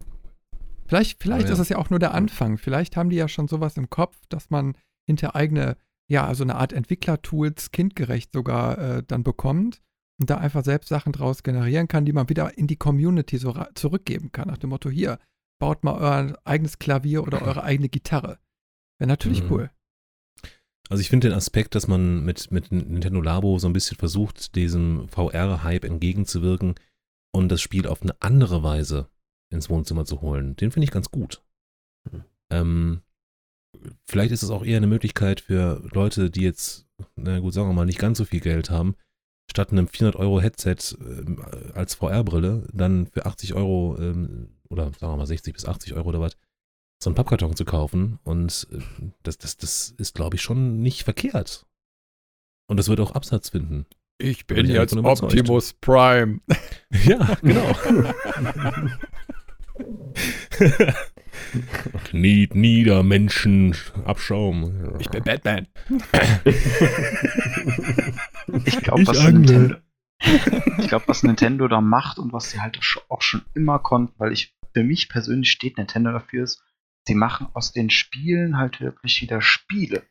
[0.88, 1.54] Vielleicht, vielleicht oh, ja.
[1.54, 2.58] ist es ja auch nur der Anfang.
[2.58, 4.76] Vielleicht haben die ja schon sowas im Kopf, dass man
[5.08, 5.78] hinter eigene,
[6.10, 9.82] ja, also eine Art Entwicklertools kindgerecht sogar äh, dann bekommt
[10.20, 13.54] und da einfach selbst Sachen draus generieren kann, die man wieder in die Community so
[13.76, 14.48] zurückgeben kann.
[14.48, 15.20] Nach dem Motto, hier,
[15.60, 18.40] baut mal euer eigenes Klavier oder eure eigene Gitarre.
[18.98, 19.52] Wäre natürlich mhm.
[19.52, 19.72] cool.
[20.90, 24.56] Also ich finde den Aspekt, dass man mit, mit Nintendo Labo so ein bisschen versucht,
[24.56, 26.76] diesem VR-Hype entgegenzuwirken
[27.32, 29.08] und das Spiel auf eine andere Weise
[29.52, 31.44] ins Wohnzimmer zu holen, den finde ich ganz gut.
[32.12, 32.24] Mhm.
[32.52, 33.02] Ähm,
[34.08, 37.74] vielleicht ist es auch eher eine Möglichkeit für Leute, die jetzt, na gut, sagen wir
[37.74, 38.96] mal, nicht ganz so viel Geld haben,
[39.50, 41.44] statt einem 400 Euro Headset ähm,
[41.76, 46.10] als VR-Brille dann für 80 Euro ähm, oder sagen wir mal 60 bis 80 Euro
[46.10, 46.36] oder was,
[47.02, 48.20] so einen Pappkarton zu kaufen.
[48.24, 48.80] Und äh,
[49.24, 51.66] das, das, das ist, glaube ich, schon nicht verkehrt.
[52.68, 53.86] Und das wird auch Absatz finden.
[54.22, 54.96] Ich bin bin ich jetzt.
[54.96, 56.42] Optimus Prime.
[57.06, 57.74] Ja, genau.
[62.06, 64.98] Kniet nieder, Menschen, Abschaum.
[65.00, 65.68] Ich bin Batman.
[68.66, 69.24] Ich glaube, was.
[69.24, 69.76] Nintendo,
[70.80, 74.34] ich glaube, was Nintendo da macht und was sie halt auch schon immer konnten, weil
[74.34, 76.62] ich für mich persönlich steht Nintendo dafür ist,
[77.10, 80.04] sie machen aus den Spielen halt wirklich wieder Spiele.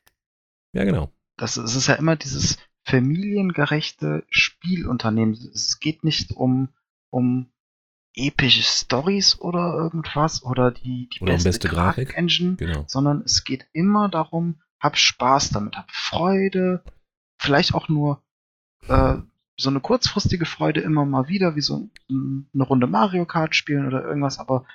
[0.74, 1.10] Ja, genau.
[1.38, 5.34] Das ist, es ist ja immer dieses familiengerechte Spielunternehmen.
[5.54, 6.68] Es geht nicht um,
[7.10, 7.50] um
[8.14, 12.08] epische Stories oder irgendwas oder die, die Oder beste, beste Grafik.
[12.08, 12.84] Grafik-Engine, Genau.
[12.86, 16.82] sondern es geht immer darum, hab Spaß damit, hab Freude,
[17.40, 18.22] vielleicht auch nur
[18.88, 19.16] äh,
[19.60, 23.86] so eine kurzfristige Freude immer mal wieder, wie so ein- eine Runde Mario Kart spielen
[23.86, 24.66] oder irgendwas, aber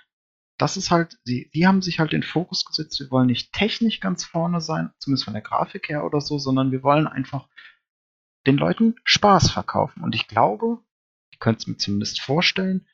[0.58, 4.00] das ist halt, sie, die haben sich halt den Fokus gesetzt, wir wollen nicht technisch
[4.00, 7.48] ganz vorne sein, zumindest von der Grafik her oder so, sondern wir wollen einfach
[8.46, 10.04] den Leuten Spaß verkaufen.
[10.04, 10.80] Und ich glaube,
[11.32, 12.88] ich könnte es mir zumindest vorstellen,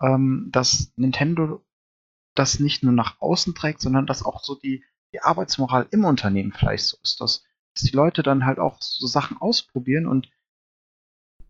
[0.00, 1.64] ähm, dass Nintendo
[2.34, 6.52] das nicht nur nach außen trägt, sondern dass auch so die, die Arbeitsmoral im Unternehmen
[6.52, 10.28] vielleicht so ist, dass, dass die Leute dann halt auch so Sachen ausprobieren und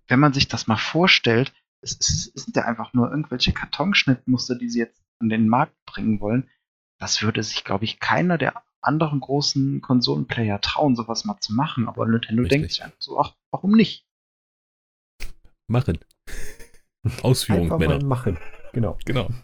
[0.08, 4.56] wenn man sich das mal vorstellt, es, es, es sind ja einfach nur irgendwelche Kartonschnittmuster,
[4.56, 6.48] die sie jetzt an den Markt bringen wollen.
[6.98, 11.88] Das würde sich, glaube ich, keiner der anderen großen Konsolenplayer trauen, sowas mal zu machen.
[11.88, 12.58] Aber Nintendo Richtig.
[12.58, 14.06] denkt sich einfach so, ach, warum nicht?
[15.68, 15.98] Machen.
[17.22, 17.98] Ausführung, Einfach Männer.
[17.98, 18.38] mal machen.
[18.72, 18.98] Genau.
[19.04, 19.28] Genau.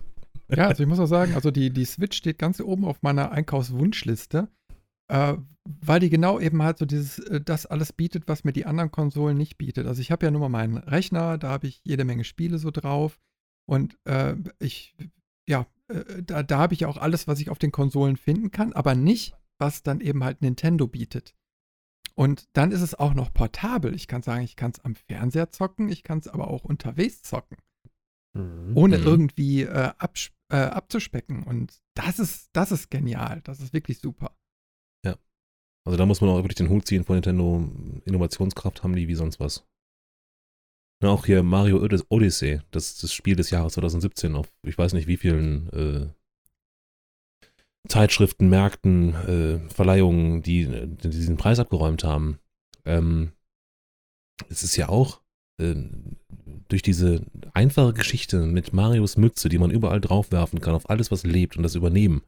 [0.53, 3.31] Ja, also ich muss auch sagen, also die, die Switch steht ganz oben auf meiner
[3.31, 4.49] Einkaufswunschliste,
[5.07, 8.67] äh, weil die genau eben halt so dieses, äh, das alles bietet, was mir die
[8.67, 9.87] anderen Konsolen nicht bietet.
[9.87, 12.73] Also ich habe ja nur mal meinen Rechner, da habe ich jede Menge Spiele so
[12.73, 13.21] drauf
[13.69, 14.97] und äh, ich,
[15.51, 18.73] ja, äh, da, da habe ich auch alles, was ich auf den Konsolen finden kann,
[18.73, 21.35] aber nicht, was dann eben halt Nintendo bietet.
[22.15, 23.95] Und dann ist es auch noch portabel.
[23.95, 27.23] Ich kann sagen, ich kann es am Fernseher zocken, ich kann es aber auch unterwegs
[27.23, 27.59] zocken
[28.33, 28.77] Mhm.
[28.77, 29.05] ohne Mhm.
[29.05, 29.93] irgendwie äh,
[30.51, 31.43] äh, abzuspecken.
[31.43, 33.41] Und das ist, das ist genial.
[33.43, 34.37] Das ist wirklich super.
[35.87, 37.69] Also da muss man auch wirklich den Hut ziehen von Nintendo.
[38.05, 39.67] Innovationskraft haben die wie sonst was.
[41.03, 44.93] Na, auch hier Mario Odys- Odyssey, das das Spiel des Jahres 2017 auf ich weiß
[44.93, 46.09] nicht wie vielen äh,
[47.89, 52.39] Zeitschriften, Märkten, äh, Verleihungen, die, die diesen Preis abgeräumt haben.
[52.85, 53.33] Ähm,
[54.51, 55.23] es ist ja auch
[55.59, 55.75] äh,
[56.69, 57.25] durch diese
[57.55, 61.63] einfache Geschichte mit Marios Mütze, die man überall draufwerfen kann, auf alles, was lebt und
[61.63, 62.23] das übernehmen.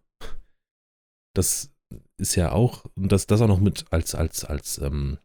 [1.34, 1.70] Das
[2.16, 5.18] ist ja auch, und das, das auch noch mit als, als, als, ähm,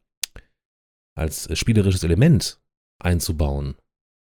[1.16, 2.60] als spielerisches Element
[3.00, 3.76] einzubauen,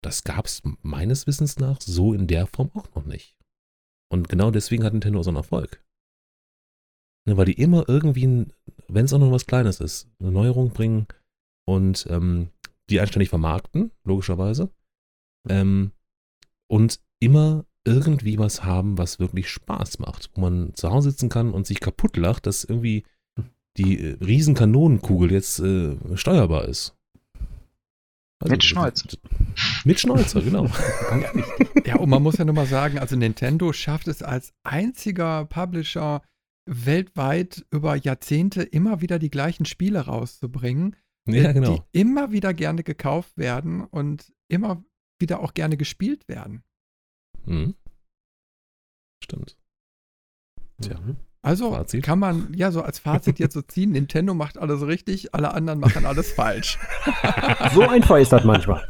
[0.02, 3.36] das gab es meines Wissens nach so in der Form auch noch nicht.
[4.10, 5.84] Und genau deswegen hat Nintendo so einen Erfolg.
[7.26, 8.46] Ne, weil die immer irgendwie,
[8.88, 11.06] wenn es auch nur was Kleines ist, eine Neuerung bringen
[11.66, 12.50] und ähm,
[12.88, 14.70] die anständig vermarkten, logischerweise.
[15.48, 15.92] Ähm,
[16.68, 21.52] und immer irgendwie was haben, was wirklich Spaß macht, wo man zu Hause sitzen kann
[21.52, 23.04] und sich kaputt lacht, dass irgendwie
[23.76, 26.96] die äh, Riesenkanonenkugel jetzt äh, steuerbar ist.
[28.40, 29.08] Also, Mit Schnäuzer.
[29.84, 30.66] Mit Schnäuzer, genau.
[31.84, 36.22] Ja, und man muss ja nur mal sagen, also Nintendo schafft es als einziger Publisher
[36.66, 40.96] weltweit über Jahrzehnte immer wieder die gleichen Spiele rauszubringen,
[41.26, 41.76] Ja, äh, genau.
[41.92, 44.82] die immer wieder gerne gekauft werden und immer
[45.20, 46.62] wieder auch gerne gespielt werden.
[47.44, 47.74] Mhm.
[49.22, 49.58] Stimmt.
[50.80, 50.98] Tja.
[50.98, 51.16] Mhm.
[51.42, 52.02] Also Fazit?
[52.04, 55.80] kann man ja so als Fazit jetzt so ziehen, Nintendo macht alles richtig, alle anderen
[55.80, 56.78] machen alles falsch.
[57.74, 58.86] So einfach ist das manchmal.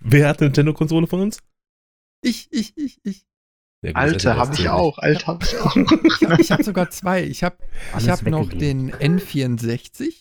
[0.00, 1.38] Wer hat eine Nintendo-Konsole von uns?
[2.22, 3.26] Ich, ich, ich, ich.
[3.82, 4.98] Ja, gut, ist habe ich auch.
[4.98, 5.74] Alter, habe ich auch.
[5.76, 7.24] Ich habe ich hab sogar zwei.
[7.24, 7.56] Ich habe
[7.98, 10.14] ich hab noch den N64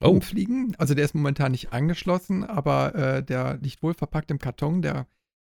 [0.00, 0.74] Oh, rumfliegen.
[0.78, 4.82] Also der ist momentan nicht angeschlossen, aber äh, der liegt wohl verpackt im Karton.
[4.82, 5.06] Der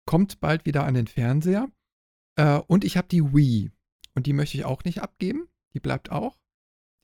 [0.06, 1.70] kommt bald wieder an den Fernseher.
[2.36, 3.72] Äh, und ich habe die Wii.
[4.16, 5.48] Und die möchte ich auch nicht abgeben.
[5.74, 6.38] Die bleibt auch.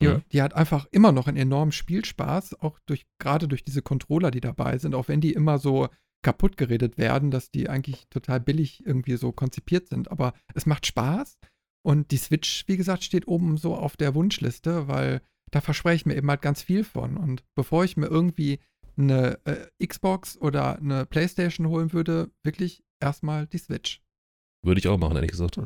[0.01, 0.23] Die, Mhm.
[0.31, 4.41] die hat einfach immer noch einen enormen Spielspaß, auch durch, gerade durch diese Controller, die
[4.41, 5.87] dabei sind, auch wenn die immer so
[6.21, 10.11] kaputt geredet werden, dass die eigentlich total billig irgendwie so konzipiert sind.
[10.11, 11.37] Aber es macht Spaß.
[11.85, 15.21] Und die Switch, wie gesagt, steht oben so auf der Wunschliste, weil
[15.51, 17.15] da verspreche ich mir eben halt ganz viel von.
[17.15, 18.59] Und bevor ich mir irgendwie
[18.97, 24.01] eine äh, Xbox oder eine Playstation holen würde, wirklich erstmal die Switch.
[24.63, 25.59] würde ich auch machen, ehrlich gesagt.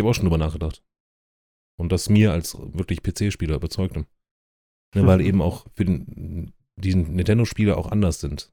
[0.00, 0.82] Ich habe auch schon drüber nachgedacht.
[1.78, 3.96] Und das mir als wirklich PC-Spieler überzeugt.
[3.96, 4.06] Ne,
[4.94, 8.50] weil eben auch für den, die Nintendo-Spiele auch anders sind.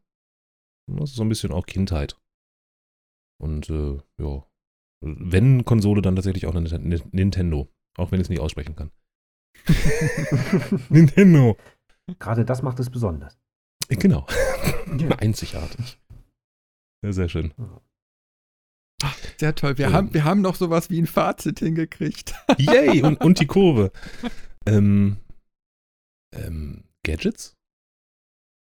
[0.87, 2.19] Das ist so ein bisschen auch Kindheit.
[3.41, 4.45] Und äh, ja,
[5.01, 6.67] wenn Konsole, dann tatsächlich auch eine
[7.11, 7.69] Nintendo.
[7.97, 8.91] Auch wenn ich es nicht aussprechen kann.
[10.89, 11.55] Nintendo.
[12.19, 13.39] Gerade das macht es besonders.
[13.87, 14.27] Genau.
[15.17, 15.97] Einzigartig.
[17.05, 17.53] Ja, sehr schön.
[19.03, 19.77] Ach, sehr toll.
[19.77, 22.33] Wir, ähm, haben, wir haben noch sowas wie ein Fazit hingekriegt.
[22.57, 23.03] Yay!
[23.03, 23.91] Und, und die Kurve.
[24.65, 25.17] Ähm,
[26.33, 27.55] ähm, Gadgets?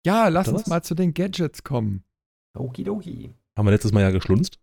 [0.05, 2.03] Ja, lass uns mal zu den Gadgets kommen.
[2.57, 3.33] Okidoki.
[3.57, 4.59] Haben wir letztes Mal ja geschlunzt?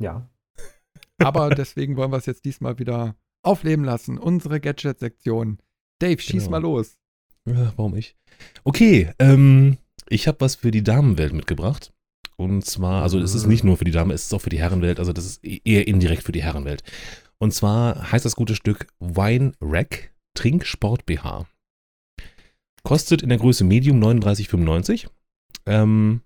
[0.00, 0.28] Ja.
[1.18, 4.18] Aber deswegen wollen wir es jetzt diesmal wieder aufleben lassen.
[4.18, 5.58] Unsere Gadget-Sektion.
[6.00, 6.50] Dave, schieß genau.
[6.50, 6.98] mal los.
[7.46, 8.16] Ja, warum ich?
[8.64, 9.78] Okay, ähm,
[10.08, 11.92] ich habe was für die Damenwelt mitgebracht.
[12.38, 14.58] Und zwar, also es ist nicht nur für die Damen, es ist auch für die
[14.58, 16.82] Herrenwelt, also das ist e-, eher indirekt für die Herrenwelt.
[17.38, 21.46] Und zwar heißt das gute Stück Wine Rack Trinksport BH.
[22.82, 25.08] Kostet in der Größe Medium 39,95.
[25.66, 26.20] Ähm,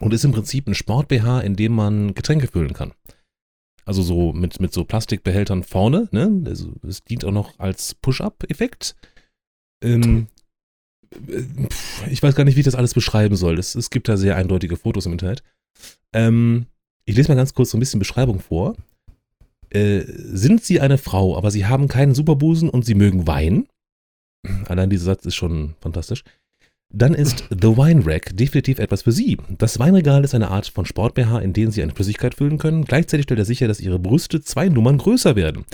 [0.00, 2.92] und ist im Prinzip ein Sport BH, in dem man Getränke füllen kann.
[3.84, 6.42] Also so mit, mit so Plastikbehältern vorne, ne?
[6.46, 8.96] Also es dient auch noch als Push-Up-Effekt.
[9.82, 10.28] Ähm,
[12.10, 13.58] ich weiß gar nicht, wie ich das alles beschreiben soll.
[13.58, 15.42] Es, es gibt da sehr eindeutige Fotos im Internet.
[16.12, 16.66] Ähm,
[17.04, 18.76] ich lese mal ganz kurz so ein bisschen Beschreibung vor.
[19.70, 23.66] Äh, sind Sie eine Frau, aber Sie haben keinen Superbusen und Sie mögen Wein?
[24.66, 26.24] Allein dieser Satz ist schon fantastisch
[26.94, 29.36] dann ist The Wine Rack definitiv etwas für Sie.
[29.58, 32.84] Das Weinregal ist eine Art von Sport-BH, in den Sie eine Flüssigkeit füllen können.
[32.84, 35.64] Gleichzeitig stellt er sicher, dass Ihre Brüste zwei Nummern größer werden.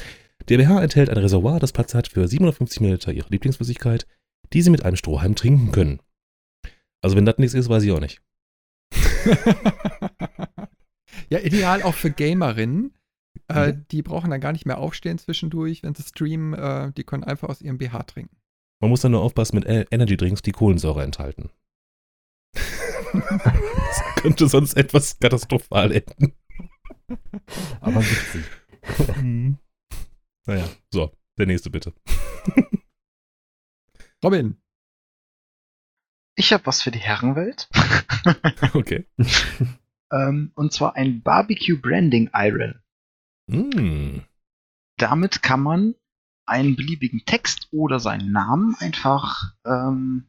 [0.48, 4.06] Der BH enthält ein Reservoir, das Platz hat für 750 ml Ihrer Lieblingsflüssigkeit,
[4.52, 6.00] die Sie mit einem Strohhalm trinken können.
[7.02, 8.22] Also wenn das nichts ist, weiß ich auch nicht.
[11.30, 12.94] ja, ideal auch für Gamerinnen.
[13.48, 13.86] Äh, mhm.
[13.90, 16.54] Die brauchen dann gar nicht mehr aufstehen zwischendurch, wenn sie streamen.
[16.54, 18.36] Äh, die können einfach aus ihrem BH trinken.
[18.80, 21.50] Man muss dann nur aufpassen mit Energy Drinks, die Kohlensäure enthalten.
[23.12, 26.32] das könnte sonst etwas katastrophal enden.
[27.80, 28.44] Aber witzig.
[29.20, 29.58] Mhm.
[30.46, 31.92] naja, so, der nächste bitte.
[34.22, 34.60] Robin.
[36.36, 37.68] Ich habe was für die Herrenwelt.
[38.74, 39.06] okay.
[40.12, 42.80] ähm, und zwar ein Barbecue Branding Iron.
[43.46, 44.20] Mm.
[44.96, 45.94] Damit kann man
[46.46, 50.28] einen beliebigen Text oder seinen Namen einfach, ähm,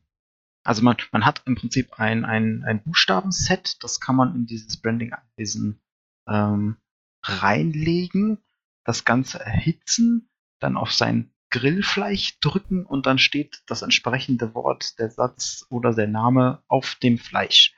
[0.64, 4.78] also man, man hat im Prinzip ein, ein, ein Buchstabenset, das kann man in dieses
[4.78, 5.82] Branding-Anwesen
[6.28, 6.78] ähm,
[7.24, 8.38] reinlegen,
[8.86, 15.12] das Ganze erhitzen, dann auf sein Grillfleisch drücken und dann steht das entsprechende Wort, der
[15.12, 17.74] Satz oder der Name auf dem Fleisch.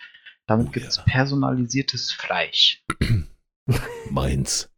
[0.45, 1.04] Damit oh, gibt es ja.
[1.04, 2.84] personalisiertes Fleisch.
[4.10, 4.70] Meins.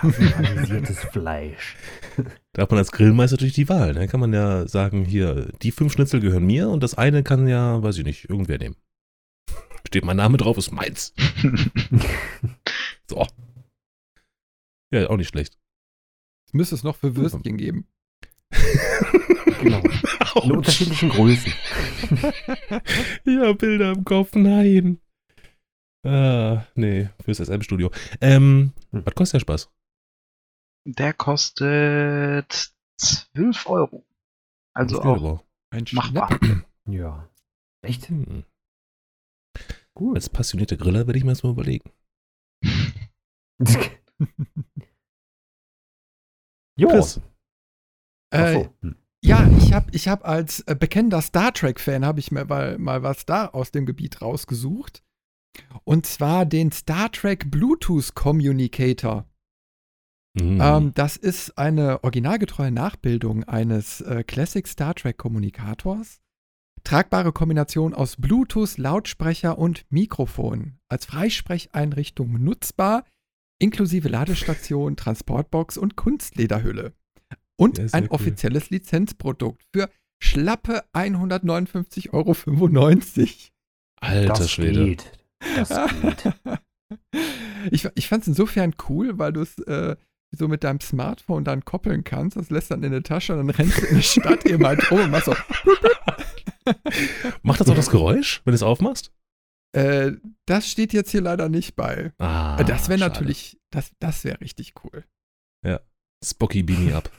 [0.00, 1.76] Personalisiertes Fleisch.
[2.52, 3.94] Da hat man als Grillmeister natürlich die Wahl.
[3.94, 4.08] Da ne?
[4.08, 7.82] kann man ja sagen, hier, die fünf Schnitzel gehören mir und das eine kann ja,
[7.82, 8.76] weiß ich nicht, irgendwer nehmen.
[9.86, 11.14] Steht mein Name drauf, ist meins.
[13.08, 13.26] so.
[14.92, 15.58] Ja, auch nicht schlecht.
[16.52, 17.86] Müsste es noch für Würstchen geben.
[19.60, 19.82] Genau.
[20.42, 21.52] In unterschiedlichen Größen.
[23.24, 25.00] ja, Bilder im Kopf, nein.
[26.04, 27.90] Ah, nee, fürs SM-Studio.
[28.20, 29.06] Ähm, hm.
[29.06, 29.70] was kostet der Spaß?
[30.84, 34.06] Der kostet 12 Euro.
[34.74, 35.44] Also auch
[35.92, 36.38] machbar.
[36.88, 37.28] Ja.
[37.82, 38.08] Echt?
[38.08, 38.44] Hm.
[39.94, 40.14] Gut.
[40.14, 41.90] Als passionierter Griller werde ich mir das mal überlegen.
[46.78, 46.88] jo.
[46.88, 47.20] Chris.
[48.30, 48.96] Äh, hm.
[49.22, 53.02] Ja, ich habe ich hab als äh, bekennender Star Trek-Fan habe ich mir mal, mal
[53.02, 55.02] was da aus dem Gebiet rausgesucht.
[55.84, 59.26] Und zwar den Star Trek Bluetooth Communicator.
[60.34, 60.60] Mhm.
[60.60, 66.20] Ähm, das ist eine originalgetreue Nachbildung eines äh, Classic Star Trek Kommunikators.
[66.84, 70.78] Tragbare Kombination aus Bluetooth, Lautsprecher und Mikrofon.
[70.88, 73.04] Als Freisprecheinrichtung nutzbar,
[73.58, 76.92] inklusive Ladestation, Transportbox und Kunstlederhülle.
[77.58, 78.10] Und ein cool.
[78.10, 79.88] offizielles Lizenzprodukt für
[80.22, 82.34] schlappe 159,95 Euro.
[84.00, 84.84] Alter das Schwede.
[84.84, 85.12] Geht.
[85.56, 85.68] Das
[86.02, 86.34] geht.
[87.70, 89.96] ich ich fand es insofern cool, weil du es äh,
[90.32, 92.36] so mit deinem Smartphone dann koppeln kannst.
[92.36, 94.90] Das lässt dann in der Tasche und dann rennst du in die Stadt eben halt
[94.90, 95.34] rum und machst so.
[97.42, 99.12] Macht das auch das Geräusch, wenn du es aufmachst?
[99.72, 100.12] Äh,
[100.46, 102.12] das steht jetzt hier leider nicht bei.
[102.18, 105.04] Ah, das wäre natürlich, das, das wäre richtig cool.
[105.64, 105.80] Ja.
[106.24, 107.10] Spocky Beanie up.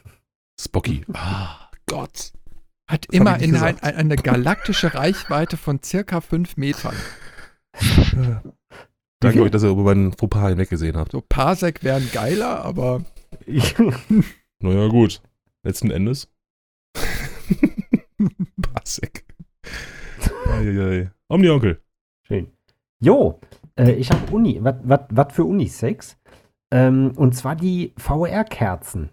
[0.60, 1.06] Spocky.
[1.14, 2.34] Ah, Gott.
[2.88, 6.96] Hat das immer in ein, eine galaktische Reichweite von circa fünf Metern.
[9.20, 11.12] Danke euch, dass ihr über meinen Fauxpas hinweggesehen habt.
[11.12, 13.04] So Parsec wären geiler, aber.
[14.60, 15.22] naja, gut.
[15.64, 16.30] Letzten Endes.
[18.62, 19.26] Parsec.
[20.48, 21.12] Eieiei.
[21.28, 21.82] Omni-Onkel.
[22.28, 22.52] Schön.
[23.00, 23.40] Jo,
[23.76, 24.60] äh, ich habe Uni.
[24.62, 26.18] Was für Unisex?
[26.72, 29.10] Ähm, und zwar die VR-Kerzen.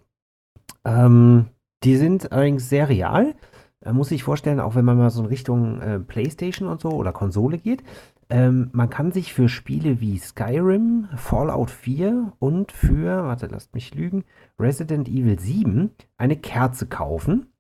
[0.84, 1.46] Ähm,
[1.82, 3.34] die sind allerdings sehr real.
[3.80, 6.90] Da muss ich vorstellen, auch wenn man mal so in Richtung äh, Playstation und so
[6.90, 7.82] oder Konsole geht.
[8.30, 13.94] Ähm, man kann sich für Spiele wie Skyrim, Fallout 4 und für, warte, lasst mich
[13.94, 14.24] lügen,
[14.58, 17.52] Resident Evil 7 eine Kerze kaufen.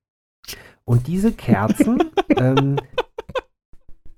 [0.84, 1.98] Und diese Kerzen
[2.38, 2.76] ähm,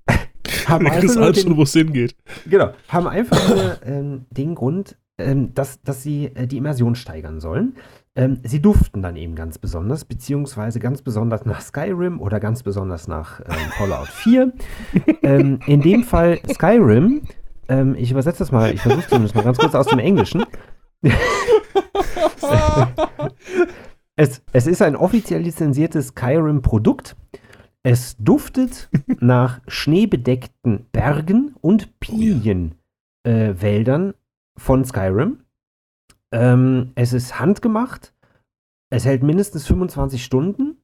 [0.67, 2.15] haben einfach nur den, wo es hingeht.
[2.49, 7.41] genau, haben einfach nur ähm, den Grund, ähm, dass, dass sie äh, die Immersion steigern
[7.41, 7.75] sollen.
[8.17, 13.07] Ähm, sie duften dann eben ganz besonders, beziehungsweise ganz besonders nach Skyrim oder ganz besonders
[13.07, 14.53] nach ähm, Fallout 4.
[15.21, 17.21] ähm, in dem Fall Skyrim,
[17.69, 20.43] ähm, ich übersetze das mal, ich versuche zumindest mal ganz kurz aus dem Englischen.
[24.15, 27.15] es, es ist ein offiziell lizenziertes Skyrim-Produkt.
[27.83, 28.89] Es duftet
[29.19, 34.13] nach schneebedeckten Bergen und Pinienwäldern äh,
[34.57, 35.41] von Skyrim.
[36.31, 38.13] Ähm, es ist handgemacht.
[38.89, 40.77] Es hält mindestens 25 Stunden.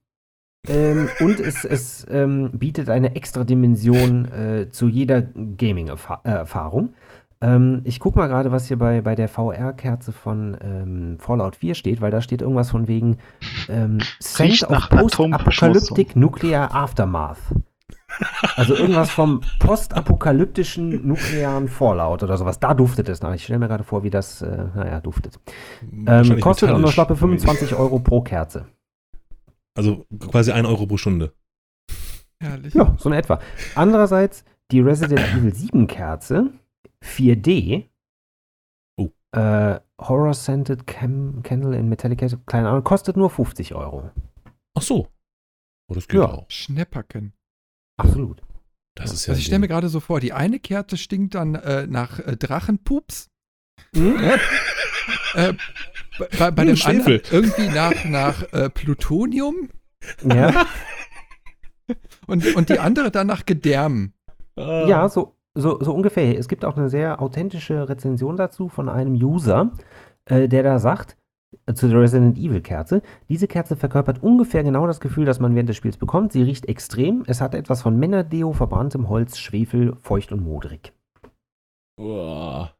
[0.67, 6.93] Ähm, und es, es ähm, bietet eine extra Dimension äh, zu jeder Gaming-Erfahrung.
[7.41, 11.75] Ähm, ich gucke mal gerade, was hier bei, bei der VR-Kerze von ähm, Fallout 4
[11.75, 13.17] steht, weil da steht irgendwas von wegen
[13.67, 13.97] ähm,
[14.39, 17.39] Riecht of Post-Apocalyptic Nuclear Aftermath.
[18.55, 22.59] Also irgendwas vom postapokalyptischen nuklearen Fallout oder sowas.
[22.59, 23.33] Da duftet es nach.
[23.33, 25.39] Ich stelle mir gerade vor, wie das, äh, naja, duftet.
[25.81, 28.67] Ähm, Wahrscheinlich kostet auch nur schlappe 25 Euro pro Kerze.
[29.75, 31.33] Also quasi 1 Euro pro Stunde.
[32.39, 32.73] Herrlich.
[32.73, 33.39] Ja, so in etwa.
[33.75, 36.51] Andererseits die Resident Evil 7 Kerze,
[37.03, 37.85] 4D.
[38.97, 39.09] Oh.
[39.31, 44.11] Äh, Horror Scented Cam Candle in Metallic, keine Ahnung, kostet nur 50 Euro.
[44.75, 45.07] Ach so.
[45.89, 46.27] Oh, das geht Ja.
[46.27, 46.45] auch.
[46.49, 47.33] Schnäpperken.
[47.97, 48.41] Absolut.
[48.95, 49.31] Das ist ja.
[49.31, 52.35] Also ich stelle mir gerade so vor, die eine Kerze stinkt dann äh, nach äh,
[52.37, 53.29] Drachenpups.
[53.95, 54.17] Hm?
[55.35, 55.53] Äh,
[56.37, 57.21] bei, bei, Hm, dem Schwefel.
[57.21, 59.69] anderen irgendwie nach, nach äh, Plutonium
[60.23, 60.65] Ja,
[62.27, 64.13] und, und die andere dann nach Gedärm.
[64.55, 64.85] Ah.
[64.87, 66.37] ja so, so, so ungefähr.
[66.37, 69.71] Es gibt auch eine sehr authentische Rezension dazu von einem User,
[70.25, 71.17] äh, der da sagt,
[71.73, 75.69] zu der Resident Evil Kerze, diese Kerze verkörpert ungefähr genau das Gefühl, das man während
[75.69, 76.33] des Spiels bekommt.
[76.33, 77.23] Sie riecht extrem.
[77.27, 80.91] Es hat etwas von Männerdeo, verbranntem Holz, Schwefel, feucht und modrig.
[81.99, 82.73] Uah.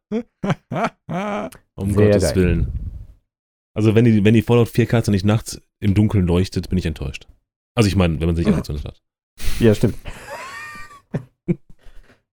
[1.08, 2.36] Ah, Um Sehr Gottes geil.
[2.36, 2.68] Willen.
[3.74, 6.86] Also wenn die, wenn die Fallout 4 Kerze nicht nachts im Dunkeln leuchtet, bin ich
[6.86, 7.28] enttäuscht.
[7.76, 9.02] Also ich meine, wenn man sich angezündet hat.
[9.60, 9.96] Ja, stimmt.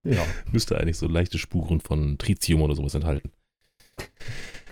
[0.03, 3.31] ja, Müsste eigentlich so leichte Spuren von Tritium oder sowas enthalten.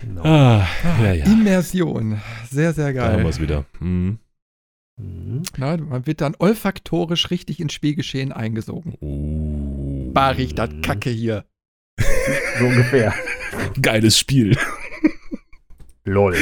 [0.00, 0.22] Genau.
[0.24, 0.66] Ah,
[1.02, 1.24] ja, ja.
[1.26, 2.20] Immersion.
[2.50, 3.28] Sehr, sehr Da haben wir geil.
[3.28, 3.64] es wieder.
[3.78, 4.18] Hm.
[4.96, 5.42] Mhm.
[5.56, 8.94] Na, man wird dann olfaktorisch richtig ins Spielgeschehen eingesogen.
[9.00, 10.10] Oh.
[10.12, 11.44] Bar riecht das Kacke hier.
[12.58, 13.14] So ungefähr.
[13.80, 14.56] Geiles Spiel.
[16.04, 16.36] Lol.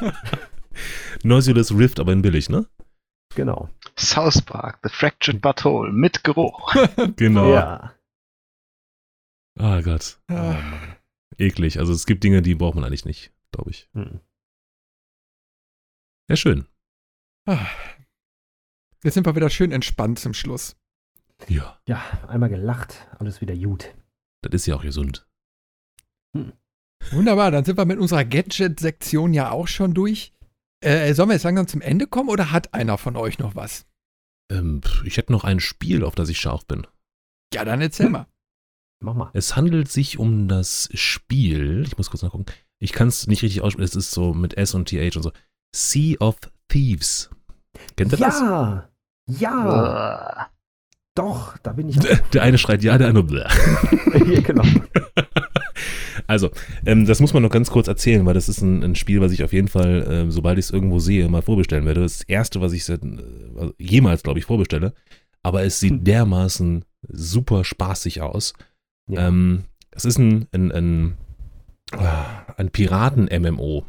[1.22, 2.66] Noiseless Rift, aber in billig, ne?
[3.34, 3.68] Genau.
[3.98, 6.74] South Park, The Fractured Butthole mit Geruch.
[7.16, 7.52] Genau.
[7.52, 7.94] Ja.
[9.58, 10.18] Ah Gott.
[10.28, 10.56] Ah.
[11.38, 11.78] Eklig.
[11.78, 13.88] Also es gibt Dinge, die braucht man eigentlich nicht, glaube ich.
[13.92, 14.20] Mhm.
[16.28, 16.66] Ja, schön.
[17.46, 17.66] Ah.
[19.02, 20.76] Jetzt sind wir wieder schön entspannt zum Schluss.
[21.48, 23.94] Ja, Ja, einmal gelacht, alles wieder gut.
[24.42, 25.26] das ist ja auch gesund.
[27.10, 30.32] Wunderbar, dann sind wir mit unserer Gadget-Sektion ja auch schon durch.
[30.80, 33.86] Äh, sollen wir jetzt langsam zum Ende kommen oder hat einer von euch noch was?
[34.50, 36.86] Ähm, ich hätte noch ein Spiel, auf das ich scharf bin.
[37.52, 38.26] Ja, dann erzähl mal.
[39.04, 39.30] Mach mal.
[39.34, 42.46] Es handelt sich um das Spiel, ich muss kurz nachgucken,
[42.78, 45.32] ich kann es nicht richtig aussprechen, es ist so mit S und TH und so.
[45.76, 46.36] Sea of
[46.68, 47.30] Thieves.
[47.96, 48.40] Kennt ihr das?
[48.40, 48.88] Ja,
[49.26, 50.48] ja,
[51.14, 51.98] doch, da bin ich.
[52.32, 53.44] Der eine schreit ja, der andere bläh.
[54.24, 54.64] Hier, genau.
[56.26, 56.50] Also,
[56.86, 59.32] ähm, das muss man noch ganz kurz erzählen, weil das ist ein, ein Spiel, was
[59.32, 62.00] ich auf jeden Fall, ähm, sobald ich es irgendwo sehe, mal vorbestellen werde.
[62.00, 63.18] Das, ist das erste, was ich seit, äh,
[63.78, 64.94] jemals, glaube ich, vorbestelle.
[65.42, 66.04] Aber es sieht Hm.
[66.04, 68.54] dermaßen super spaßig aus.
[69.08, 69.28] Ja.
[69.28, 71.16] Ähm, es ist ein, ein, ein,
[71.92, 73.84] ah, ein Piraten-MMO,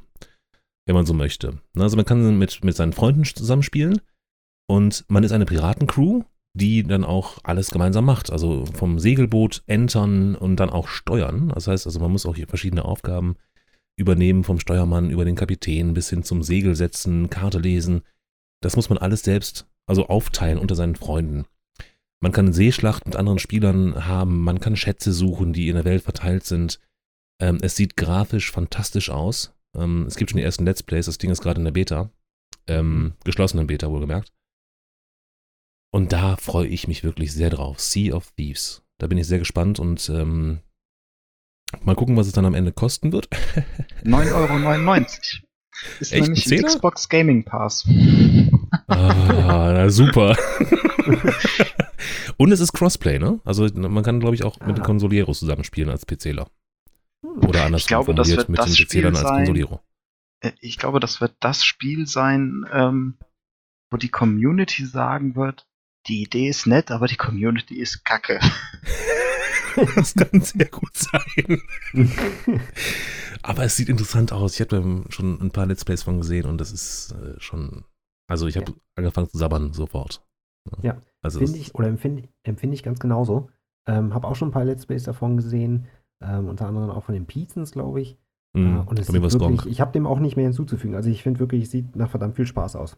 [0.86, 1.60] wenn man so möchte.
[1.74, 4.02] Ne, Also man kann mit, mit seinen Freunden zusammenspielen
[4.68, 6.24] und man ist eine Piratencrew,
[6.56, 8.32] die dann auch alles gemeinsam macht.
[8.32, 11.50] Also vom Segelboot entern und dann auch steuern.
[11.54, 13.36] Das heißt, also man muss auch hier verschiedene Aufgaben
[13.98, 18.02] übernehmen, vom Steuermann über den Kapitän bis hin zum Segel setzen, Karte lesen.
[18.62, 21.46] Das muss man alles selbst, also aufteilen unter seinen Freunden.
[22.26, 26.02] Man kann Seeschlacht mit anderen Spielern haben, man kann Schätze suchen, die in der Welt
[26.02, 26.80] verteilt sind.
[27.40, 29.54] Ähm, es sieht grafisch fantastisch aus.
[29.76, 32.10] Ähm, es gibt schon die ersten Let's Plays, das Ding ist gerade in der Beta.
[32.66, 34.34] Ähm, geschlossenen Beta wohlgemerkt.
[35.94, 37.80] Und da freue ich mich wirklich sehr drauf.
[37.80, 38.82] Sea of Thieves.
[38.98, 40.62] Da bin ich sehr gespannt und ähm,
[41.82, 43.30] mal gucken, was es dann am Ende kosten wird.
[44.04, 45.06] 9,99 Euro.
[46.00, 47.88] Ist Echt, nämlich ein Xbox Gaming Pass.
[48.88, 50.36] Ah, na super.
[52.38, 53.40] und es ist Crossplay, ne?
[53.46, 54.86] Also man kann, glaube ich, auch mit den Ah.
[54.86, 56.48] Konsolieros zusammenspielen als PCler.
[57.24, 57.44] Hm.
[57.48, 59.36] Oder anders glaube, das wird mit das den Spiel PClern als sein.
[59.38, 59.82] Konsoliero.
[60.42, 63.18] Äh, Ich glaube, das wird das Spiel sein, ähm,
[63.92, 65.68] wo die Community sagen wird,
[66.08, 68.40] die Idee ist nett, aber die Community ist kacke.
[69.96, 71.62] Das kann sehr gut sein.
[73.42, 74.54] Aber es sieht interessant aus.
[74.56, 77.84] Ich habe schon ein paar Let's Plays von gesehen und das ist äh, schon.
[78.28, 78.78] Also ich habe Ja.
[78.96, 80.24] angefangen zu sabbern sofort.
[80.82, 83.50] Ja, Also Finde ich, oder empfinde, empfinde ich ganz genauso.
[83.88, 85.86] Ähm, habe auch schon ein paar Let's Plays davon gesehen,
[86.22, 88.18] ähm, unter anderem auch von den Pizzens, glaube ich.
[88.54, 89.66] mh, Äh, und es wirklich, Gronk.
[89.68, 90.96] ich habe dem auch nicht mehr hinzuzufügen.
[90.96, 92.98] Also ich finde wirklich, es sieht nach verdammt viel Spaß aus.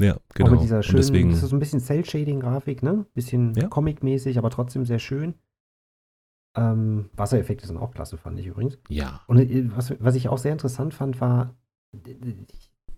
[0.00, 0.50] Ja, Auch genau.
[0.52, 3.06] mit dieser und schönen, deswegen, das ist so ein bisschen Cell-Shading-Grafik, ne?
[3.14, 3.68] Bisschen Ja.
[3.68, 5.34] Comic-mäßig, aber trotzdem sehr schön.
[6.56, 8.78] Ähm, Wassereffekte sind auch klasse, fand ich übrigens.
[8.88, 9.20] ja.
[9.26, 11.54] Und äh, was, was ich auch sehr interessant fand, war,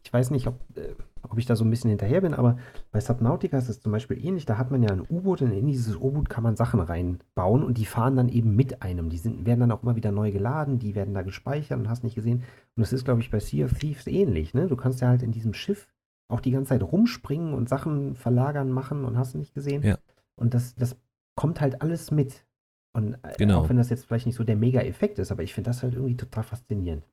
[0.05, 0.95] ich weiß nicht, ob, äh,
[1.31, 2.59] ob ich da so ein bisschen hinterher bin, aber
[2.93, 4.47] bei Subnautica ist es zum Beispiel ähnlich.
[4.47, 7.79] Da hat man ja ein U-Boot und in dieses U-Boot kann man Sachen reinbauen und
[7.79, 9.11] die fahren dann eben mit einem.
[9.11, 12.05] Die sind, werden dann auch immer wieder neu geladen, die werden da gespeichert und hast
[12.05, 12.43] nicht gesehen.
[12.77, 14.55] Und das ist, glaube ich, bei Sea of Thieves ähnlich.
[14.55, 14.67] Ne?
[14.69, 15.89] Du kannst ja halt in diesem Schiff
[16.29, 19.83] auch die ganze Zeit rumspringen und Sachen verlagern, machen und hast nicht gesehen.
[19.83, 19.99] Ja.
[20.35, 20.97] Und das, das
[21.37, 22.45] kommt halt alles mit.
[22.93, 23.61] Und äh, Genau.
[23.61, 25.95] auch wenn das jetzt vielleicht nicht so der Mega-Effekt ist, aber ich finde das halt
[25.95, 27.05] irgendwie total faszinierend.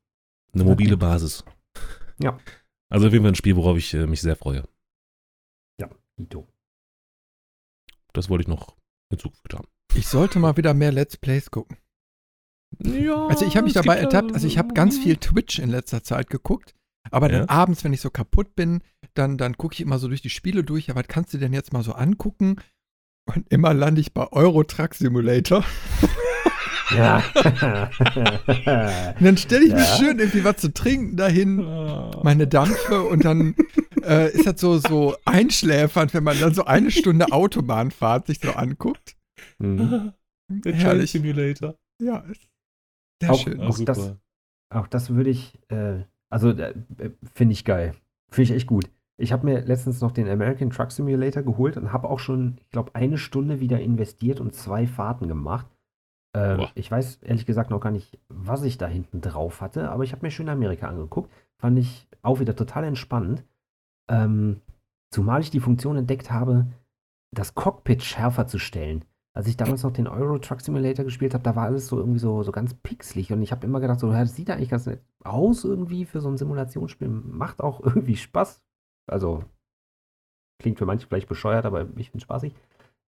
[0.53, 1.43] Eine mobile Basis.
[2.21, 2.37] Ja.
[2.93, 4.63] Also auf jeden Fall ein Spiel, worauf ich äh, mich sehr freue.
[6.15, 6.47] Ito.
[8.13, 8.75] Das wollte ich noch
[9.09, 9.67] hinzugefügt haben.
[9.95, 11.77] Ich sollte mal wieder mehr Let's Plays gucken.
[12.83, 16.03] Ja, Also ich habe mich dabei ertappt, also ich habe ganz viel Twitch in letzter
[16.03, 16.75] Zeit geguckt,
[17.09, 17.39] aber Ja.
[17.39, 18.83] dann abends, wenn ich so kaputt bin,
[19.15, 21.51] dann, dann gucke ich immer so durch die Spiele durch, ja, was kannst du denn
[21.51, 22.57] jetzt mal so angucken?
[23.25, 25.65] Und immer lande ich bei Euro Truck Simulator.
[26.95, 27.23] Ja.
[27.35, 28.65] Und
[29.25, 29.85] dann stelle ich mir Ja.
[29.97, 32.11] schön irgendwie was zu trinken dahin, Ah.
[32.23, 33.55] meine Dampfe und dann
[34.03, 38.51] äh, ist das so, so einschläfernd, wenn man dann so eine Stunde Autobahnfahrt sich so
[38.51, 39.15] anguckt.
[39.59, 40.13] Mhm.
[40.49, 41.11] Der Herrlich.
[41.11, 41.75] Simulator.
[42.01, 42.41] Ja, ist
[43.21, 43.61] sehr Auch- schön.
[43.61, 44.15] Auch das-
[44.73, 46.73] Auch das würde ich, äh, also äh,
[47.33, 47.93] finde ich geil.
[48.31, 48.89] Finde ich echt gut.
[49.17, 52.71] Ich habe mir letztens noch den American Truck Simulator geholt und habe auch schon, ich
[52.71, 55.67] glaube, eine Stunde wieder investiert und zwei Fahrten gemacht.
[56.33, 56.71] Äh, Boah.
[56.75, 60.11] ich weiß ehrlich gesagt noch gar nicht, was ich da hinten drauf hatte, aber ich
[60.11, 61.31] habe mir schön Amerika angeguckt.
[61.57, 63.43] Fand ich auch wieder total entspannend.
[64.09, 64.61] Ähm,
[65.11, 66.67] zumal ich die Funktion entdeckt habe,
[67.31, 69.05] das Cockpit schärfer zu stellen.
[69.35, 72.19] Als ich damals noch den Euro Truck Simulator gespielt habe, da war alles so irgendwie
[72.19, 75.01] so, so ganz pixelig und ich habe immer gedacht, so, das sieht eigentlich ganz nett
[75.23, 77.07] aus irgendwie für so ein Simulationsspiel.
[77.07, 78.61] Macht auch irgendwie Spaß.
[79.07, 79.43] Also,
[80.59, 82.53] klingt für manche vielleicht bescheuert, aber ich finde es spaßig.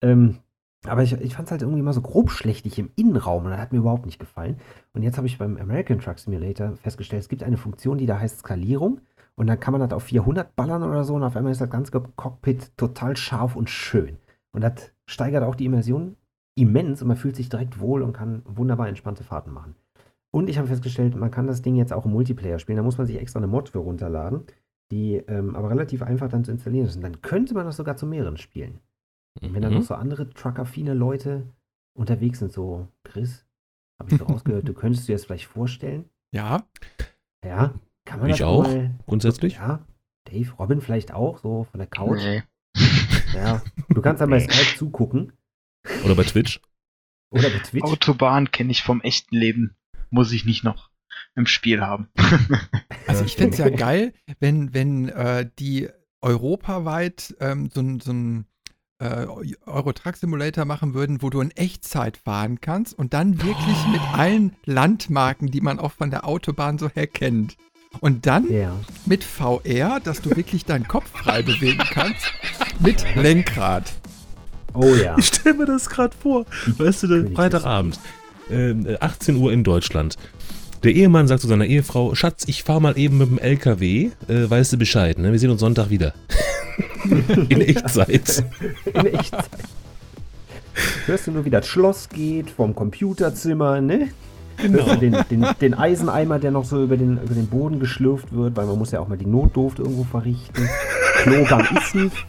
[0.02, 0.38] Ähm,
[0.85, 3.61] aber ich, ich fand es halt irgendwie immer so grob schlechtig im Innenraum und das
[3.61, 4.59] hat mir überhaupt nicht gefallen.
[4.93, 8.19] Und jetzt habe ich beim American Truck Simulator festgestellt, es gibt eine Funktion, die da
[8.19, 9.01] heißt Skalierung.
[9.35, 11.69] Und dann kann man das auf 400 ballern oder so und auf einmal ist das
[11.69, 14.16] ganze Cockpit total scharf und schön.
[14.53, 16.16] Und das steigert auch die Immersion
[16.55, 19.74] immens und man fühlt sich direkt wohl und kann wunderbar entspannte Fahrten machen.
[20.31, 22.77] Und ich habe festgestellt, man kann das Ding jetzt auch im Multiplayer spielen.
[22.77, 24.44] Da muss man sich extra eine Mod für runterladen,
[24.90, 26.97] die ähm, aber relativ einfach dann zu installieren ist.
[26.97, 28.81] Und dann könnte man das sogar zu mehreren spielen.
[29.40, 29.78] Und wenn dann Mhm.
[29.80, 31.46] noch so andere truckaffine Leute
[31.96, 33.46] unterwegs sind, so Chris,
[34.00, 36.08] habe ich so rausgehört, du könntest dir das vielleicht vorstellen.
[36.34, 36.66] Ja,
[37.44, 38.94] Ja, kann man Ich das auch, mal.
[39.06, 39.54] Grundsätzlich?
[39.54, 39.84] Ja,
[40.28, 42.20] Dave, Robin vielleicht auch, so von der Couch.
[42.22, 42.42] Nee.
[43.34, 45.32] Ja, du kannst dann bei Skype zugucken
[46.04, 46.60] Oder bei Twitch?
[47.30, 47.82] oder bei Twitch.
[47.84, 49.76] Autobahn kenne ich vom echten Leben.
[50.10, 50.90] Muss ich nicht noch
[51.34, 52.08] im Spiel haben.
[53.08, 55.88] Also ich fände es ja geil, wenn, wenn äh, die
[56.22, 58.46] europaweit ähm, so ein, so ein
[58.98, 59.27] äh,
[59.66, 64.01] Euro Truck Simulator machen würden, wo du in Echtzeit fahren kannst und dann wirklich mit
[64.14, 67.56] allen Landmarken, die man auch von der Autobahn so her kennt.
[68.01, 68.77] Und dann Ja.
[69.06, 72.27] mit VR, dass du wirklich deinen Kopf frei bewegen kannst,
[72.81, 73.93] mit Lenkrad.
[74.74, 75.16] Oh ja.
[75.18, 76.44] Ich stelle mir das gerade vor.
[76.77, 77.98] Weißt du, Freitagabend,
[78.51, 80.16] ähm, äh, 18 Uhr in Deutschland.
[80.82, 84.51] Der Ehemann sagt zu seiner Ehefrau, Schatz, ich fahr mal eben mit dem LKW, äh,
[84.51, 85.32] weißt du Bescheid, ne?
[85.32, 86.15] Wir sehen uns Sonntag wieder.
[87.48, 88.44] in Echtzeit.
[88.85, 89.48] In Echtzeit.
[91.07, 94.09] Hörst du nur, wie das Schloss geht vom Computerzimmer, ne?
[94.59, 98.32] Hörst du den, den, den Eiseneimer, der noch so über den, über den Boden geschlürft
[98.32, 100.69] wird, weil man muss ja auch mal die Notdurft irgendwo verrichten.
[101.23, 102.27] Klogang ist nicht.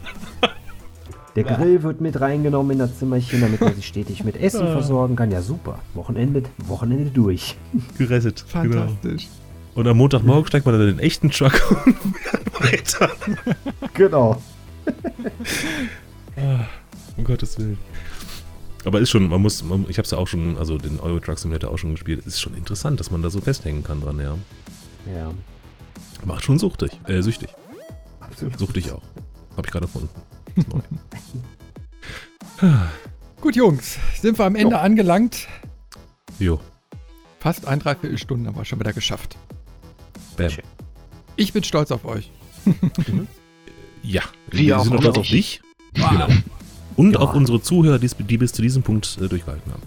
[1.44, 5.14] Der Grill wird mit reingenommen in das Zimmerchen, damit man sich stetig mit Essen versorgen
[5.14, 5.30] kann.
[5.30, 5.78] Ja, super.
[5.94, 7.56] Wochenende, Wochenende durch.
[7.98, 8.44] Gerettet.
[8.52, 8.86] Genau.
[8.86, 9.28] Fantastisch.
[9.76, 11.52] Und am Montagmorgen steigt man dann in den echten Truck
[11.86, 11.96] und
[12.60, 13.10] weiter.
[13.94, 14.42] Genau.
[17.16, 17.78] Um Gottes Willen.
[18.84, 21.20] Aber ist schon, man muss, man, ich habe es ja auch schon, also den Euro
[21.20, 22.26] Truck Simulator auch schon gespielt.
[22.26, 24.36] Ist schon interessant, dass man da so festhängen kann dran, ja.
[25.14, 25.30] Ja.
[26.24, 27.50] Macht schon suchtig, äh, süchtig.
[28.18, 28.58] Absolut.
[28.58, 29.02] Suchtig auch.
[29.56, 30.08] Habe ich gerade erfunden.
[33.40, 35.46] Gut, Jungs, sind wir am Ende angelangt.
[36.38, 36.60] Jo,
[37.40, 39.36] Fast ein Dreiviertelstunde haben wir schon wieder geschafft.
[40.36, 40.50] bam.
[41.36, 42.30] Ich bin stolz auf euch.
[44.00, 45.60] Ja, Wir wir auch sind auf stolz auf dich.
[45.92, 46.08] dich.
[46.10, 46.28] Genau.
[46.96, 47.18] Und Ja.
[47.18, 49.82] auf unsere Zuhörer, die, die bis zu diesem Punkt äh, durchgehalten haben.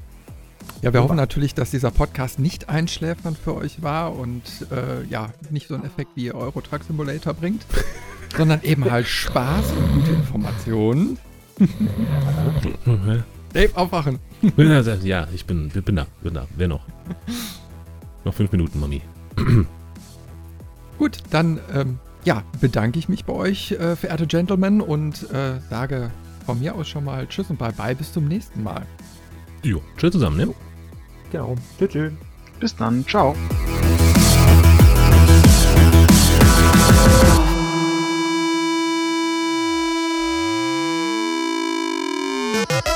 [0.81, 5.29] Ja, wir hoffen natürlich, dass dieser Podcast nicht einschläfernd für euch war und äh, ja,
[5.49, 7.65] nicht so einen Effekt wie Euro Truck Simulator bringt,
[8.35, 11.17] sondern eben halt Spaß und gute Informationen.
[13.53, 14.19] Dave, aufwachen.
[15.03, 16.47] ja, ich bin, bin da, bin da.
[16.55, 16.81] Wer noch?
[18.23, 19.01] Noch fünf Minuten, Mami.
[20.97, 26.11] Gut, dann ähm, ja, bedanke ich mich bei euch, äh, verehrte Gentlemen, und äh, sage
[26.45, 28.85] von mir aus schon mal Tschüss und Bye-bye, bis zum nächsten Mal.
[29.63, 30.53] Jo, tschüss zusammen, ne?
[31.31, 31.55] Genau.
[31.77, 31.89] Tschüss.
[31.89, 32.13] tschüss.
[32.59, 33.35] Bis dann, ciao.
[37.11, 37.47] Thank
[42.53, 42.90] You.